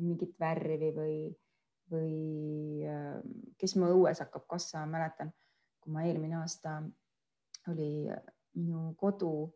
mingit 0.00 0.34
värvi 0.40 0.90
või, 0.94 1.16
või 1.92 2.84
äh, 2.88 3.18
kes 3.60 3.76
mu 3.76 3.90
õues 3.96 4.22
hakkab 4.24 4.46
kasvama, 4.50 4.98
mäletan, 4.98 5.32
kui 5.82 5.92
ma 5.92 6.06
eelmine 6.06 6.40
aasta 6.40 6.78
oli 7.72 8.08
minu 8.54 8.92
kodu, 9.00 9.50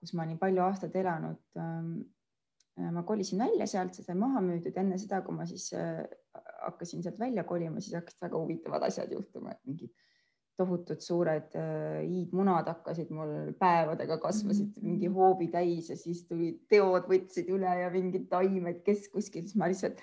kus 0.00 0.14
ma 0.16 0.24
olin 0.24 0.40
palju 0.40 0.64
aastaid 0.64 0.96
elanud. 0.96 1.40
Ähm, 1.60 1.92
ma 2.94 3.02
kolisin 3.04 3.42
välja 3.42 3.66
sealt, 3.68 3.96
see 3.96 4.06
sai 4.06 4.16
maha 4.16 4.40
müüdud 4.44 4.76
enne 4.80 4.96
seda, 5.00 5.20
kui 5.24 5.36
ma 5.36 5.44
siis 5.48 5.68
äh, 5.76 6.04
hakkasin 6.64 7.02
sealt 7.04 7.18
välja 7.20 7.44
kolima, 7.48 7.82
siis 7.82 7.98
hakkasid 7.98 8.22
väga 8.24 8.38
huvitavad 8.40 8.86
asjad 8.86 9.12
juhtuma, 9.12 9.52
et 9.52 9.60
mingid 9.68 9.92
tohutud 10.60 11.00
suured 11.00 11.54
äh, 11.56 12.00
hiidmunad 12.04 12.68
hakkasid 12.68 13.12
mul 13.16 13.52
päevadega 13.60 14.18
kasvasid 14.20 14.68
-hmm. 14.68 14.88
mingi 14.88 15.08
hoobi 15.12 15.48
täis 15.48 15.90
ja 15.90 15.96
siis 15.96 16.26
tulid 16.28 16.62
teod 16.68 17.08
võtsid 17.08 17.48
üle 17.52 17.76
ja 17.82 17.90
mingid 17.92 18.28
taimed, 18.32 18.82
kes 18.84 19.08
kuskil, 19.12 19.46
siis 19.46 19.56
ma 19.56 19.68
lihtsalt 19.72 20.02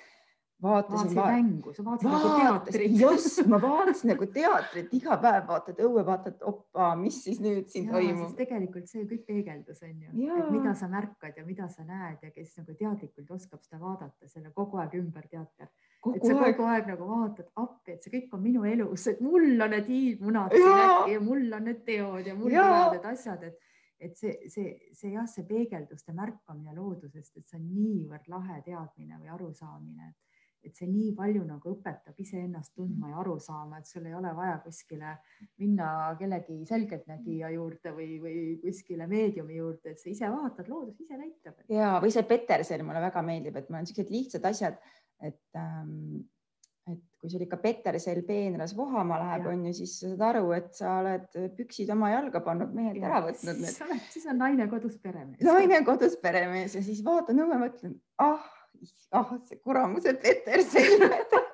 vaatasin 0.62 1.16
vaatasid 1.16 1.44
mängu, 1.44 1.74
sa 1.74 1.84
vaatasid 1.86 2.12
nagu 2.12 2.30
teatrit. 2.40 2.96
just, 3.04 3.42
ma 3.46 3.60
vaatasin 3.62 4.12
nagu 4.14 4.28
teatrit, 4.34 4.94
iga 4.98 5.18
päev 5.22 5.44
vaatad 5.50 5.82
õue, 5.86 6.04
vaatad, 6.08 6.40
opa, 6.50 6.88
mis 6.98 7.20
siis 7.26 7.42
nüüd 7.44 7.68
siin 7.74 7.86
ja, 7.90 7.98
toimub. 7.98 8.32
tegelikult 8.40 8.90
see 8.90 9.06
kõik 9.10 9.28
peegeldus 9.28 9.84
on 9.86 10.00
ju, 10.08 10.32
et 10.40 10.50
mida 10.56 10.74
sa 10.80 10.90
märkad 10.92 11.38
ja 11.38 11.46
mida 11.46 11.70
sa 11.74 11.86
näed 11.86 12.26
ja 12.26 12.34
kes 12.34 12.58
nagu 12.62 12.74
teadlikult 12.80 13.36
oskab 13.38 13.62
seda 13.68 13.82
vaadata, 13.84 14.32
selle 14.32 14.52
kogu 14.56 14.82
aeg 14.82 14.98
ümber 14.98 15.30
teater. 15.30 15.70
et 16.16 16.26
sa 16.26 16.40
kogu 16.42 16.68
aeg 16.72 16.90
nagu 16.90 17.12
vaatad 17.12 17.54
appi, 17.56 17.94
et 17.94 18.04
see 18.04 18.18
kõik 18.18 18.34
on 18.34 18.44
minu 18.48 18.66
elus, 18.66 19.08
et 19.14 19.22
mul 19.22 19.48
on 19.62 19.74
need 19.76 19.94
hiidmunad 19.94 20.58
siin 20.58 20.74
äkki 20.74 21.18
ja 21.18 21.24
mul 21.30 21.48
on 21.54 21.70
need 21.70 21.86
teod 21.86 22.26
ja 22.26 22.36
mul 22.36 22.50
tulevad 22.50 22.98
need 22.98 23.10
asjad, 23.14 23.50
et 23.52 23.64
et 24.00 24.14
see, 24.14 24.50
see, 24.54 24.76
see 24.94 25.10
jah, 25.10 25.26
see 25.26 25.42
peegelduste 25.50 26.14
märkamine 26.14 26.76
loodusest, 26.76 27.40
et 27.40 27.48
see 27.50 27.58
on 27.58 27.64
niivõrd 27.66 28.28
lahe 28.30 28.60
teadmine 28.66 29.18
või 29.18 29.32
arusaamine, 29.34 30.12
et 30.12 30.28
et 30.66 30.76
see 30.76 30.88
nii 30.90 31.12
palju 31.16 31.44
nagu 31.48 31.74
õpetab 31.76 32.18
iseennast 32.22 32.74
tundma 32.76 33.12
ja 33.12 33.20
aru 33.22 33.38
saama, 33.42 33.80
et 33.80 33.90
sul 33.90 34.06
ei 34.10 34.16
ole 34.18 34.32
vaja 34.36 34.58
kuskile 34.64 35.14
minna 35.62 35.90
kellegi 36.20 36.60
selgeltnägija 36.68 37.52
juurde 37.56 37.94
või, 37.96 38.18
või 38.24 38.40
kuskile 38.64 39.08
meediumi 39.10 39.60
juurde, 39.60 39.94
et 39.94 40.02
sa 40.02 40.10
ise 40.12 40.32
vaatad, 40.34 40.70
loodus 40.72 41.00
ise 41.04 41.20
näitab. 41.20 41.62
ja, 41.72 41.98
või 42.04 42.14
see 42.14 42.26
Peterson 42.28 42.86
mulle 42.88 43.04
väga 43.08 43.24
meeldib, 43.26 43.60
et 43.60 43.70
mul 43.70 43.82
on 43.82 43.92
siuksed 43.92 44.12
lihtsad 44.14 44.50
asjad, 44.50 44.82
et 45.24 45.60
ähm, 45.60 46.26
et 46.88 47.02
kui 47.20 47.32
sul 47.32 47.44
ikka 47.44 47.58
Petersel 47.60 48.22
peenras 48.24 48.72
vohama 48.78 49.18
läheb, 49.20 49.48
on 49.52 49.66
ju, 49.68 49.74
siis 49.76 49.98
sa 50.00 50.12
saad 50.14 50.22
aru, 50.30 50.52
et 50.56 50.70
sa 50.78 50.94
oled 51.02 51.26
püksid 51.58 51.90
oma 51.92 52.14
jalga 52.14 52.40
pannud, 52.46 52.72
mehelt 52.76 53.04
ära 53.04 53.20
võtnud. 53.26 53.64
siis 54.14 54.28
on 54.32 54.40
naine 54.40 54.70
kodus 54.72 54.96
peremees. 55.04 55.42
naine 55.44 55.82
kodus 55.88 56.16
peremees 56.22 56.78
ja 56.80 56.84
siis 56.86 57.04
vaatan 57.04 57.44
õue, 57.44 57.60
mõtlen, 57.66 57.98
ah 58.24 58.54
ah 59.12 59.22
oh, 59.22 59.38
see 59.48 59.60
kuramuse 59.64 60.14
Peterson 60.22 61.08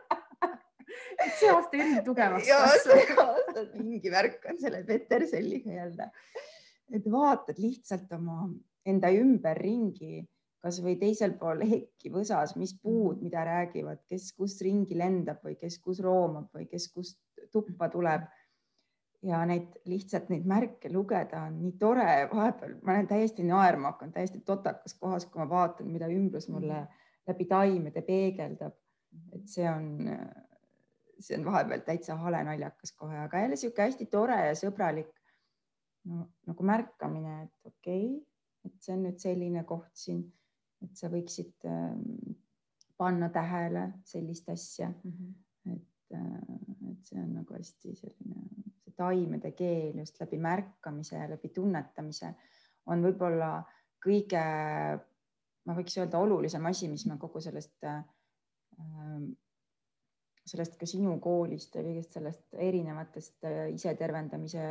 see 1.39 1.49
aasta 1.51 1.80
eriti 1.80 2.03
tugevaks 2.05 2.49
kasvab. 2.49 3.80
mingi 3.80 4.11
värk 4.11 4.45
on 4.51 4.59
selle 4.59 4.84
Peterseliga 4.88 5.71
jälle. 5.71 6.11
et 6.93 7.09
vaatad 7.11 7.59
lihtsalt 7.59 8.11
oma 8.17 8.49
enda 8.86 9.09
ümberringi, 9.15 10.24
kasvõi 10.63 10.97
teisel 10.99 11.36
pool 11.39 11.63
hekki 11.67 12.11
võsas, 12.11 12.55
mis 12.59 12.74
puud, 12.76 13.21
mida 13.24 13.43
räägivad, 13.47 14.03
kes 14.09 14.32
kus 14.38 14.59
ringi 14.63 14.97
lendab 14.99 15.43
või 15.43 15.55
kes 15.59 15.80
kus 15.84 16.01
roomab 16.03 16.49
või 16.55 16.67
kes 16.71 16.89
kust 16.91 17.19
tuppa 17.51 17.89
tuleb. 17.89 18.28
ja 19.24 19.38
neid 19.47 19.78
lihtsalt 19.88 20.28
neid 20.28 20.43
märke 20.43 20.89
lugeda 20.91 21.45
on 21.47 21.61
nii 21.61 21.78
tore, 21.80 22.28
vahepeal 22.28 22.74
ma 22.84 22.97
olen 22.97 23.07
täiesti 23.07 23.45
naerma 23.47 23.93
hakanud, 23.93 24.13
täiesti 24.17 24.41
totakas 24.43 24.97
kohas, 24.99 25.26
kui 25.26 25.39
ma 25.39 25.47
vaatan, 25.49 25.88
mida 25.88 26.11
ümbrus 26.11 26.49
mulle 26.51 26.82
mm 26.82 27.02
läbi 27.28 27.45
taimede 27.45 28.01
peegeldab. 28.01 28.74
et 29.32 29.47
see 29.47 29.65
on, 29.69 30.09
see 31.19 31.38
on 31.38 31.45
vahepeal 31.45 31.84
täitsa 31.86 32.15
hale 32.17 32.39
naljakas 32.43 32.95
kohe, 32.97 33.17
aga 33.17 33.43
jälle 33.43 33.55
sihuke 33.55 33.86
hästi 33.86 34.07
tore 34.09 34.39
ja 34.47 34.55
sõbralik 34.57 35.11
no, 36.09 36.26
nagu 36.49 36.65
märkamine, 36.65 37.43
et 37.43 37.69
okei 37.69 38.07
okay,, 38.07 38.24
et 38.65 38.80
see 38.82 38.95
on 38.95 39.03
nüüd 39.05 39.19
selline 39.21 39.63
koht 39.69 39.91
siin, 39.99 40.24
et 40.82 40.97
sa 40.97 41.11
võiksid 41.13 41.67
äh, 41.69 41.93
panna 42.97 43.30
tähele 43.34 43.86
sellist 44.07 44.49
asja 44.49 44.89
mm. 44.89 45.11
-hmm. 45.11 45.76
et 45.76 46.17
äh,, 46.17 46.91
et 46.91 47.05
see 47.05 47.21
on 47.21 47.34
nagu 47.38 47.53
hästi 47.57 47.95
selline, 47.95 48.49
see 48.82 48.97
taimede 48.97 49.51
keel 49.51 49.97
just 49.99 50.19
läbi 50.21 50.38
märkamise 50.38 51.17
ja 51.17 51.30
läbi 51.30 51.49
tunnetamise 51.49 52.34
on 52.86 53.03
võib-olla 53.03 53.55
kõige 54.03 54.43
ma 55.68 55.76
võiks 55.78 55.95
öelda, 55.99 56.20
olulisem 56.24 56.66
asi, 56.70 56.89
mis 56.91 57.05
ma 57.09 57.18
kogu 57.22 57.41
sellest, 57.43 57.78
ähm, 57.88 59.30
sellest 60.43 60.76
ka 60.80 60.88
sinu 60.89 61.16
koolist 61.24 61.76
ja 61.78 61.84
kõigest 61.86 62.18
sellest 62.18 62.57
erinevatest 62.59 63.47
äh, 63.47 63.68
isetervendamise 63.76 64.66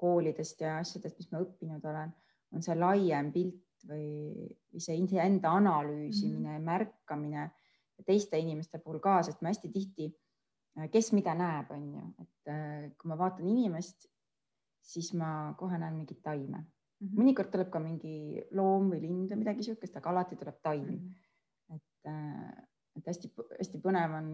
koolidest 0.00 0.64
ja 0.64 0.78
asjadest, 0.80 1.18
mis 1.20 1.28
ma 1.32 1.42
õppinud 1.44 1.84
olen, 1.84 2.14
on 2.56 2.64
see 2.64 2.76
laiem 2.78 3.28
pilt 3.34 3.84
või, 3.88 4.46
või 4.72 4.82
see 4.82 4.96
iseenda 5.02 5.52
analüüsimine 5.58 6.48
mm, 6.48 6.56
-hmm. 6.56 6.64
märkamine 6.70 7.50
teiste 8.06 8.38
inimeste 8.40 8.80
puhul 8.80 9.00
ka, 9.04 9.20
sest 9.22 9.42
ma 9.44 9.52
hästi 9.52 9.68
tihti, 9.74 10.08
äh, 10.78 10.88
kes 10.92 11.12
mida 11.12 11.36
näeb, 11.36 11.76
on 11.76 11.86
ju, 11.92 12.08
et 12.24 12.52
äh, 12.54 12.90
kui 12.96 13.12
ma 13.12 13.20
vaatan 13.20 13.48
inimest, 13.52 14.08
siis 14.80 15.12
ma 15.12 15.52
kohe 15.60 15.76
näen 15.78 15.98
mingit 16.00 16.22
taime 16.24 16.64
Mm 17.00 17.08
-hmm. 17.08 17.20
mõnikord 17.22 17.48
tuleb 17.48 17.70
ka 17.72 17.80
mingi 17.80 18.42
loom 18.52 18.90
või 18.92 19.00
lind 19.00 19.30
või 19.32 19.40
midagi 19.40 19.62
niisugust, 19.62 19.96
aga 19.96 20.10
alati 20.10 20.36
tuleb 20.36 20.56
taim 20.62 20.84
mm. 20.84 20.96
-hmm. 20.96 21.76
et, 21.76 22.08
äh, 22.12 22.64
et 22.96 23.06
hästi-hästi 23.08 23.80
põnev 23.80 24.16
on 24.18 24.26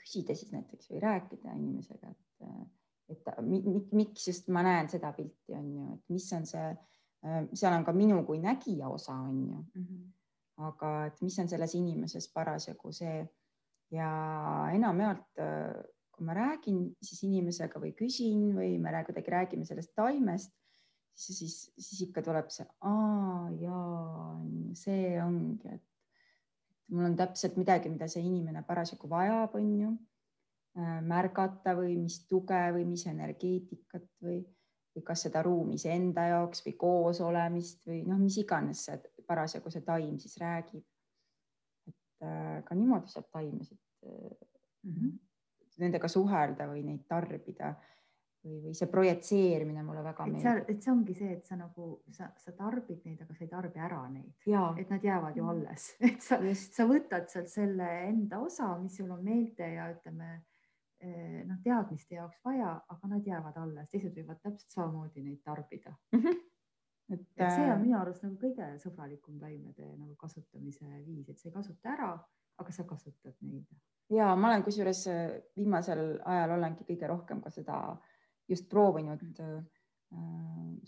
küsida 0.00 0.34
siis 0.34 0.52
näiteks 0.52 0.90
või 0.90 1.00
rääkida 1.02 1.56
inimesega, 1.56 2.08
et, 2.08 2.46
äh, 2.48 2.62
et 3.08 3.92
miks 3.92 4.28
just 4.28 4.48
ma 4.48 4.62
näen 4.62 4.88
seda 4.88 5.12
pilti, 5.12 5.52
on 5.54 5.74
ju, 5.74 5.88
et 5.94 6.14
mis 6.14 6.32
on 6.32 6.46
see, 6.46 6.70
äh, 7.26 7.42
seal 7.52 7.76
on 7.76 7.84
ka 7.84 7.92
minu 7.92 8.22
kui 8.24 8.40
nägija 8.40 8.88
osa, 8.88 9.12
on 9.12 9.42
ju 9.48 9.56
mm. 9.56 9.84
-hmm. 9.84 10.12
aga 10.70 11.06
et 11.06 11.20
mis 11.22 11.38
on 11.38 11.48
selles 11.48 11.74
inimeses 11.74 12.32
parasjagu 12.32 12.92
see 12.92 13.28
ja 13.90 14.08
enamjaolt 14.72 15.44
kui 16.12 16.26
ma 16.26 16.34
räägin 16.34 16.96
siis 17.02 17.22
inimesega 17.22 17.80
või 17.80 17.92
küsin 17.92 18.54
või 18.56 18.78
me 18.78 19.04
kuidagi 19.04 19.30
räägime 19.30 19.64
sellest 19.64 19.94
taimest 19.94 20.52
siis, 21.18 21.38
siis, 21.38 21.56
siis 21.78 22.02
ikka 22.08 22.22
tuleb 22.22 22.50
see, 22.54 22.66
aa 22.86 23.48
jaa, 23.58 24.34
see 24.78 25.16
ongi, 25.22 25.72
et 25.74 26.94
mul 26.94 27.08
on 27.10 27.16
täpselt 27.18 27.58
midagi, 27.60 27.90
mida 27.92 28.08
see 28.10 28.22
inimene 28.24 28.62
parasjagu 28.66 29.10
vajab, 29.10 29.56
on 29.58 29.72
ju 29.82 29.90
äh, 30.78 31.00
märgata 31.04 31.74
või 31.78 31.96
mis 31.98 32.20
tuge 32.30 32.60
või 32.76 32.86
mis 32.88 33.04
energeetikat 33.10 34.06
või, 34.24 34.40
või 34.94 35.06
kas 35.10 35.26
seda 35.26 35.42
ruumi 35.46 35.76
iseenda 35.80 36.28
jaoks 36.30 36.62
või 36.66 36.76
koos 36.80 37.22
olemist 37.24 37.82
või 37.88 38.04
noh, 38.06 38.20
mis 38.22 38.38
iganes 38.44 38.86
see 38.88 39.26
parasjagu 39.28 39.74
see 39.74 39.84
taim 39.84 40.16
siis 40.22 40.38
räägib. 40.40 40.86
et 41.90 42.26
äh, 42.30 42.62
ka 42.64 42.78
niimoodi 42.78 43.10
saab 43.10 43.26
taimesid 43.34 43.78
mm 44.06 44.94
-hmm. 44.94 45.18
nendega 45.82 46.08
suhelda 46.08 46.70
või 46.70 46.86
neid 46.86 47.04
tarbida 47.08 47.74
või, 48.48 48.58
või 48.64 48.74
see 48.76 48.88
projitseerimine 48.90 49.84
mulle 49.86 50.02
väga 50.04 50.26
et 50.26 50.34
meeldib. 50.34 50.72
et 50.72 50.84
see 50.84 50.92
ongi 50.92 51.16
see, 51.18 51.30
et 51.38 51.46
sa 51.46 51.58
nagu 51.60 51.88
sa, 52.14 52.28
sa 52.40 52.54
tarbid 52.56 53.06
neid, 53.06 53.22
aga 53.24 53.36
sa 53.36 53.44
ei 53.44 53.52
tarbi 53.52 53.82
ära 53.84 54.02
neid, 54.12 54.34
et 54.80 54.92
nad 54.92 55.08
jäävad 55.10 55.36
ju 55.36 55.44
mm. 55.44 55.54
alles, 55.54 55.88
et 56.10 56.20
sa, 56.24 56.40
sa 56.58 56.86
võtad 56.88 57.28
sealt 57.32 57.52
selle 57.52 57.88
enda 58.08 58.42
osa, 58.44 58.70
mis 58.82 58.98
sul 58.98 59.10
on 59.14 59.24
meelte 59.24 59.68
ja 59.74 59.88
ütleme 59.92 60.30
eh, 61.00 61.42
noh, 61.48 61.58
teadmiste 61.64 62.18
jaoks 62.18 62.40
vaja, 62.44 62.76
aga 62.96 63.12
nad 63.14 63.26
jäävad 63.26 63.58
alles, 63.64 63.90
teised 63.92 64.16
võivad 64.16 64.40
täpselt 64.42 64.78
samamoodi 64.78 65.26
neid 65.26 65.42
tarbida 65.44 65.94
mm. 66.12 66.22
-hmm. 66.22 66.46
Et, 67.08 67.20
et 67.40 67.50
see 67.54 67.64
on 67.64 67.70
äh, 67.72 67.80
minu 67.80 67.96
arust 67.96 68.20
nagu 68.20 68.34
kõige 68.36 68.66
sõbralikum 68.82 69.38
taimede 69.40 69.94
nagu 69.96 70.12
kasutamise 70.20 70.84
viis, 71.06 71.30
et 71.30 71.38
sa 71.40 71.48
ei 71.48 71.54
kasuta 71.54 71.94
ära, 71.94 72.10
aga 72.60 72.74
sa 72.74 72.84
kasutad 72.84 73.32
neid. 73.40 73.64
ja 74.12 74.34
ma 74.36 74.50
olen 74.50 74.64
kusjuures 74.66 75.06
äh, 75.08 75.38
viimasel 75.56 76.18
ajal 76.28 76.52
olengi 76.58 76.84
kõige 76.84 77.08
rohkem 77.08 77.40
ka 77.40 77.52
seda 77.54 77.78
äh, 77.94 78.07
just 78.48 78.68
proovinud 78.68 79.22
äh, 79.44 79.58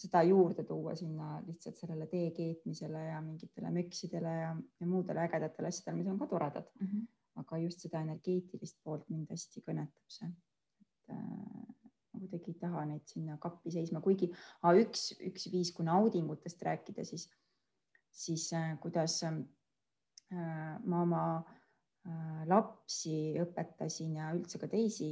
seda 0.00 0.22
juurde 0.24 0.64
tuua 0.64 0.94
sinna 0.96 1.42
lihtsalt 1.46 1.76
sellele 1.76 2.06
tee 2.08 2.30
keetmisele 2.36 3.04
ja 3.04 3.20
mingitele 3.20 3.70
möksidele 3.70 4.36
ja, 4.36 4.54
ja 4.80 4.86
muudele 4.86 5.26
ägedatele 5.26 5.68
asjadele, 5.68 5.98
mis 5.98 6.08
on 6.08 6.18
ka 6.18 6.26
toredad 6.26 6.70
mm. 6.80 6.86
-hmm. 6.86 7.06
aga 7.42 7.58
just 7.58 7.84
seda 7.84 8.00
energeetilist 8.00 8.80
poolt 8.84 9.08
mind 9.08 9.28
hästi 9.30 9.64
kõnetab 9.66 10.16
see, 10.18 10.30
et 10.80 11.14
ma 12.12 12.20
kuidagi 12.20 12.52
ei 12.52 12.58
taha 12.61 12.84
neid 12.88 13.06
sinna 13.08 13.36
kappi 13.42 13.72
seisma, 13.74 14.02
kuigi 14.04 14.30
ah, 14.62 14.74
üks, 14.76 15.11
üks 15.30 15.48
viis, 15.52 15.72
kui 15.74 15.86
naudingutest 15.86 16.62
rääkida, 16.66 17.04
siis, 17.06 17.28
siis 18.11 18.50
äh, 18.56 18.74
kuidas 18.82 19.20
äh, 19.26 19.36
ma 20.30 21.02
oma 21.02 21.24
äh, 21.38 22.42
lapsi 22.50 23.36
õpetasin 23.42 24.18
ja 24.18 24.30
üldse 24.36 24.61
ka 24.62 24.70
teisi 24.70 25.11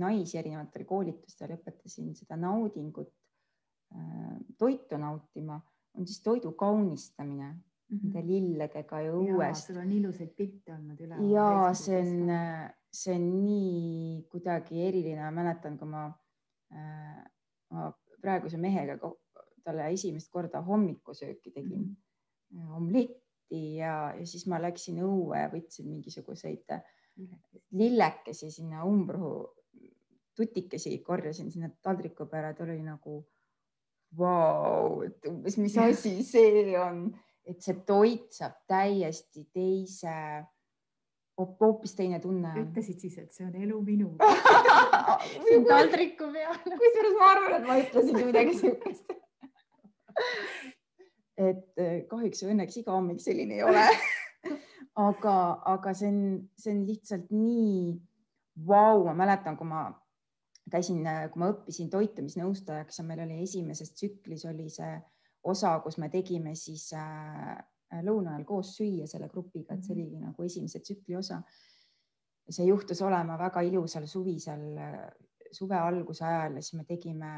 naisi 0.00 0.38
erinevatel 0.40 0.84
koolitustel 0.88 1.54
õpetasin 1.56 2.14
seda 2.18 2.38
naudingut, 2.40 3.10
äh, 3.94 4.34
toitu 4.58 4.98
nautima, 5.00 5.60
on 5.94 6.06
siis 6.06 6.22
toidu 6.22 6.52
kaunistamine 6.58 7.48
mm 7.52 7.58
-hmm. 7.58 8.00
nende 8.02 8.26
lilledega 8.26 9.00
ja 9.00 9.12
õuest. 9.12 9.66
sul 9.66 9.80
on 9.82 9.92
ilusaid 9.92 10.34
pilte 10.36 10.74
olnud 10.74 11.00
üle. 11.00 11.18
ja 11.32 11.74
see 11.74 12.00
on, 12.00 12.30
see 12.92 13.14
on 13.14 13.44
nii 13.44 14.22
kuidagi 14.30 14.86
eriline, 14.88 15.22
ma 15.22 15.30
mäletan, 15.42 15.78
kui 15.78 15.88
ma, 15.88 16.08
ma 17.70 17.92
praeguse 18.20 18.56
mehega 18.56 18.98
talle 19.64 19.92
esimest 19.92 20.30
korda 20.30 20.60
hommikusööki 20.62 21.50
tegin 21.50 21.78
mm, 21.78 21.96
-hmm. 22.52 22.76
omlett 22.76 23.24
lahti 23.44 23.76
ja, 23.76 24.14
ja 24.18 24.26
siis 24.26 24.46
ma 24.46 24.60
läksin 24.60 25.00
õue 25.02 25.38
ja 25.38 25.50
võtsin 25.50 25.88
mingisuguseid 25.88 26.64
lillekesi 27.72 28.50
sinna 28.50 28.84
umbrohu, 28.84 29.54
tutikesi 30.36 30.98
korjasin 31.04 31.50
sinna 31.52 31.70
taldriku 31.82 32.26
peale, 32.30 32.54
ta 32.54 32.64
oli 32.64 32.80
nagu 32.82 33.20
vau, 34.18 35.02
et 35.06 35.30
umbes, 35.30 35.58
mis 35.58 35.78
asi 35.78 36.16
see 36.32 36.74
on, 36.78 37.06
et 37.46 37.62
see 37.62 37.80
toit 37.86 38.30
saab 38.34 38.60
täiesti 38.70 39.46
teise, 39.52 40.16
hoopis 41.38 41.96
teine 41.98 42.20
tunne. 42.22 42.52
ütlesid 42.62 43.00
siis, 43.02 43.18
et 43.18 43.32
see 43.34 43.46
on 43.46 43.54
elu 43.58 43.80
minuga 43.82 44.30
siin 45.48 45.66
taldriku 45.66 46.30
peal. 46.34 46.58
kusjuures 46.62 47.18
ma 47.18 47.30
arvan, 47.32 47.58
et 47.58 47.68
ma 47.68 47.78
ütlesin 47.82 48.20
midagi 48.30 48.58
siukest 48.62 49.14
et 51.38 51.80
eh, 51.80 52.02
kahjuks 52.10 52.44
või 52.44 52.54
õnneks 52.54 52.78
iga 52.80 52.94
hommik 52.94 53.22
selline 53.22 53.58
ei 53.58 53.66
ole. 53.66 53.84
Aga, 54.94 55.36
aga 55.66 55.90
see 55.98 56.06
on, 56.06 56.18
see 56.54 56.70
on 56.70 56.82
lihtsalt 56.86 57.32
nii 57.34 57.96
vau, 58.68 59.00
ma 59.08 59.14
mäletan, 59.18 59.56
kui 59.58 59.66
ma 59.66 59.88
käisin, 60.74 61.04
kui 61.30 61.42
ma 61.42 61.50
õppisin 61.52 61.90
toitumisnõustajaks 61.92 62.98
ja 62.98 63.04
meil 63.06 63.22
oli 63.24 63.42
esimeses 63.44 63.94
tsüklis 63.94 64.44
oli 64.50 64.66
see 64.72 64.96
osa, 65.50 65.76
kus 65.84 65.98
me 66.02 66.08
tegime 66.10 66.54
siis 66.58 66.88
äh, 66.98 67.54
lõuna 68.02 68.34
ajal 68.34 68.46
koos 68.48 68.72
süüa 68.78 69.06
selle 69.10 69.28
grupiga, 69.30 69.74
et 69.74 69.84
see 69.84 69.94
mhm. 69.94 70.00
oligi 70.00 70.24
nagu 70.24 70.48
esimese 70.48 70.80
tsükli 70.82 71.20
osa. 71.20 71.42
see 72.50 72.66
juhtus 72.66 73.00
olema 73.00 73.38
väga 73.40 73.62
ilusal 73.64 74.04
suvisel, 74.06 74.64
suve 75.52 75.78
alguse 75.80 76.24
ajal 76.28 76.58
ja 76.58 76.62
siis 76.62 76.74
me 76.76 76.84
tegime 76.84 77.30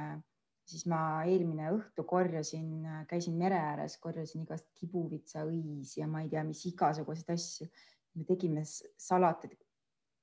siis 0.67 0.87
ma 0.91 1.01
eelmine 1.31 1.69
õhtu 1.77 2.03
korjasin, 2.09 2.87
käisin 3.07 3.37
mere 3.39 3.59
ääres, 3.69 3.99
korjasin 4.03 4.43
igast 4.43 4.67
kibuvitsaõis 4.81 5.95
ja 6.01 6.09
ma 6.11 6.25
ei 6.25 6.31
tea, 6.33 6.43
mis 6.45 6.65
igasuguseid 6.73 7.31
asju. 7.37 7.69
me 8.17 8.25
tegime 8.25 8.63
salatit, 8.65 9.59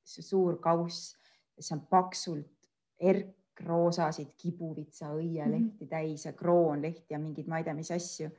suur 0.03 0.57
kauss, 0.59 1.13
see 1.59 1.75
on 1.75 1.83
paksult 1.87 2.62
erkroosasid 2.99 4.33
kibuvitsaõielehti 4.37 5.85
mhm. 5.85 5.89
täis 5.89 6.25
ja 6.25 6.33
kroonlehti 6.33 7.13
ja 7.13 7.19
mingeid, 7.19 7.47
ma 7.47 7.59
ei 7.59 7.67
tea, 7.67 7.75
mis 7.77 7.91
asju. 7.91 8.29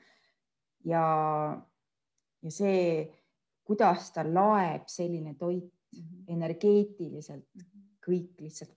ja, 0.84 1.04
ja 2.42 2.50
see, 2.50 3.06
kuidas 3.64 4.10
ta 4.12 4.24
laeb, 4.26 4.84
selline 4.86 5.34
toit 5.38 5.72
-hmm. 5.94 6.24
energeetiliselt, 6.28 7.46
mhm. 7.54 7.82
kõik 8.06 8.40
lihtsalt. 8.40 8.74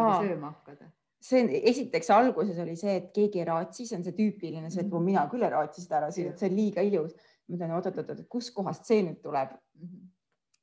on 0.00 0.28
sööma 0.28 0.52
hakata? 0.52 0.90
see 1.26 1.60
esiteks 1.66 2.10
alguses 2.14 2.58
oli 2.62 2.76
see, 2.78 2.98
et 3.00 3.06
keegi 3.14 3.40
ei 3.40 3.46
raatsi, 3.48 3.86
see 3.88 3.96
on 3.98 4.04
see 4.06 4.14
tüüpiline, 4.14 4.68
see, 4.70 4.84
et 4.84 4.92
mina 5.02 5.24
küll 5.30 5.42
ei 5.42 5.50
raatsi 5.50 5.82
seda 5.82 5.98
ära, 5.98 6.10
see 6.14 6.28
on 6.50 6.54
liiga 6.54 6.84
ilus. 6.86 7.16
ma 7.46 7.54
ütlen 7.54 7.72
oot-oot-oot, 7.76 8.20
et 8.20 8.28
kustkohast 8.30 8.88
see 8.88 9.04
nüüd 9.06 9.20
tuleb 9.22 9.52
mm. 9.54 9.86
-hmm. 9.86 10.05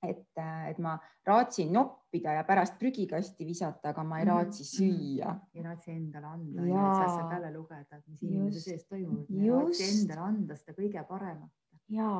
Et, 0.03 0.27
äh, 0.37 0.69
et 0.69 0.79
ma 0.83 0.97
raatsin 1.25 1.71
noppida 1.73 2.35
ja 2.37 2.43
pärast 2.47 2.77
prügikasti 2.79 3.47
visata, 3.47 3.93
aga 3.93 4.03
ma 4.03 4.19
ei 4.19 4.25
mhm. 4.25 4.33
raatsi 4.33 4.67
süüa. 4.67 5.33
ei 5.55 5.63
raatsi 5.63 5.91
endale 5.91 6.27
anda, 6.27 6.67
et 6.67 6.75
sa 6.75 7.07
saad 7.07 7.29
peale 7.31 7.51
lugeda, 7.55 7.97
et 7.97 8.07
mis 8.07 8.23
inimese 8.27 8.63
sees 8.63 8.87
toimub, 8.87 9.27
raatsi 9.29 9.89
endale 9.89 10.25
anda 10.27 10.57
seda 10.59 10.77
kõige 10.77 11.05
paremat. 11.09 11.51
ja 11.89 12.13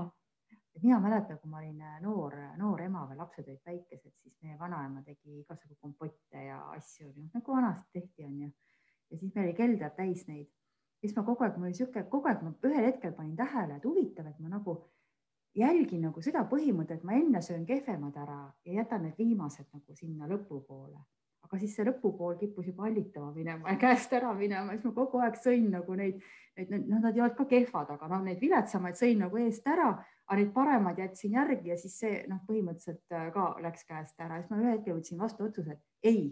et 0.74 0.82
mina 0.82 0.98
mäletan, 1.00 1.38
kui 1.40 1.52
ma 1.52 1.60
olin 1.62 1.82
äh, 1.82 2.00
noor, 2.02 2.36
noor 2.58 2.82
ema 2.82 3.04
või 3.10 3.20
lapsed 3.20 3.46
olid 3.46 3.62
väikesed, 3.66 4.14
siis 4.24 4.36
meie 4.42 4.58
vanaema 4.60 5.04
tegi 5.06 5.40
igasugu 5.44 5.78
kompotte 5.82 6.48
ja 6.48 6.60
asju, 6.74 7.12
nagu 7.34 7.56
vanasti 7.56 8.00
tehti, 8.00 8.26
onju. 8.26 8.50
ja 9.12 9.20
siis 9.20 9.36
meil 9.36 9.50
oli 9.52 9.58
kelder 9.60 9.94
täis 9.98 10.26
neid. 10.28 10.50
siis 11.04 11.16
ma 11.16 11.26
kogu 11.28 11.44
aeg, 11.44 11.60
mul 11.60 11.70
oli 11.70 11.78
sihuke, 11.78 12.06
kogu 12.10 12.32
aeg 12.32 12.42
ma 12.42 12.54
ühel 12.70 12.90
hetkel 12.90 13.14
panin 13.14 13.36
tähele, 13.38 13.78
et 13.78 13.86
huvitav, 13.86 14.28
et 14.32 14.40
ma 14.40 14.56
nagu 14.56 14.80
jälgin 15.56 16.02
nagu 16.08 16.22
seda 16.22 16.44
põhimõtet, 16.50 17.04
ma 17.06 17.18
enne 17.18 17.42
söön 17.42 17.66
kehvemad 17.66 18.16
ära 18.18 18.40
ja 18.66 18.80
jätan 18.82 19.04
need 19.06 19.18
viimased 19.18 19.68
nagu 19.74 19.96
sinna 19.96 20.30
lõpupoole. 20.30 21.02
Aga 21.44 21.60
siis 21.60 21.76
see 21.76 21.86
lõpupool 21.86 22.38
kippus 22.40 22.70
juba 22.72 22.88
hallitama 22.88 23.34
minema 23.36 23.70
ja 23.70 23.78
käest 23.78 24.14
ära 24.16 24.32
minema, 24.34 24.74
siis 24.74 24.88
ma 24.88 24.94
kogu 24.96 25.20
aeg 25.22 25.36
sõin 25.38 25.68
nagu 25.74 25.98
neid, 26.00 26.22
neid, 26.58 26.72
noh, 26.88 27.02
nad 27.04 27.12
ei 27.12 27.22
olnud 27.22 27.36
ka 27.38 27.46
kehvad, 27.52 27.92
aga 27.94 28.10
noh, 28.10 28.24
neid 28.26 28.40
viletsamaid 28.42 28.98
sõin 28.98 29.20
nagu 29.26 29.42
eest 29.44 29.68
ära, 29.68 29.92
aga 30.26 30.40
neid 30.40 30.54
paremad 30.56 31.02
jätsin 31.04 31.36
järgi 31.38 31.74
ja 31.74 31.78
siis 31.78 32.00
see 32.00 32.24
noh, 32.32 32.40
põhimõtteliselt 32.48 33.14
äh, 33.14 33.28
ka 33.36 33.52
läks 33.62 33.86
käest 33.90 34.24
ära, 34.24 34.40
siis 34.40 34.50
ma 34.50 34.62
ühel 34.62 34.78
hetkel 34.78 34.98
võtsin 34.98 35.20
vastu 35.22 35.46
otsuse, 35.46 35.78
et 35.78 36.10
ei, 36.14 36.26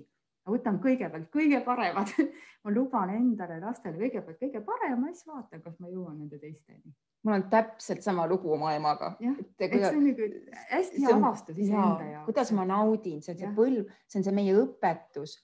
ma 0.46 0.56
võtan 0.56 0.82
kõigepealt 0.82 1.30
kõige 1.34 1.62
paremad 1.66 2.12
ma 2.64 2.74
luban 2.74 3.14
endale 3.14 3.60
lastele 3.62 3.98
kõigepealt 4.02 4.42
kõige 4.42 4.64
parema, 4.66 5.14
siis 5.14 5.28
vaatan, 5.28 5.62
kas 5.62 5.80
ma 5.80 5.90
jõuan 5.90 6.18
nende 6.18 6.40
teisteni 6.42 6.94
mul 7.24 7.34
on 7.38 7.44
täpselt 7.50 8.02
sama 8.02 8.28
lugu 8.28 8.54
oma 8.54 8.74
emaga. 8.74 9.14
et 9.20 9.54
see 9.60 9.88
on 9.88 10.04
nagu 10.08 10.28
hästi 10.72 11.06
hea 11.06 11.16
avastus 11.16 11.58
iseenda 11.58 12.10
jaoks. 12.12 12.26
kuidas 12.26 12.52
ma 12.58 12.66
naudin, 12.66 13.22
see 13.22 13.36
on 13.36 13.40
see 13.40 13.56
põlv, 13.58 13.96
see 14.08 14.20
on 14.20 14.28
see 14.28 14.36
meie 14.38 14.56
õpetus 14.58 15.36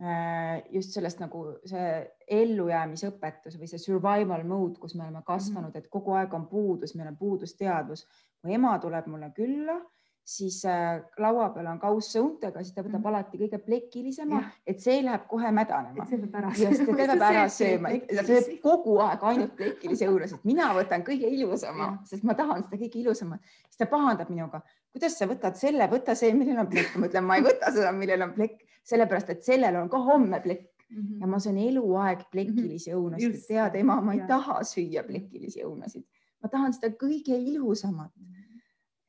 äh, 0.00 0.62
just 0.72 0.96
sellest 0.96 1.20
nagu 1.20 1.44
see 1.68 1.90
ellujäämisõpetus 2.38 3.58
või 3.60 3.68
see 3.72 3.82
survival 3.82 4.46
mode, 4.48 4.80
kus 4.80 4.96
me 4.96 5.04
oleme 5.04 5.22
kasvanud, 5.26 5.74
mhm. 5.74 5.84
et 5.84 5.92
kogu 5.92 6.16
aeg 6.16 6.32
on 6.34 6.48
puudus, 6.48 6.96
meil 6.96 7.12
on 7.12 7.20
puudusteadvus. 7.20 8.06
kui 8.40 8.56
ema 8.56 8.78
tuleb 8.78 9.06
mulle 9.12 9.30
külla 9.36 9.80
siis 10.26 10.64
äh, 10.66 11.02
laua 11.22 11.48
peal 11.54 11.68
on 11.70 11.78
kauss 11.78 12.16
õuntega, 12.18 12.62
siis 12.64 12.74
ta 12.74 12.82
võtab 12.82 12.98
mm 12.98 13.04
-hmm. 13.04 13.08
alati 13.12 13.38
kõige 13.38 13.58
plekilisema, 13.62 14.40
et 14.66 14.80
see 14.82 14.98
läheb 15.04 15.26
kohe 15.30 15.52
mädanema. 15.54 16.06
see 16.10 16.18
peab 16.18 16.34
ära 16.40 16.50
sööma. 16.54 16.96
ta 16.96 17.06
peab 17.12 17.22
ära 17.28 17.44
sööma, 17.56 17.92
ta 18.08 18.24
sööb 18.26 18.48
kogu 18.62 18.96
aeg 19.04 19.26
ainult 19.30 19.56
plekilisi 19.56 20.08
õunasid, 20.10 20.42
mina 20.50 20.72
võtan 20.74 21.04
kõige 21.06 21.30
ilusama, 21.30 21.92
sest 22.04 22.24
ma 22.26 22.34
tahan 22.34 22.64
seda 22.64 22.76
kõige 22.82 22.98
ilusamat. 23.04 23.40
siis 23.68 23.78
ta 23.78 23.86
pahandab 23.86 24.30
minuga, 24.30 24.62
kuidas 24.92 25.18
sa 25.18 25.30
võtad 25.30 25.54
selle, 25.54 25.86
võta 25.94 26.14
see, 26.14 26.34
millel 26.34 26.58
on 26.58 26.70
plekk. 26.74 26.96
ma 26.96 27.06
ütlen, 27.06 27.24
ma 27.24 27.36
ei 27.36 27.46
võta 27.46 27.70
seda, 27.72 27.92
millel 27.92 28.22
on 28.22 28.32
plekk, 28.34 28.66
sellepärast 28.82 29.30
et 29.30 29.44
sellel 29.44 29.76
on 29.76 29.88
ka 29.88 29.98
homme 29.98 30.40
plekk. 30.40 30.72
Mm 30.90 31.02
-hmm. 31.02 31.20
ja 31.20 31.26
ma 31.26 31.38
söön 31.38 31.56
eluaeg 31.58 32.20
plekilisi 32.30 32.92
mm 32.92 32.96
-hmm. 32.96 33.02
õunasid, 33.02 33.46
tead 33.46 33.74
ema, 33.74 34.00
ma 34.00 34.12
ei 34.12 34.18
ja. 34.18 34.26
taha 34.26 34.62
süüa 34.62 35.02
plekilisi 35.02 35.64
õunasid, 35.64 36.04
ma 36.42 36.48
tahan 36.48 36.72
seda 36.72 36.94
kõige 36.94 37.34
ilusamat. 37.34 38.12
-hmm 38.14 38.36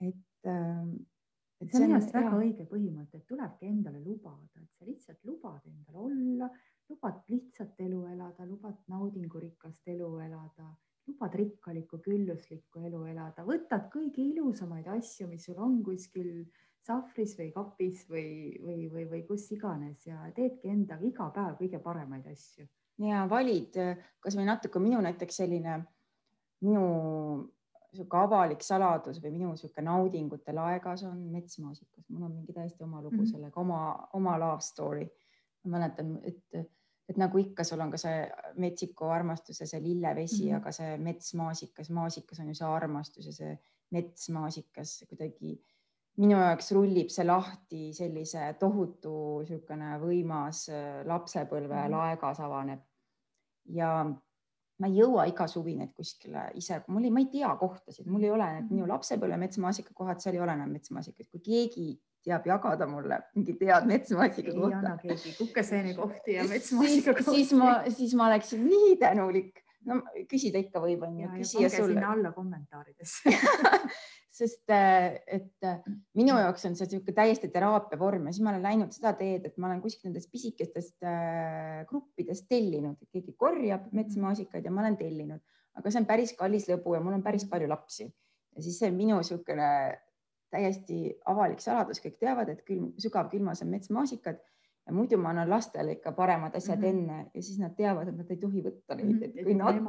et 0.01 0.15
et 0.47 1.71
see 1.71 1.79
on 1.79 1.85
minu 1.87 1.97
arust 1.97 2.13
väga 2.13 2.31
hea. 2.31 2.41
õige 2.43 2.65
põhimõte, 2.69 3.21
et 3.21 3.27
tulebki 3.29 3.69
endale 3.69 4.01
lubada, 4.03 4.61
et 4.61 4.73
sa 4.77 4.85
lihtsalt 4.87 5.23
lubad 5.25 5.63
endale 5.65 6.03
olla, 6.07 6.49
lubad 6.89 7.23
lihtsat 7.31 7.79
elu 7.87 8.03
elada, 8.13 8.45
lubad 8.45 8.77
naudingurikast 8.93 9.89
elu 9.95 10.11
elada, 10.25 10.69
lubad 11.07 11.35
rikkalikku, 11.39 11.99
külluslikku 12.03 12.85
elu 12.89 13.03
elada, 13.11 13.45
võtad 13.47 13.89
kõige 13.93 14.23
ilusamaid 14.23 14.87
asju, 14.97 15.27
mis 15.31 15.45
sul 15.47 15.59
on 15.63 15.81
kuskil 15.83 16.31
sahvris 16.87 17.35
või 17.39 17.51
kapis 17.55 18.05
või, 18.11 18.29
või, 18.63 18.87
või, 18.91 19.05
või 19.11 19.21
kus 19.27 19.49
iganes 19.55 20.05
ja 20.07 20.21
teedki 20.35 20.71
endaga 20.71 21.07
iga 21.07 21.29
päev 21.35 21.57
kõige 21.59 21.81
paremaid 21.83 22.27
asju. 22.31 22.67
ja 23.03 23.25
valid 23.29 23.75
kasvõi 24.23 24.45
natuke 24.47 24.79
minu 24.79 25.01
näiteks 25.03 25.41
selline 25.43 25.81
minu 26.65 26.85
niisugune 27.91 28.23
avalik 28.23 28.63
saladus 28.65 29.21
või 29.23 29.33
minu 29.35 29.51
niisugune 29.53 29.85
naudingute 29.87 30.55
laegas 30.55 31.03
on 31.07 31.19
metsmaasikas, 31.33 32.07
mul 32.09 32.27
on 32.27 32.33
mingi 32.35 32.55
täiesti 32.55 32.83
oma 32.83 33.01
lugu 33.01 33.15
mm 33.15 33.21
-hmm. 33.23 33.31
sellega, 33.31 33.61
oma, 33.61 34.09
oma 34.13 34.39
love 34.39 34.61
story. 34.61 35.07
ma 35.63 35.77
mäletan, 35.77 36.19
et, 36.23 36.67
et 37.09 37.17
nagu 37.17 37.37
ikka, 37.37 37.63
sul 37.63 37.81
on 37.81 37.91
ka 37.91 37.97
see 37.97 38.27
metsiku 38.55 39.05
armastus 39.05 39.59
ja 39.59 39.67
see 39.67 39.81
lillevesi 39.83 40.43
mm, 40.43 40.51
-hmm. 40.51 40.57
aga 40.57 40.71
see 40.71 40.97
metsmaasikas, 40.97 41.89
maasikas 41.89 42.39
on 42.39 42.47
ju 42.47 42.55
see 42.55 42.67
armastus 42.67 43.25
ja 43.25 43.33
see 43.33 43.57
metsmaasikas 43.91 45.03
kuidagi 45.09 45.57
minu 46.17 46.37
jaoks 46.37 46.71
rullib 46.71 47.09
see 47.13 47.25
lahti 47.25 47.81
sellise 47.93 48.53
tohutu 48.59 49.39
niisugune 49.39 49.97
võimas 50.01 50.69
äh, 50.69 51.05
lapsepõlve 51.05 51.75
mm 51.75 51.81
-hmm. 51.81 51.91
laegas 51.91 52.39
avaneb 52.39 52.79
ja 53.65 54.05
ma 54.81 54.89
ei 54.89 54.99
jõua 54.99 55.25
iga 55.29 55.47
suvi 55.49 55.75
neid 55.77 55.93
kuskile 55.97 56.47
ise, 56.59 56.81
mul 56.93 57.07
ei, 57.07 57.13
ma 57.13 57.23
ei 57.23 57.29
tea 57.31 57.49
kohtasid, 57.59 58.07
mul 58.11 58.25
ei 58.27 58.33
ole 58.33 58.49
need 58.57 58.73
minu 58.75 58.89
lapsepõlve 58.89 59.39
metsmaasika 59.41 59.95
kohad, 59.97 60.21
seal 60.21 60.37
ei 60.37 60.43
ole 60.43 60.53
enam 60.57 60.73
metsmaasikaid, 60.75 61.29
kui 61.33 61.41
keegi 61.45 61.87
teab 62.27 62.45
jagada 62.49 62.87
mulle 62.89 63.21
mingit 63.35 63.63
head 63.69 63.87
metsmaasika 63.89 64.51
kohta. 64.51 64.67
ei 64.67 64.79
anna 64.81 64.97
keegi 65.01 65.33
kukeseeni 65.37 65.95
kohti 65.97 66.35
ja 66.37 66.43
metsmaasika 66.49 67.15
kohti. 67.17 67.31
siis 67.31 67.53
ma, 67.57 67.71
siis 67.89 68.13
ma 68.19 68.27
oleksin 68.27 68.67
nii 68.67 68.97
tänulik. 69.01 69.63
no 69.87 70.01
küsida 70.29 70.61
ikka 70.61 70.81
võib, 70.83 71.05
onju. 71.07 71.31
küsija 71.39 71.71
sulle. 71.73 72.03
alla 72.03 72.33
kommentaaridesse 72.35 73.33
sest 74.37 74.69
äh, 74.73 75.17
et 75.25 75.65
äh, 75.65 75.79
minu 76.17 76.37
jaoks 76.37 76.65
on 76.69 76.75
see 76.77 76.87
niisugune 76.87 77.15
täiesti 77.17 77.49
teraapia 77.53 77.99
vorm 77.99 78.27
ja 78.27 78.35
siis 78.35 78.45
ma 78.45 78.53
olen 78.53 78.65
läinud 78.65 78.95
seda 78.95 79.13
teed, 79.19 79.45
et 79.49 79.57
ma 79.57 79.69
olen 79.71 79.81
kuskilt 79.83 80.09
nendest 80.09 80.31
pisikestest 80.33 81.05
äh, 81.05 81.83
gruppidest 81.89 82.47
tellinud, 82.49 82.99
keegi 83.11 83.35
korjab 83.37 83.89
metsmaasikaid 83.97 84.65
ja 84.65 84.73
ma 84.73 84.85
olen 84.85 84.97
tellinud, 84.99 85.43
aga 85.77 85.93
see 85.93 86.03
on 86.03 86.09
päris 86.09 86.35
kallis 86.37 86.67
lõbu 86.69 86.97
ja 86.97 87.03
mul 87.03 87.17
on 87.17 87.25
päris 87.25 87.47
palju 87.49 87.69
lapsi. 87.71 88.09
Ja 88.57 88.65
siis 88.65 88.79
see 88.81 88.89
on 88.89 88.97
minu 88.97 89.17
niisugune 89.19 89.71
täiesti 90.53 90.99
avalik 91.29 91.61
saladus, 91.61 91.99
kõik 92.03 92.19
teavad, 92.21 92.49
et 92.51 92.63
külm, 92.67 92.91
sügavkülmas 93.01 93.63
on 93.65 93.73
metsmaasikad. 93.73 94.39
Ja 94.87 94.93
muidu 94.95 95.17
ma 95.19 95.33
annan 95.33 95.49
lastele 95.51 95.97
ikka 95.97 96.13
paremad 96.15 96.53
asjad 96.55 96.79
mm 96.79 96.83
-hmm. 96.83 96.89
enne. 96.89 97.31
Ja 97.33 97.41
siis 97.43 97.59
nad 97.59 97.75
teavad, 97.75 98.07
et 98.07 98.15
nad 98.17 98.29
ei 98.31 98.37
tohi 98.37 98.61
võtta 98.63 98.95
neid, 98.95 99.23
et 99.23 99.43
kui 99.43 99.53
nad, 99.53 99.81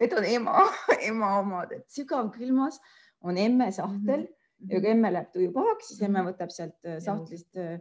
need 0.00 0.16
on 0.18 0.24
ema, 0.24 0.64
ema 1.06 1.38
omad, 1.38 1.72
et 1.72 1.86
sügavkülmas 1.96 2.80
on 3.22 3.38
emme 3.38 3.70
sahtel. 3.72 4.20
Mm 4.20 4.26
-hmm. 4.26 4.72
ja 4.72 4.80
kui 4.80 4.90
emme 4.90 5.12
läheb 5.12 5.32
tuju 5.32 5.52
pahaks, 5.52 5.88
siis 5.88 6.02
emme 6.02 6.22
võtab 6.26 6.50
sealt 6.52 6.84
äh, 6.84 6.98
sahtlist 7.00 7.56
äh, 7.56 7.80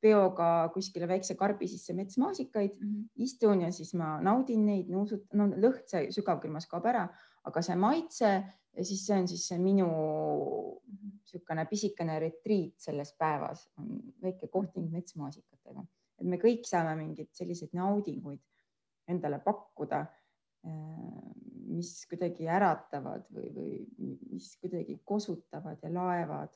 peoga 0.00 0.68
kuskile 0.74 1.08
väikse 1.08 1.34
karbi 1.34 1.68
sisse 1.68 1.94
metsmaasikaid. 1.94 2.74
Mhm. 2.80 3.04
istun 3.16 3.60
ja 3.60 3.72
siis 3.72 3.94
ma 3.94 4.20
naudin 4.20 4.66
neid, 4.66 4.88
nuusutan, 4.88 5.38
no 5.38 5.46
lõhn 5.46 5.82
see 5.86 6.10
sügavkülmas 6.12 6.66
kaob 6.66 6.86
ära, 6.86 7.08
aga 7.44 7.62
see 7.62 7.76
maitse 7.76 8.30
ja 8.76 8.84
siis 8.84 9.06
see 9.06 9.18
on 9.18 9.28
siis 9.28 9.46
see 9.48 9.58
minu 9.58 9.88
niisugune 11.24 11.66
pisikene 11.70 12.18
retriit 12.20 12.74
selles 12.78 13.14
päevas, 13.18 13.68
on 13.78 14.00
väike 14.22 14.48
kohting 14.52 14.90
metsmaasikatega, 14.92 15.84
et 16.20 16.26
me 16.26 16.38
kõik 16.42 16.66
saame 16.68 16.94
mingeid 16.98 17.30
selliseid 17.32 17.72
naudinguid 17.74 18.42
endale 19.08 19.40
pakkuda, 19.44 20.04
mis 21.66 21.92
kuidagi 22.10 22.48
äratavad 22.50 23.26
või, 23.34 23.48
või 23.54 24.12
mis 24.30 24.50
kuidagi 24.60 24.98
kosutavad 25.04 25.82
ja 25.82 25.92
laevad. 25.92 26.54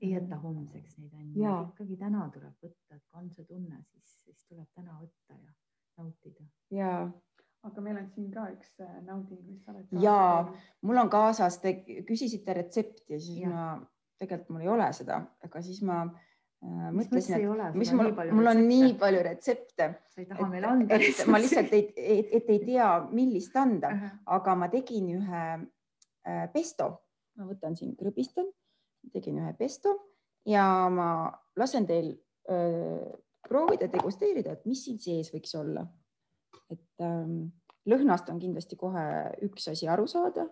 ei 0.00 0.10
jäta 0.10 0.36
homseks 0.36 0.98
neid 0.98 1.36
Jaa. 1.40 1.62
ikkagi 1.70 1.96
täna 1.96 2.28
tuleb 2.32 2.52
võtta, 2.62 2.96
et 2.96 3.02
kui 3.08 3.20
on 3.22 3.30
see 3.32 3.44
tunne, 3.48 3.78
siis, 3.92 4.18
siis 4.24 4.42
tuleb 4.48 4.68
täna 4.74 4.98
võtta 5.00 5.38
ja 5.38 5.54
nautida. 5.96 6.44
ja 6.70 6.92
aga 7.66 7.82
meil 7.82 7.98
on 7.98 8.08
siin 8.12 8.30
ka 8.30 8.46
üks 8.52 8.76
äh, 8.84 9.00
nauding, 9.02 9.42
mis 9.48 9.64
sa 9.64 9.72
oled. 9.72 9.98
Jaa. 10.02 10.46
mul 10.82 11.02
on 11.02 11.10
kaasas, 11.10 11.58
te 11.62 11.78
küsisite 12.06 12.54
retsepti 12.54 13.16
ja 13.16 13.20
siis 13.20 13.42
ja. 13.42 13.50
ma, 13.50 13.66
tegelikult 14.20 14.54
mul 14.54 14.66
ei 14.66 14.72
ole 14.72 14.92
seda, 14.96 15.22
aga 15.44 15.62
siis 15.64 15.82
ma 15.84 16.02
äh, 16.04 16.35
mõtlesin, 16.96 17.46
et 17.68 17.78
mis 17.78 17.92
mul 17.94 18.12
mul 18.34 18.50
on 18.50 18.60
nii 18.66 18.94
palju 19.00 19.22
retsepte, 19.26 19.88
sa 20.10 20.22
ei 20.22 20.28
taha 20.28 20.46
et, 20.46 20.52
meile 20.52 20.70
anda 20.72 20.98
ma 21.30 21.40
lihtsalt 21.42 21.74
ei, 21.76 21.88
et, 21.96 22.34
et 22.40 22.52
ei 22.54 22.60
tea, 22.64 22.88
millist 23.12 23.56
anda, 23.60 23.92
Ahah. 23.94 24.14
aga 24.38 24.56
ma 24.58 24.70
tegin 24.72 25.10
ühe 25.18 25.44
äh, 25.56 26.46
pesto, 26.54 26.90
ma 27.38 27.48
võtan 27.48 27.76
siin 27.78 27.94
krõbistan, 27.98 28.48
tegin 29.12 29.38
ühe 29.42 29.52
pesto 29.58 29.94
ja 30.46 30.64
ma 30.92 31.10
lasen 31.58 31.86
teil 31.86 32.12
öö, 32.50 33.12
proovida, 33.46 33.88
degusteerida, 33.90 34.56
et 34.56 34.66
mis 34.66 34.82
siin 34.86 34.98
sees 35.02 35.30
võiks 35.34 35.54
olla. 35.58 35.86
et 36.70 37.02
ähm, 37.04 37.52
lõhnast 37.86 38.30
on 38.32 38.40
kindlasti 38.42 38.76
kohe 38.78 39.04
üks 39.46 39.68
asi 39.70 39.86
aru 39.88 40.06
saada, 40.10 40.48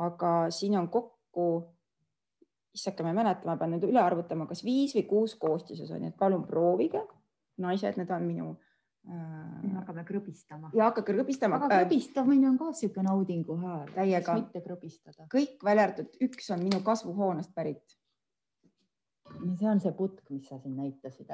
aga 0.00 0.48
siin 0.54 0.78
on 0.78 0.88
kokku, 0.88 1.46
issake, 2.74 3.02
ma 3.02 3.10
ei 3.12 3.18
mäleta, 3.18 3.46
ma 3.48 3.56
pean 3.60 3.74
nüüd 3.74 3.86
üle 3.88 4.02
arvutama, 4.02 4.46
kas 4.46 4.64
viis 4.64 4.94
või 4.94 5.06
kuus 5.08 5.36
koostisosa, 5.40 5.98
nii 5.98 6.12
et 6.12 6.18
palun 6.18 6.44
proovige. 6.46 7.02
naised, 7.60 7.96
need 8.00 8.10
on 8.10 8.22
minu 8.24 8.56
me 9.06 9.70
äh, 9.70 9.76
hakkame 9.78 10.04
krõbistama. 10.04 10.70
ja 10.76 10.90
hakake 10.90 11.14
krõbistama 11.14 11.56
aga 11.56 11.80
krõbistamine 11.80 12.50
on 12.50 12.58
ka 12.60 12.72
sihuke 12.76 13.02
naudingu 13.04 13.56
hääl. 13.62 13.88
Täiega. 13.94 14.34
mitte 14.36 14.60
krõbistada. 14.64 15.26
kõik 15.32 15.64
välja 15.64 15.88
arvatud 15.88 16.20
üks 16.26 16.50
on 16.52 16.62
minu 16.64 16.82
kasvuhoonest 16.84 17.54
pärit. 17.54 17.96
see 19.58 19.70
on 19.70 19.80
see 19.80 19.92
putk, 19.96 20.22
mis 20.30 20.48
sa 20.48 20.58
siin 20.58 20.76
näitasid. 20.76 21.32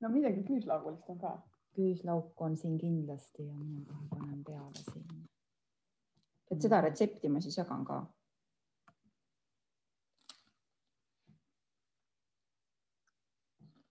no 0.00 0.08
midagi 0.08 0.44
küüslaagulist 0.48 1.10
on 1.12 1.18
ka. 1.18 1.36
küüslauk 1.76 2.40
on 2.40 2.56
siin 2.56 2.78
kindlasti 2.78 3.46
ja 3.46 3.54
mina 3.54 3.84
kohe 3.84 4.08
panen 4.08 4.44
peale 4.44 4.84
siin. 4.88 5.28
et 6.50 6.60
seda 6.60 6.80
retsepti 6.80 7.28
ma 7.28 7.40
siis 7.40 7.58
jagan 7.58 7.84
ka. 7.84 8.06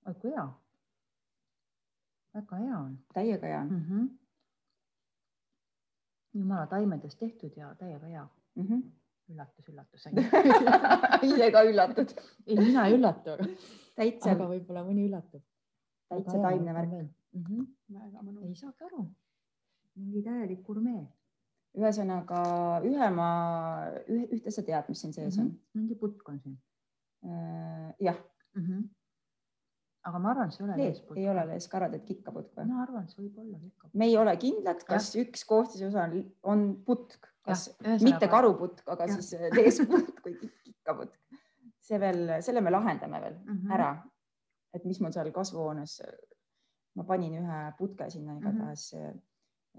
Oi 0.07 0.13
kui 0.21 0.31
hea. 0.31 0.47
väga 2.33 2.59
hea 2.63 2.79
on 2.79 2.97
täiega 3.13 3.47
hea 3.47 3.63
mm. 3.63 3.85
-hmm. 3.89 4.09
jumala 6.33 6.67
taimedest 6.67 7.19
tehtud 7.19 7.57
ja 7.57 7.75
täiega 7.75 8.05
hea. 8.07 8.27
mm 8.55 8.67
-hmm. 8.67 8.83
üllatus, 9.29 9.69
üllatus 9.69 10.07
ise 11.27 11.51
ka 11.51 11.63
üllatud. 11.63 12.15
ei, 12.47 12.55
mina 12.57 12.85
ei 12.87 12.97
üllatu, 12.97 13.29
aga, 13.29 13.47
täitsa 13.95 14.31
aga, 14.31 14.47
võib-olla 14.53 14.85
mõni 14.89 15.07
üllatab. 15.09 15.41
täitsa 16.09 16.41
taimne 16.41 16.73
värk. 16.73 16.91
Mm 17.33 17.43
-hmm. 17.43 17.67
väga 17.99 18.23
mõnus. 18.23 18.47
ei 18.47 18.55
saagi 18.55 18.83
aru. 18.85 19.05
mingi 19.95 20.23
täielik 20.23 20.65
gurmee 20.65 21.07
ühesõnaga 21.77 22.41
ühe 22.85 23.09
ma, 23.09 23.29
ühte 24.07 24.51
sa 24.51 24.61
tead, 24.61 24.89
mis 24.89 25.01
siin 25.01 25.13
sees 25.13 25.37
mm. 25.37 25.41
on 25.41 25.47
-hmm. 25.49 25.79
mingi 25.79 25.95
putk 25.95 26.29
on 26.29 26.39
siin 26.39 26.57
-hmm. 27.23 27.93
jah, 27.99 28.19
mm. 28.55 28.61
-hmm. 28.61 28.89
Aga 30.09 30.19
ma 30.19 30.31
arvan, 30.33 30.49
et 30.49 30.53
see 30.55 30.63
ei 30.63 30.69
ole 30.69 30.77
lees 30.77 30.87
leesputk. 30.97 31.17
ei 31.21 31.27
ole 31.31 31.43
lees, 31.47 31.67
karad, 31.71 31.93
et 31.97 32.03
kikkaputk 32.07 32.57
või? 32.57 32.65
ma 32.71 32.81
arvan, 32.83 33.03
et 33.05 33.13
see 33.13 33.21
võib 33.23 33.37
olla 33.43 33.59
ikka. 33.67 33.89
me 33.93 34.05
ei 34.09 34.17
ole 34.19 34.33
kindlad, 34.41 34.83
kas 34.87 35.11
üks 35.21 35.45
koostisosa 35.49 36.03
on, 36.09 36.17
on 36.53 36.63
putk, 36.85 37.29
kas 37.47 37.69
ühesõnaga- 37.77 38.03
mitte 38.09 38.27
karuputk, 38.31 38.83
aga 38.87 39.07
Jah. 39.07 39.19
siis 39.21 39.41
leesputk 39.55 40.19
või 40.25 40.35
kik- 40.41 40.61
kikkaputk. 40.63 41.19
see 41.83 41.99
veel, 41.99 42.21
selle 42.41 42.61
me 42.63 42.71
lahendame 42.71 43.19
veel 43.21 43.33
mm 43.39 43.51
Mhm. 43.51 43.59
-hmm. 43.67 43.73
ära, 43.75 43.91
et 44.73 44.85
mis 44.85 44.99
mul 45.01 45.11
seal 45.11 45.31
kasvuhoones, 45.31 46.01
ma 46.95 47.03
panin 47.03 47.33
ühe 47.41 47.59
putke 47.77 48.09
sinna 48.09 48.35
igatahes 48.37 48.93
mm. 48.93 48.99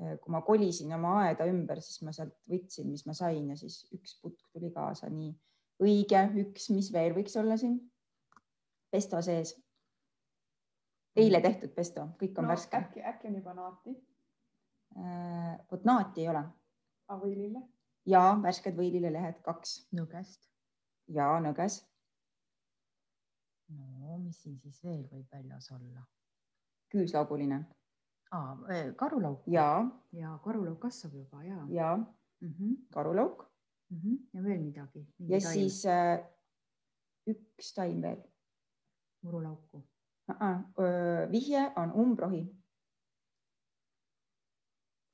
-hmm. 0.01 0.19
kui 0.21 0.33
ma 0.33 0.41
kolisin 0.43 0.93
oma 0.95 1.19
aeda 1.25 1.45
ümber, 1.47 1.81
siis 1.81 2.03
ma 2.03 2.13
sealt 2.13 2.35
võtsin, 2.51 2.87
mis 2.91 3.07
ma 3.07 3.13
sain 3.15 3.49
ja 3.51 3.57
siis 3.57 3.85
üks 3.95 4.17
putk 4.23 4.41
tuli 4.53 4.71
kaasa, 4.71 5.09
nii 5.11 5.35
õige 5.83 6.21
üks, 6.43 6.71
mis 6.71 6.93
veel 6.93 7.15
võiks 7.15 7.37
olla 7.41 7.57
siin 7.57 7.81
pesto 8.91 9.21
sees. 9.23 9.55
Eile 11.17 11.41
tehtud 11.41 11.71
pesto, 11.75 12.09
kõik 12.21 12.39
on 12.39 12.49
no, 12.49 12.53
värske. 12.53 12.77
äkki, 12.77 13.03
äkki 13.03 13.29
on 13.29 13.35
juba 13.39 13.55
naati, 13.55 13.95
vot 15.71 15.85
naati 15.85 16.23
ei 16.23 16.29
ole 16.29 16.45
aga 17.09 17.21
võilille. 17.21 17.63
ja 18.07 18.23
värsked 18.43 18.77
võililelehed 18.77 19.41
kaks 19.45 19.77
nõgest. 19.97 20.49
ja 21.09 21.29
nõges. 21.45 21.83
no 23.69 24.19
mis 24.19 24.43
siin 24.43 24.59
siis 24.61 24.83
veel 24.85 25.07
võib 25.13 25.31
väljas 25.33 25.71
olla? 25.73 26.05
küüslauguline 26.93 27.65
aa, 28.31 28.59
karulauk. 28.97 29.43
ja, 29.47 29.85
ja 30.13 30.37
karulauk 30.45 30.81
kasvab 30.81 31.15
juba 31.23 31.45
ja. 31.45 31.65
ja 31.69 31.97
Mm 32.45 32.51
-hmm. 32.51 32.87
karulauk 32.93 33.51
Mm 33.91 34.01
-hmm. 34.01 34.19
ja 34.33 34.43
veel 34.43 34.61
midagi. 34.61 35.07
ja 35.19 35.41
siis 35.41 35.87
äh, 35.87 36.25
üks 37.27 37.75
taim 37.75 38.03
veel 38.03 38.23
murulauku. 39.23 39.83
Vihje 41.31 41.73
on 41.77 41.93
umbrohi. 41.93 42.45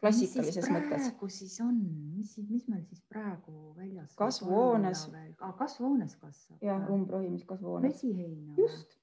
klassikalises 0.01 0.65
mõttes. 0.73 1.11
praegu 1.11 1.29
siis 1.29 1.59
on, 1.61 1.75
mis, 2.17 2.39
mis 2.49 2.69
meil 2.69 2.85
siis 2.87 3.03
praegu 3.09 3.75
väljas? 3.77 4.15
Kasvuhoones.. 4.17 5.11
kasvuhoones 5.59 6.17
kasvab. 6.17 6.63
jah, 6.65 6.87
umbrohi, 6.91 7.29
mis 7.29 7.45
kasvuhoones. 7.45 7.93
vesiheina. 7.93 8.55
just. 8.57 8.97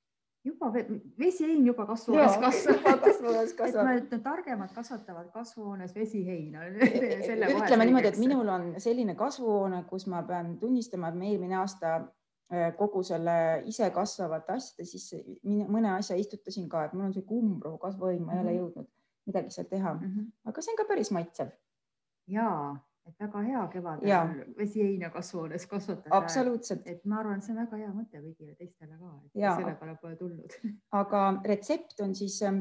juba 0.47 0.71
ve- 0.73 0.87
vesihein 1.19 1.65
juba 1.67 1.85
kasvuhoones 1.85 2.39
kasvab. 2.41 2.99
kasvuhoones 3.03 3.51
et 3.51 3.57
kasvab 3.59 3.85
ma, 3.85 3.93
et 3.99 4.23
targemad 4.23 4.73
kasvatavad 4.73 5.29
kasvuhoones 5.35 5.95
vesiheina. 5.95 6.65
ütleme 6.71 7.85
niimoodi, 7.85 8.07
et 8.07 8.17
minul 8.23 8.49
on 8.49 8.71
selline 8.81 9.15
kasvuhoone, 9.15 9.83
kus 9.91 10.07
ma 10.07 10.23
pean 10.23 10.55
tunnistama, 10.57 11.11
et 11.11 11.19
ma 11.19 11.29
eelmine 11.29 11.61
aasta 11.61 11.99
kogu 12.77 13.03
selle 13.03 13.63
ise 13.67 13.89
kasvavate 13.91 14.53
asjade 14.53 14.85
sisse 14.87 15.17
mõne 15.43 15.89
asja 15.97 16.15
istutasin 16.15 16.69
ka, 16.69 16.85
et 16.85 16.93
mul 16.93 17.05
on 17.09 17.13
see 17.13 17.21
kumbrohu 17.27 17.77
kasvuõim, 17.77 18.23
ma 18.25 18.33
ei 18.33 18.39
ole 18.39 18.51
Mhm. 18.53 18.59
jõudnud 18.59 18.87
midagi 19.27 19.49
seal 19.51 19.65
teha, 19.67 19.93
-hmm. 19.93 20.27
aga 20.45 20.61
see 20.61 20.71
on 20.71 20.77
ka 20.77 20.85
päris 20.87 21.11
maitsev. 21.11 21.49
ja, 22.27 22.75
et 23.07 23.19
väga 23.19 23.41
hea 23.41 23.67
kevadel 23.67 24.07
vesiheina 24.57 25.09
kasvuhoones 25.09 25.65
kasvatada. 25.67 26.15
absoluutselt, 26.15 26.87
et 26.87 27.05
ma 27.05 27.19
arvan, 27.19 27.37
et 27.37 27.43
see 27.43 27.53
on 27.55 27.59
väga 27.65 27.77
hea 27.77 27.91
mõte 27.91 28.21
kõigile 28.23 28.55
teistele 28.57 28.97
ka, 28.99 29.11
et 29.25 29.31
Jaa. 29.35 29.55
selle 29.55 29.75
peale 29.75 29.95
pole 30.01 30.15
tulnud. 30.15 30.51
aga 31.01 31.41
retsept 31.45 31.99
on 31.99 32.15
siis 32.15 32.41
ähm, 32.43 32.59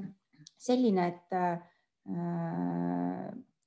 selline, 0.56 1.06
et 1.06 1.32
äh, 1.32 1.58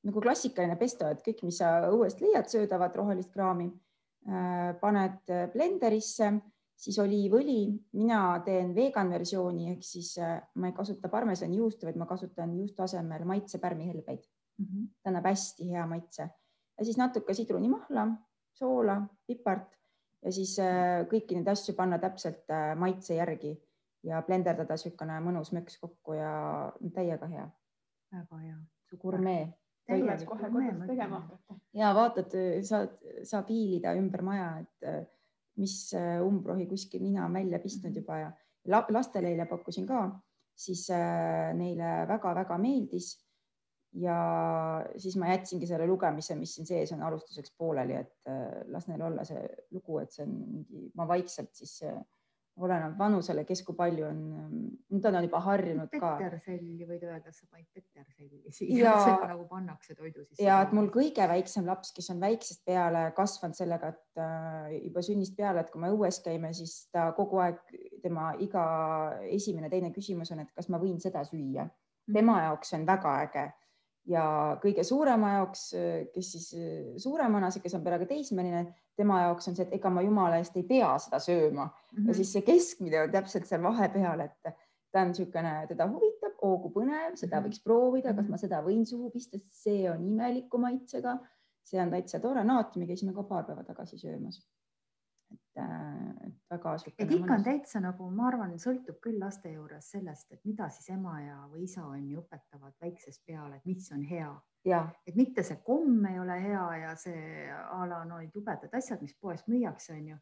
nagu 0.03 0.21
klassikaline 0.21 0.75
pesto, 0.79 1.07
et 1.07 1.21
kõik, 1.25 1.43
mis 1.43 1.57
sa 1.57 1.89
õuest 1.91 2.21
leiad, 2.23 2.47
söödavat 2.47 2.95
rohelist 2.95 3.31
kraami 3.33 3.65
äh,, 3.67 3.88
paned 4.81 5.31
blenderisse, 5.53 6.27
siis 6.79 6.99
oliivõli, 7.03 7.59
mina 7.99 8.21
teen 8.45 8.71
vegan 8.75 9.11
versiooni 9.11 9.69
ehk 9.73 9.83
siis 9.83 10.13
äh, 10.23 10.37
ma 10.61 10.69
ei 10.69 10.75
kasuta 10.75 11.11
parmesani 11.11 11.59
juustu, 11.59 11.87
vaid 11.87 11.99
ma 11.99 12.07
kasutan 12.07 12.53
juustu 12.55 12.85
asemel 12.85 13.25
maitsepärmihelbeid, 13.27 14.23
ta 15.03 15.11
annab 15.11 15.27
hästi 15.27 15.69
hea 15.73 15.85
maitse. 15.87 16.29
Ja 16.79 16.85
siis 16.87 16.97
natuke 16.97 17.35
sidrunimahla, 17.35 18.07
soola, 18.55 19.01
pipart 19.27 19.75
ja 20.23 20.31
siis 20.35 20.55
äh, 20.63 21.03
kõiki 21.11 21.35
neid 21.35 21.51
asju 21.51 21.75
panna 21.75 21.99
täpselt 21.99 22.47
äh, 22.51 22.71
maitse 22.79 23.19
järgi 23.19 23.53
ja 24.07 24.21
blenderdada 24.23 24.77
niisugune 24.77 25.19
mõnus 25.23 25.51
möks 25.55 25.79
kokku 25.81 26.15
ja 26.15 26.31
täiega 26.95 27.27
hea. 27.27 27.49
väga 28.15 28.37
hea. 28.45 28.59
gurmee 29.01 29.58
tuleks 29.89 30.25
kohe 30.29 30.49
kodus 30.53 30.83
tegema 30.87 31.21
hakata. 31.23 31.59
ja 31.73 31.93
vaatad, 31.95 32.35
saad, 32.67 32.97
saab 33.27 33.49
hiilida 33.49 33.93
ümber 33.99 34.23
maja, 34.25 34.51
et 34.63 34.89
äh, 34.89 34.99
mis 35.59 35.93
äh, 35.97 36.19
umbrohi 36.23 36.67
kuskil 36.69 37.03
nina 37.03 37.25
on 37.27 37.33
välja 37.35 37.59
pistnud 37.59 37.95
juba 37.95 38.19
ja 38.21 38.29
la- 38.71 38.85
lastele 38.89 39.33
eile 39.33 39.47
pakkusin 39.49 39.87
ka, 39.89 40.03
siis 40.55 40.85
äh, 40.93 41.49
neile 41.57 42.05
väga-väga 42.09 42.57
meeldis 42.61 43.15
ja 43.97 44.15
siis 45.01 45.15
ma 45.17 45.31
jätsingi 45.31 45.67
selle 45.67 45.87
lugemise, 45.89 46.35
mis 46.37 46.53
siin 46.55 46.67
sees 46.69 46.91
on 46.93 47.01
alustuseks 47.03 47.53
pooleli, 47.57 47.95
et 47.97 48.29
äh, 48.29 48.61
las 48.69 48.87
neil 48.87 49.01
olla 49.07 49.25
see 49.25 49.41
lugu, 49.73 49.99
et 50.03 50.13
see 50.13 50.25
on 50.27 50.35
mingi, 50.39 50.89
ma 50.95 51.07
vaikselt 51.09 51.53
siis 51.57 51.79
äh, 51.87 51.97
oleneb 52.65 52.97
vanusele, 52.99 53.43
kes 53.47 53.61
kui 53.67 53.75
palju 53.77 54.05
on, 54.07 54.19
nüüd 54.91 55.05
on 55.09 55.17
juba 55.25 55.41
harjunud 55.45 55.91
ka. 55.93 56.11
peterselli 56.19 56.87
võid 56.87 57.05
öelda, 57.07 57.33
sa 57.35 57.47
panid 57.49 57.67
peterselli 57.73 58.53
siia, 58.55 58.95
seda 59.05 59.29
nagu 59.31 59.45
pannakse 59.49 59.95
toidu 59.97 60.25
sisse. 60.25 60.43
ja 60.43 60.59
et 60.65 60.73
mul 60.75 60.89
kõige 60.93 61.27
väiksem 61.31 61.67
laps, 61.69 61.93
kes 61.95 62.11
on 62.13 62.23
väiksest 62.23 62.65
peale 62.67 63.05
kasvanud 63.17 63.57
sellega, 63.57 63.93
et 63.93 64.23
äh, 64.23 64.75
juba 64.79 65.03
sünnist 65.05 65.37
peale, 65.37 65.63
et 65.63 65.71
kui 65.73 65.83
me 65.83 65.91
õues 65.95 66.21
käime, 66.25 66.53
siis 66.57 66.81
ta 66.93 67.09
kogu 67.17 67.41
aeg, 67.43 67.61
tema 68.03 68.33
iga 68.43 68.65
esimene-teine 69.29 69.93
küsimus 69.95 70.33
on, 70.35 70.43
et 70.45 70.53
kas 70.55 70.69
ma 70.69 70.81
võin 70.81 70.99
seda 71.03 71.23
süüa. 71.27 71.69
tema 72.13 72.41
jaoks 72.47 72.73
on 72.73 72.85
väga 72.89 73.15
äge 73.27 73.49
ja 74.09 74.25
kõige 74.61 74.83
suurema 74.87 75.35
jaoks, 75.37 75.65
kes 76.13 76.31
siis 76.33 76.47
suuremana, 77.03 77.51
see, 77.53 77.63
kes 77.63 77.75
on 77.77 77.83
peaaegu 77.85 78.07
teismeline, 78.09 78.63
tema 78.99 79.21
jaoks 79.25 79.51
on 79.51 79.57
see, 79.57 79.67
et 79.67 79.75
ega 79.79 79.91
ma 79.93 80.03
jumala 80.05 80.39
eest 80.41 80.57
ei 80.59 80.65
pea 80.67 80.91
seda 80.99 81.21
sööma 81.23 81.67
mm 81.67 81.71
-hmm. 81.71 82.07
ja 82.09 82.17
siis 82.17 82.33
see 82.33 82.45
keskmine 82.47 83.03
on 83.03 83.11
täpselt 83.11 83.47
seal 83.47 83.63
vahepeal, 83.63 84.25
et 84.25 84.53
ta 84.91 85.01
on 85.01 85.11
niisugune, 85.11 85.53
teda 85.69 85.87
huvitab, 85.87 86.37
oo 86.41 86.57
kui 86.63 86.71
põnev, 86.79 87.15
seda 87.15 87.39
mhm. 87.39 87.47
võiks 87.47 87.63
proovida, 87.63 88.13
kas 88.13 88.25
mhm. 88.25 88.31
ma 88.31 88.37
seda 88.37 88.61
võin 88.65 88.85
suhu 88.85 89.09
pista, 89.13 89.37
see 89.39 89.89
on 89.91 90.05
imeliku 90.05 90.57
maitsega, 90.57 91.19
see 91.63 91.81
on 91.81 91.91
täitsa 91.93 92.19
tore, 92.19 92.43
naati 92.43 92.79
me 92.79 92.87
käisime 92.89 93.13
ka 93.13 93.23
paar 93.23 93.45
päeva 93.45 93.63
tagasi 93.63 93.97
söömas 93.97 94.41
et, 95.31 95.61
äh, 95.61 96.27
et 96.27 96.33
väga. 96.49 96.75
et 96.97 97.11
ikka 97.11 97.33
on 97.33 97.43
täitsa 97.43 97.79
nagu, 97.83 98.09
ma 98.11 98.27
arvan, 98.27 98.55
sõltub 98.59 98.99
küll 99.03 99.19
laste 99.19 99.51
juures 99.53 99.91
sellest, 99.91 100.31
et 100.31 100.45
mida 100.45 100.69
siis 100.69 100.89
ema 100.95 101.19
ja, 101.21 101.37
või 101.51 101.63
isa 101.67 101.85
on 101.85 102.09
ju 102.09 102.23
õpetavad 102.23 102.73
väiksest 102.81 103.25
peale, 103.25 103.57
et 103.57 103.65
mis 103.65 103.91
on 103.91 104.03
hea. 104.03 104.31
et 105.07 105.15
mitte 105.15 105.43
see 105.43 105.61
komm 105.63 106.05
ei 106.05 106.19
ole 106.19 106.35
hea 106.41 106.65
ja 106.81 106.95
see 106.95 107.47
a 107.49 107.85
la 107.87 108.03
no 108.05 108.19
jubedad 108.21 108.73
asjad, 108.73 109.01
mis 109.01 109.15
poes 109.15 109.45
müüakse, 109.47 109.93
on 109.93 110.07
ju, 110.07 110.17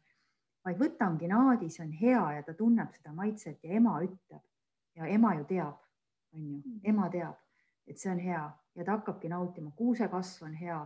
vaid 0.64 0.78
võtangi 0.78 1.28
naadi, 1.28 1.70
see 1.70 1.84
on 1.84 1.92
hea 1.92 2.22
ja 2.36 2.42
ta 2.42 2.54
tunneb 2.54 2.92
seda 2.94 3.12
maitset 3.12 3.64
ja 3.64 3.74
ema 3.80 3.98
ütleb 4.04 4.44
ja 4.96 5.06
ema 5.06 5.34
ju 5.34 5.44
teab, 5.44 5.82
on 6.34 6.46
ju, 6.46 6.62
ema 6.84 7.08
teab, 7.10 7.34
et 7.86 7.98
see 7.98 8.12
on 8.12 8.22
hea 8.22 8.44
ja 8.74 8.84
ta 8.84 8.98
hakkabki 8.98 9.28
nautima, 9.28 9.70
kuusekasv 9.76 10.44
on 10.46 10.54
hea 10.54 10.78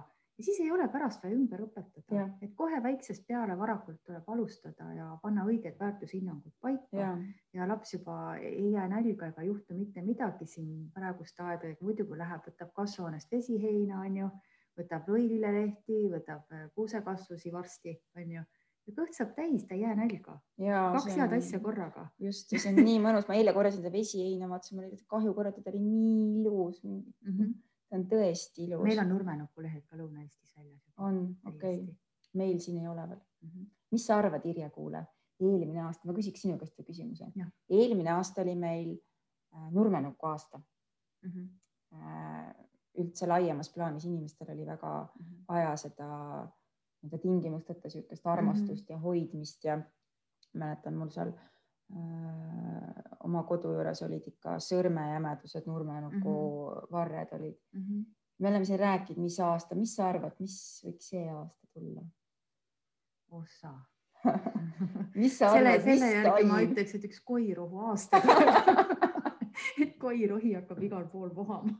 ja 0.42 0.46
siis 0.46 0.60
ei 0.60 0.70
ole 0.74 0.88
pärast 0.90 1.22
vaja 1.22 1.36
ümber 1.36 1.60
õpetada, 1.62 2.24
et 2.42 2.54
kohe 2.58 2.80
väiksest 2.82 3.26
peale 3.28 3.54
varakult 3.58 4.00
tuleb 4.06 4.28
alustada 4.34 4.88
ja 4.96 5.06
panna 5.22 5.44
õiged 5.46 5.76
väärtushinnangud 5.78 6.54
paika. 6.60 6.96
Ja, 6.98 7.10
ja 7.54 7.68
laps 7.68 7.94
juba 7.94 8.16
ei 8.40 8.72
jää 8.72 8.88
nälga 8.90 9.28
ega 9.30 9.44
juhtu 9.46 9.76
mitte 9.78 10.02
midagi 10.02 10.48
siin 10.50 10.88
praeguste 10.94 11.44
aegadega, 11.46 11.78
muidu 11.86 12.08
kui 12.08 12.18
läheb, 12.18 12.42
võtab 12.48 12.72
kasvuhoonest 12.74 13.30
vesiheina, 13.30 14.00
onju, 14.02 14.32
võtab 14.80 15.06
lõililehti, 15.14 16.02
võtab 16.16 16.50
äh, 16.50 16.66
kuusekasvusi 16.74 17.54
varsti, 17.54 17.94
onju 18.18 18.42
ja 18.82 18.94
kõht 18.96 19.14
saab 19.14 19.36
täis, 19.36 19.62
ta 19.68 19.76
ei 19.76 19.84
jää 19.84 19.94
nälga. 19.94 20.40
kaks 20.58 21.14
head 21.14 21.36
asja 21.36 21.60
korraga. 21.62 22.08
just, 22.18 22.50
see 22.50 22.72
on 22.72 22.80
nii 22.82 22.98
mõnus, 23.04 23.28
ma 23.28 23.38
eile 23.38 23.54
korjasin 23.54 23.78
seda 23.78 23.94
vesiheina, 23.94 24.48
vaatasin, 24.50 24.80
mul 24.80 24.88
oli 24.88 24.98
kahju 25.06 25.34
korjata, 25.36 25.62
ta 25.62 25.70
oli 25.70 25.84
nii 25.84 26.40
ilus. 26.42 26.82
Mm. 26.82 27.04
-hmm 27.28 27.52
see 27.92 28.00
on 28.00 28.06
tõesti 28.08 28.66
ilus. 28.66 28.82
meil 28.86 29.00
on 29.02 29.10
Nurmenuku 29.12 29.64
lehed 29.64 29.84
ka 29.88 29.98
Lõuna-Eestis 30.00 30.54
väljas. 30.56 30.82
on, 30.96 31.22
okei 31.46 31.82
okay., 31.82 31.96
meil 32.40 32.58
siin 32.64 32.80
ei 32.80 32.88
ole 32.88 33.08
veel 33.08 33.20
mm. 33.20 33.48
-hmm. 33.48 33.66
mis 33.92 34.06
sa 34.06 34.16
arvad, 34.18 34.46
Irje 34.48 34.70
Kuule, 34.70 35.04
eelmine 35.40 35.82
aasta, 35.84 36.08
ma 36.08 36.16
küsiks 36.16 36.42
sinu 36.46 36.58
käest 36.58 36.78
ühe 36.78 36.86
küsimuse. 36.86 37.30
eelmine 37.68 38.10
aasta 38.16 38.42
oli 38.42 38.54
meil 38.54 38.90
äh, 39.54 39.70
Nurmenuku 39.70 40.26
aasta 40.26 40.58
mm. 40.58 41.30
-hmm. 41.30 41.48
Üldse 42.98 43.26
laiemas 43.28 43.68
plaanis 43.72 44.04
inimestel 44.04 44.50
oli 44.52 44.66
väga 44.66 44.90
mm 45.04 45.24
-hmm. 45.24 45.44
vaja 45.48 45.76
seda 45.76 46.08
nii-öelda 47.02 47.18
tingimusteta 47.18 47.88
niisugust 47.88 48.26
armastust 48.26 48.70
mm 48.70 48.76
-hmm. 48.76 48.92
ja 48.92 48.98
hoidmist 48.98 49.64
ja 49.64 49.80
mäletan 50.52 50.94
mul 50.94 51.08
seal 51.08 51.32
Äh, 51.32 51.61
oma 53.24 53.42
kodu 53.48 53.72
juures 53.76 54.02
olid 54.06 54.26
ikka 54.32 54.56
sõrmejämedused, 54.62 55.66
nurmenuku 55.66 56.18
mm 56.18 56.24
-hmm. 56.24 56.90
varred 56.92 57.32
olid 57.38 57.58
mm. 57.72 57.82
-hmm. 57.82 58.04
me 58.38 58.48
oleme 58.48 58.64
siin 58.64 58.80
rääkinud, 58.80 59.22
mis 59.22 59.40
aasta, 59.40 59.74
mis 59.74 59.94
sa 59.96 60.08
arvad, 60.08 60.32
mis 60.38 60.82
võiks 60.86 61.08
see 61.14 61.30
aasta 61.30 61.66
tulla? 61.72 62.02
ossa 63.30 63.74
mis 65.22 65.38
sa 65.38 65.50
arvad, 65.50 65.84
mis 65.84 66.00
selle 66.00 66.12
järgi 66.12 66.48
ma 66.48 66.60
ütleks, 66.62 66.94
et 66.94 67.04
üks 67.04 67.20
koirohu 67.24 67.78
aasta 67.78 68.22
et 69.82 69.96
koirohi 69.98 70.54
hakkab 70.54 70.82
igal 70.82 71.08
pool 71.08 71.34
vohama 71.34 71.78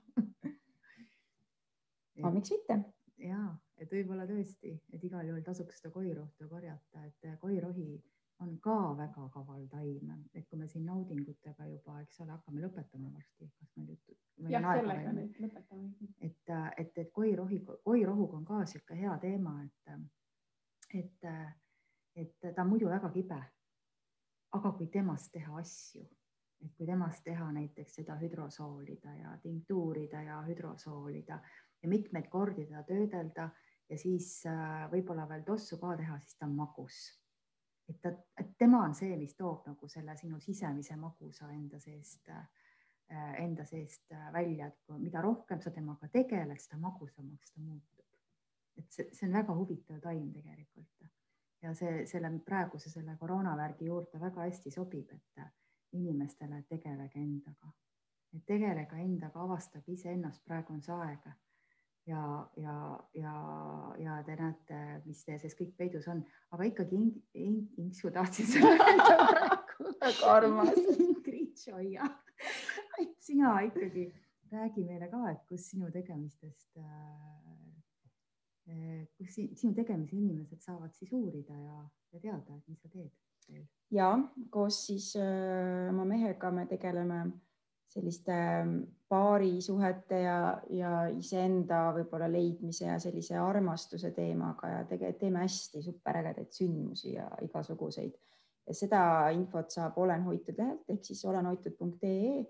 aga 2.19 2.31
miks 2.31 2.51
mitte? 2.55 2.79
ja, 3.19 3.43
et 3.79 3.93
võib-olla 3.93 4.27
tõesti, 4.27 4.77
et 4.93 5.05
igal 5.05 5.27
juhul 5.27 5.43
tasuks 5.47 5.81
seda 5.81 5.93
koirohtu 5.95 6.49
korjata, 6.49 7.05
et 7.07 7.39
koirohi 7.41 8.03
on 8.43 8.59
ka 8.61 8.77
väga 8.99 9.29
kaval 9.35 9.67
taim, 9.71 10.11
et 10.35 10.47
kui 10.49 10.59
me 10.59 10.69
siin 10.69 10.85
naudingutega 10.87 11.67
juba, 11.71 11.99
eks 12.03 12.21
ole, 12.25 12.35
hakkame 12.35 12.63
lõpetama 12.65 13.11
varsti, 13.15 13.49
kas 13.59 13.71
meil 13.77 13.93
jutud. 13.93 14.19
jah, 14.51 14.67
sellega 14.79 15.13
nüüd 15.17 15.39
lõpetame. 15.45 15.91
et, 16.21 16.53
et, 16.85 16.99
et 17.05 17.13
koirohi, 17.19 17.61
koirohuga 17.85 18.41
on 18.41 18.47
ka 18.49 18.63
niisugune 18.63 19.01
hea 19.01 19.19
teema, 19.23 19.55
et, 19.65 19.93
et, 21.03 21.29
et 22.25 22.49
ta 22.49 22.65
on 22.65 22.73
muidu 22.75 22.91
väga 22.91 23.13
kibe. 23.15 23.41
aga 24.59 24.73
kui 24.77 24.91
temast 24.93 25.33
teha 25.33 25.57
asju, 25.59 26.05
et 26.61 26.75
kui 26.77 26.87
temast 26.87 27.25
teha 27.25 27.47
näiteks 27.53 27.95
seda 28.01 28.19
hüdrosoolida 28.21 29.15
ja 29.17 29.37
tinktuurida 29.43 30.23
ja 30.23 30.43
hüdrosoolida 30.49 31.41
ja 31.83 31.89
mitmeid 31.89 32.29
kordi 32.29 32.67
teda 32.67 32.83
töödelda 32.83 33.49
ja 33.89 33.99
siis 33.99 34.29
äh, 34.47 34.85
võib-olla 34.93 35.25
veel 35.29 35.43
tossu 35.49 35.81
ka 35.81 35.97
teha, 35.97 36.19
siis 36.21 36.37
ta 36.37 36.47
on 36.47 36.55
magus 36.61 37.01
et 37.89 38.01
ta, 38.01 38.13
et 38.39 38.53
tema 38.59 38.83
on 38.87 38.95
see, 38.95 39.17
mis 39.19 39.35
toob 39.37 39.67
nagu 39.67 39.89
selle 39.89 40.17
sinu 40.17 40.41
sisemise 40.41 40.97
magusa 40.97 41.51
enda 41.53 41.81
seest, 41.81 42.29
äh, 42.29 43.35
enda 43.43 43.65
seest 43.69 44.13
äh, 44.13 44.33
välja, 44.33 44.69
et 44.69 44.95
mida 44.99 45.23
rohkem 45.23 45.61
sa 45.61 45.71
temaga 45.71 46.09
tegeled, 46.09 46.61
seda 46.61 46.79
magusamaks 46.81 47.53
ta 47.53 47.61
muutub. 47.61 48.07
et 48.79 48.89
see, 48.89 49.09
see 49.13 49.27
on 49.29 49.35
väga 49.37 49.55
huvitav 49.55 50.01
taim 50.01 50.31
tegelikult. 50.33 51.09
Ja 51.63 51.75
see 51.79 52.07
selle 52.11 52.31
praeguse 52.43 52.91
selle 52.91 53.17
koroonavärgi 53.21 53.87
juurde 53.87 54.19
väga 54.21 54.49
hästi 54.49 54.71
sobib, 54.71 55.13
et 55.13 55.43
inimestele 55.93 56.63
tegelege 56.69 57.21
endaga, 57.21 57.69
tegelege 58.47 58.97
endaga, 58.99 59.45
avastage 59.45 59.93
iseennast, 59.93 60.43
praegu 60.45 60.73
on 60.73 60.81
see 60.83 60.97
aeg 60.97 61.29
ja, 62.07 62.49
ja, 62.57 62.77
ja, 63.15 63.35
ja 63.99 64.23
te 64.27 64.37
näete, 64.39 64.81
mis 65.07 65.25
teie 65.27 65.39
sees 65.43 65.55
kõik 65.59 65.75
peidus 65.79 66.09
on, 66.11 66.25
aga 66.55 66.67
ikkagi 66.71 66.99
ing, 66.99 67.13
ing, 67.39 67.63
Inksu 67.83 68.11
tahtsin 68.15 68.49
sulle 68.51 68.75
öelda 68.75 69.29
praegu. 69.31 69.93
väga 70.03 70.33
armas. 70.37 70.77
Ingrid 70.99 71.59
Šoia, 71.59 72.09
et 73.01 73.15
sina 73.23 73.55
ikkagi 73.69 74.09
räägi 74.53 74.85
meile 74.87 75.09
ka, 75.11 75.23
et 75.31 75.45
kus 75.49 75.71
sinu 75.73 75.91
tegemistest 75.95 76.77
äh,, 76.83 76.93
kus 79.19 79.35
sinu 79.37 79.75
tegemisi 79.77 80.19
inimesed 80.19 80.61
saavad 80.63 80.93
siis 80.97 81.13
uurida 81.13 81.55
ja, 81.57 81.79
ja 82.13 82.21
teada, 82.21 82.57
et 82.57 82.69
mis 82.69 82.83
sa 82.83 82.89
teed. 82.93 83.11
ja 83.91 84.11
koos 84.51 84.87
siis 84.87 85.13
äh, 85.19 85.89
oma 85.91 86.05
mehega 86.09 86.51
me 86.51 86.67
tegeleme 86.71 87.25
selliste 87.93 88.35
paarisuhete 89.09 90.21
ja, 90.23 90.37
ja 90.73 90.93
iseenda 91.13 91.85
võib-olla 91.97 92.29
leidmise 92.33 92.87
ja 92.87 92.99
sellise 93.03 93.37
armastuse 93.41 94.13
teemaga 94.17 94.71
ja 94.71 94.85
tegelikult 94.89 95.21
teeme 95.21 95.43
hästi 95.45 95.83
superägedaid 95.85 96.53
sündmusi 96.57 97.17
ja 97.17 97.29
igasuguseid. 97.45 98.15
ja 98.67 98.75
seda 98.75 99.03
infot 99.35 99.71
saab 99.71 99.99
Olen 99.99 100.23
hoitud 100.25 100.59
lehelt 100.59 100.89
ehk 100.89 101.05
siis 101.05 101.25
olenhoitud.ee 101.25 102.45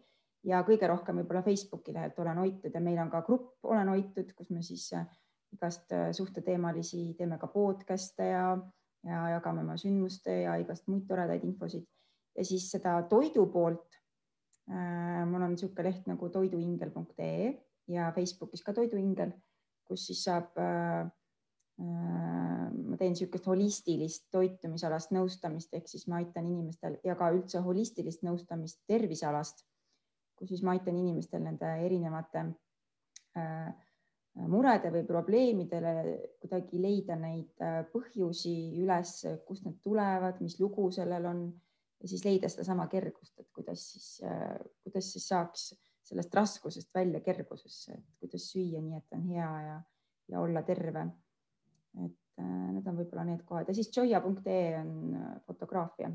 ja 0.44 0.60
kõige 0.66 0.90
rohkem 0.90 1.22
võib-olla 1.22 1.42
Facebooki 1.42 1.94
lehelt 1.94 2.18
Olen 2.18 2.38
hoitud 2.38 2.74
ja 2.74 2.80
meil 2.80 3.00
on 3.02 3.10
ka 3.10 3.22
grupp 3.26 3.64
Olen 3.64 3.88
hoitud, 3.88 4.32
kus 4.36 4.50
me 4.50 4.62
siis 4.62 4.92
äh, 4.94 5.08
igast 5.52 5.92
äh, 5.92 6.12
suhteteemalisi 6.12 7.14
teeme 7.18 7.38
ka 7.38 7.48
podcast'e 7.50 8.28
ja, 8.30 8.46
ja 9.06 9.24
jagame 9.34 9.66
oma 9.66 9.76
sündmuste 9.80 10.42
ja 10.44 10.54
igast 10.62 10.86
muid 10.86 11.08
toredaid 11.08 11.44
infosid 11.48 11.88
ja 12.36 12.44
siis 12.44 12.70
seda 12.70 13.00
toidu 13.08 13.46
poolt 13.52 14.01
mul 14.66 15.42
on 15.42 15.50
niisugune 15.52 15.88
leht 15.88 16.06
nagu 16.06 16.28
toiduingel.ee 16.30 17.50
ja 17.88 18.12
Facebookis 18.14 18.62
ka 18.62 18.74
Toiduingel, 18.76 19.32
kus 19.88 20.06
siis 20.08 20.22
saab 20.26 20.56
äh, 20.60 21.02
äh, 21.82 22.66
ma 22.72 22.98
teen 22.98 23.14
niisugust 23.14 23.46
holistilist 23.50 24.28
toitumisalast 24.34 25.14
nõustamist, 25.14 25.72
ehk 25.74 25.90
siis 25.90 26.06
ma 26.10 26.20
aitan 26.22 26.48
inimestel 26.48 26.98
ja 27.04 27.16
ka 27.18 27.32
üldse 27.34 27.62
holistilist 27.64 28.24
nõustamist 28.26 28.82
tervisealast, 28.90 29.64
kus 30.38 30.52
siis 30.52 30.62
ma 30.66 30.76
aitan 30.76 30.98
inimestel 30.98 31.42
nende 31.44 31.72
erinevate 31.86 32.50
murede 34.52 34.90
või 34.92 35.06
probleemidele 35.08 35.92
kuidagi 36.40 36.80
leida 36.80 37.16
neid 37.16 37.62
põhjusi 37.92 38.52
üles, 38.82 39.14
kust 39.48 39.64
need 39.64 39.78
tulevad, 39.84 40.40
mis 40.44 40.58
lugu 40.60 40.90
sellel 40.92 41.28
on 41.30 41.46
ja 42.02 42.08
siis 42.10 42.24
leida 42.26 42.48
sedasama 42.50 42.88
kergust, 42.90 43.38
et 43.38 43.48
kuidas 43.54 43.84
siis, 43.92 44.08
kuidas 44.82 45.12
siis 45.14 45.28
saaks 45.30 45.70
sellest 46.02 46.34
raskusest 46.34 46.94
välja 46.94 47.20
kergusesse, 47.20 47.94
et 47.94 48.18
kuidas 48.20 48.48
süüa 48.52 48.80
nii, 48.82 48.98
et 48.98 49.16
on 49.16 49.28
hea 49.30 49.50
ja, 49.66 49.76
ja 50.32 50.40
olla 50.40 50.62
terve. 50.66 51.06
et 52.02 52.40
äh, 52.40 52.68
need 52.72 52.86
on 52.88 52.96
võib-olla 52.96 53.24
need 53.28 53.42
kohad 53.44 53.68
ja 53.68 53.74
siis 53.76 53.90
joia.ee 53.96 54.78
on 54.78 54.92
äh, 55.14 55.32
fotograafia, 55.46 56.08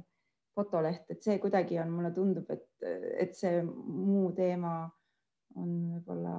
fotoleht, 0.58 1.06
et 1.14 1.22
see 1.22 1.38
kuidagi 1.40 1.78
on, 1.80 1.92
mulle 1.94 2.12
tundub, 2.16 2.50
et, 2.50 2.66
et 3.22 3.36
see 3.38 3.62
muu 3.64 4.32
teema 4.36 4.80
on 5.56 5.76
võib-olla 5.94 6.34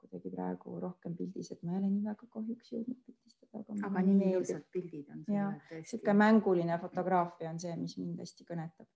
kuidagi 0.00 0.32
praegu 0.32 0.78
rohkem 0.80 1.16
pildis, 1.16 1.52
et 1.52 1.62
ma 1.62 1.74
ei 1.74 1.82
ole 1.82 1.90
nii 1.92 2.06
väga 2.08 2.28
kahjuks 2.32 2.72
jõudnud 2.72 2.98
pildistada. 3.04 3.41
Aga 3.58 4.02
nii 4.06 4.32
ilusad 4.32 4.64
pildid 4.72 5.10
on. 5.12 5.24
niisugune 5.28 6.14
mänguline 6.14 6.78
fotograafia 6.78 7.50
on 7.50 7.60
see, 7.60 7.76
mis 7.76 7.98
mind 7.98 8.24
hästi 8.24 8.48
kõnetab. 8.48 8.88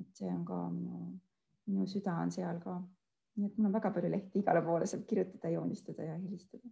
et 0.00 0.14
see 0.14 0.30
on 0.30 0.44
ka 0.44 0.60
minu, 0.70 1.18
minu 1.66 1.86
süda 1.86 2.14
on 2.22 2.30
seal 2.32 2.60
ka 2.62 2.76
nii 3.38 3.46
et 3.46 3.58
mul 3.58 3.70
on 3.70 3.74
väga 3.78 3.90
palju 3.94 4.10
lehti 4.10 4.42
igale 4.42 4.62
poole 4.66 4.86
saab 4.90 5.04
kirjutada, 5.10 5.50
joonistada 5.54 6.06
ja 6.10 6.16
helistada. 6.18 6.68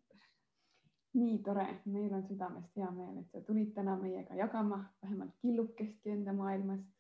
nii 1.17 1.39
tore, 1.45 1.67
meil 1.93 2.13
on 2.13 2.25
südamest 2.29 2.75
hea 2.77 2.91
meel, 2.93 3.21
et 3.21 3.31
sa 3.33 3.41
tulid 3.41 3.71
täna 3.77 3.95
meiega 4.01 4.35
jagama 4.37 4.81
vähemalt 5.03 5.37
killukestki 5.45 6.11
enda 6.11 6.33
maailmast. 6.33 6.91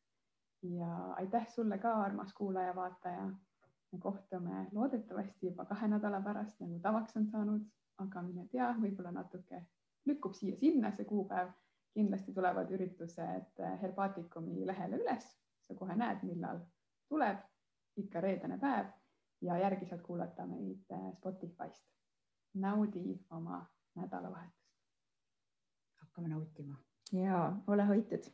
ja 0.62 0.92
aitäh 1.22 1.48
sulle 1.48 1.78
ka, 1.78 1.94
armas 2.04 2.34
kuulaja-vaataja. 2.34 3.26
me 3.92 3.98
kohtume 3.98 4.66
loodetavasti 4.72 5.46
juba 5.46 5.64
kahe 5.64 5.88
nädala 5.88 6.20
pärast, 6.20 6.60
nagu 6.60 6.78
tavaks 6.82 7.16
on 7.16 7.26
saanud, 7.26 7.66
aga 7.98 8.22
mine 8.22 8.46
tea, 8.52 8.74
võib-olla 8.80 9.12
natuke 9.12 9.62
lükkub 10.06 10.34
siia-sinna 10.34 10.92
see 10.96 11.04
kuupäev. 11.04 11.54
kindlasti 11.96 12.32
tulevad 12.36 12.70
üritused 12.76 13.60
Herbaatikumi 13.82 14.66
lehele 14.68 14.98
üles, 15.00 15.30
sa 15.64 15.74
kohe 15.74 15.94
näed, 15.96 16.26
millal 16.28 16.58
tuleb, 17.08 17.38
ikka 17.96 18.20
reedene 18.20 18.58
päev 18.60 18.90
ja 19.40 19.56
järgi 19.58 19.86
saad 19.86 20.02
kuulata 20.04 20.46
meid 20.46 20.92
äh, 20.92 21.12
Spotify'st. 21.16 21.84
naudi 22.54 23.20
oma 23.30 23.66
nädalavahetust. 23.94 24.76
hakkame 26.00 26.28
nautima. 26.28 26.76
ja 27.12 27.56
ole 27.66 27.84
hoitud 27.84 28.30